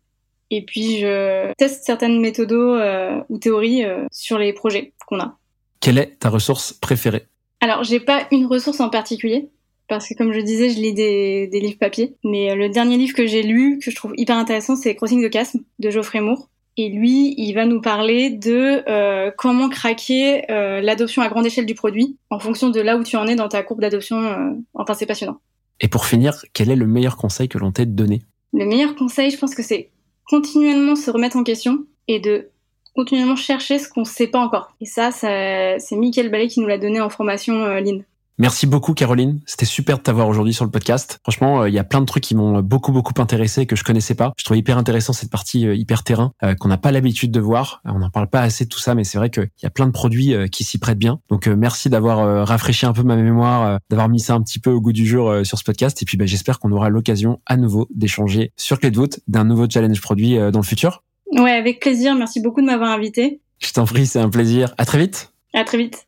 et 0.50 0.64
puis 0.64 0.98
je 0.98 1.52
teste 1.54 1.84
certaines 1.84 2.20
méthodes 2.20 2.52
euh, 2.52 3.20
ou 3.28 3.38
théories 3.38 3.84
euh, 3.84 4.06
sur 4.11 4.38
les 4.38 4.52
projets 4.52 4.92
qu'on 5.06 5.20
a. 5.20 5.37
Quelle 5.80 5.98
est 5.98 6.18
ta 6.18 6.30
ressource 6.30 6.72
préférée? 6.72 7.26
Alors 7.61 7.84
j'ai 7.84 8.00
pas 8.00 8.26
une 8.30 8.46
ressource 8.46 8.80
en 8.80 8.88
particulier 8.88 9.50
parce 9.88 10.06
que 10.06 10.14
comme 10.14 10.32
je 10.32 10.40
disais, 10.40 10.68
je 10.68 10.78
lis 10.78 10.92
des, 10.92 11.48
des 11.48 11.61
livres 11.61 11.78
papier. 11.78 12.14
Mais 12.22 12.50
euh, 12.50 12.54
le 12.54 12.68
dernier 12.68 12.96
livre 12.96 13.14
que 13.14 13.26
j'ai 13.26 13.42
lu, 13.42 13.78
que 13.82 13.90
je 13.90 13.96
trouve 13.96 14.12
hyper 14.16 14.37
intéressant, 14.37 14.76
c'est 14.76 14.94
Crossing 14.94 15.26
the 15.26 15.32
Chasm 15.32 15.58
de 15.78 15.90
Geoffrey 15.90 16.20
Moore. 16.20 16.48
Et 16.76 16.90
lui, 16.90 17.34
il 17.37 17.54
va 17.54 17.66
nous 17.66 17.80
parler 17.80 18.30
de 18.30 18.82
euh, 18.88 19.32
comment 19.37 19.68
craquer 19.68 20.48
euh, 20.50 20.80
l'adoption 20.80 21.22
à 21.22 21.28
grande 21.28 21.44
échelle 21.44 21.66
du 21.66 21.74
produit 21.74 22.16
en 22.30 22.38
fonction 22.38 22.70
de 22.70 22.80
là 22.80 22.96
où 22.96 23.02
tu 23.02 23.16
en 23.16 23.26
es 23.26 23.34
dans 23.34 23.48
ta 23.48 23.64
courbe 23.64 23.80
d'adoption. 23.80 24.62
enfin, 24.74 24.94
c'est 24.94 25.06
passionnant. 25.06 25.40
Et 25.80 25.88
pour 25.88 26.06
finir, 26.06 26.44
quel 26.52 26.70
est 26.70 26.76
le 26.76 26.87
meilleur 26.87 27.16
conseil 27.16 27.48
que 27.48 27.58
l'on 27.58 27.72
t'ait 27.72 27.87
donné? 27.87 28.22
Le 28.52 28.64
meilleur 28.64 28.94
conseil, 28.94 29.30
je 29.30 29.38
pense 29.38 29.56
que 29.56 29.62
c'est 29.62 29.90
continuellement 30.29 30.97
se 30.97 31.11
remettre 31.11 31.37
en 31.37 31.45
question 31.45 31.85
et 32.07 32.21
de 32.21 32.51
continuellement 32.95 33.37
chercher 33.37 33.79
ce 33.79 33.88
qu'on 33.88 34.01
ne 34.01 34.07
sait 34.07 34.27
pas 34.27 34.41
encore. 34.41 34.73
Et 34.81 34.87
ça, 34.87 35.11
c'est 35.11 35.97
Mickaël 35.97 36.31
Ballet 36.31 36.49
qui 36.49 36.61
nous 36.61 36.67
l'a 36.67 36.79
donné 36.79 37.01
en 37.01 37.11
formation 37.11 37.64
euh, 37.64 37.81
Lean. 37.81 38.01
Merci 38.40 38.68
beaucoup 38.68 38.94
Caroline, 38.94 39.40
c'était 39.46 39.66
super 39.66 39.98
de 39.98 40.03
t'avoir 40.03 40.29
aujourd'hui 40.29 40.55
sur 40.55 40.64
le 40.64 40.70
podcast. 40.70 41.18
Franchement, 41.24 41.62
euh, 41.62 41.68
il 41.68 41.74
y 41.74 41.79
a 41.81 41.85
plein 41.85 42.01
de 42.01 42.07
trucs 42.07 42.22
qui 42.22 42.37
m'ont 42.37 42.61
beaucoup 42.61 42.92
beaucoup 42.92 43.12
intéressé 43.20 43.66
que 43.66 43.74
je 43.74 43.83
connaissais 43.83 44.14
pas. 44.14 44.33
Je 44.38 44.44
trouve 44.44 44.57
hyper 44.57 44.79
intéressant 44.79 45.12
cette 45.12 45.31
partie 45.31 45.66
euh, 45.66 45.74
hyper 45.74 46.05
terrain 46.05 46.33
euh, 46.44 46.55
qu'on 46.55 46.68
n'a 46.68 46.77
pas 46.77 46.92
l'habitude 46.92 47.33
de 47.33 47.40
voir. 47.40 47.81
On 47.85 47.98
n'en 47.98 48.11
parle 48.11 48.29
pas 48.29 48.42
assez 48.42 48.64
de 48.64 48.68
tout 48.68 48.79
ça, 48.79 48.94
mais 48.94 49.03
c'est 49.03 49.18
vrai 49.18 49.31
qu'il 49.31 49.51
y 49.64 49.66
a 49.66 49.70
plein 49.70 49.87
de 49.87 49.92
produits 49.92 50.35
qui 50.51 50.62
s'y 50.62 50.79
prêtent 50.79 50.98
bien. 50.98 51.18
Donc 51.31 51.48
merci 51.48 51.90
d'avoir 51.90 52.46
rafraîchi 52.46 52.87
un 52.87 52.92
peu 52.92 53.03
ma 53.03 53.16
mémoire, 53.16 53.81
d'avoir 53.90 54.09
mis 54.09 54.20
ça 54.20 54.35
un 54.35 54.42
petit 54.42 54.61
peu 54.61 54.70
au 54.70 54.81
goût 54.81 54.92
du 54.92 55.07
jour 55.07 55.35
sur 55.44 55.59
ce 55.59 55.64
podcast. 55.64 56.01
Et 56.03 56.05
puis 56.05 56.16
bah, 56.16 56.27
j'espère 56.27 56.61
qu'on 56.61 56.70
aura 56.70 56.90
l'occasion 56.90 57.40
à 57.46 57.57
nouveau 57.57 57.88
d'échanger 57.92 58.53
sur 58.57 58.79
Clé 58.79 58.90
de 58.90 58.96
voûte 58.96 59.20
d'un 59.27 59.44
nouveau 59.44 59.66
challenge 59.68 60.01
produit 60.01 60.37
dans 60.37 60.61
le 60.61 60.64
futur. 60.64 61.03
Ouais, 61.33 61.53
avec 61.53 61.81
plaisir. 61.81 62.14
Merci 62.14 62.40
beaucoup 62.40 62.61
de 62.61 62.66
m'avoir 62.66 62.90
invité. 62.90 63.40
Je 63.59 63.72
t'en 63.72 63.85
prie, 63.85 64.07
c'est 64.07 64.20
un 64.20 64.31
plaisir. 64.31 64.74
À 64.79 64.85
très 64.85 64.98
vite. 64.98 65.33
À 65.55 65.64
très 65.64 65.79
vite. 65.79 66.08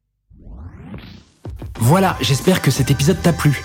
Voilà, 1.80 2.16
j'espère 2.20 2.60
que 2.60 2.70
cet 2.70 2.90
épisode 2.90 3.20
t'a 3.22 3.32
plu. 3.32 3.64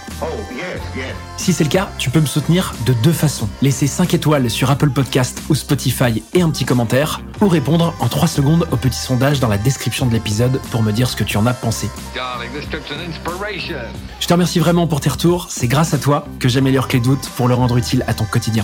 Si 1.37 1.51
c'est 1.51 1.65
le 1.65 1.69
cas, 1.69 1.89
tu 1.97 2.09
peux 2.09 2.21
me 2.21 2.25
soutenir 2.25 2.73
de 2.85 2.93
deux 2.93 3.11
façons. 3.11 3.49
Laisser 3.61 3.87
5 3.87 4.13
étoiles 4.13 4.49
sur 4.49 4.71
Apple 4.71 4.89
Podcast 4.89 5.41
ou 5.49 5.55
Spotify 5.55 6.23
et 6.33 6.41
un 6.41 6.49
petit 6.49 6.63
commentaire, 6.63 7.21
ou 7.41 7.49
répondre 7.49 7.93
en 7.99 8.07
3 8.07 8.27
secondes 8.27 8.67
au 8.71 8.77
petit 8.77 8.97
sondage 8.97 9.41
dans 9.41 9.49
la 9.49 9.57
description 9.57 10.05
de 10.05 10.13
l'épisode 10.13 10.61
pour 10.71 10.81
me 10.81 10.91
dire 10.91 11.09
ce 11.09 11.15
que 11.17 11.25
tu 11.25 11.37
en 11.37 11.45
as 11.45 11.53
pensé. 11.53 11.89
Je 14.19 14.27
te 14.27 14.33
remercie 14.33 14.59
vraiment 14.59 14.87
pour 14.87 15.01
tes 15.01 15.09
retours, 15.09 15.47
c'est 15.49 15.67
grâce 15.67 15.93
à 15.93 15.97
toi 15.97 16.25
que 16.39 16.47
j'améliore 16.47 16.87
Clé 16.87 17.01
Doute 17.01 17.29
pour 17.35 17.49
le 17.49 17.53
rendre 17.53 17.77
utile 17.77 18.05
à 18.07 18.13
ton 18.13 18.25
quotidien. 18.25 18.63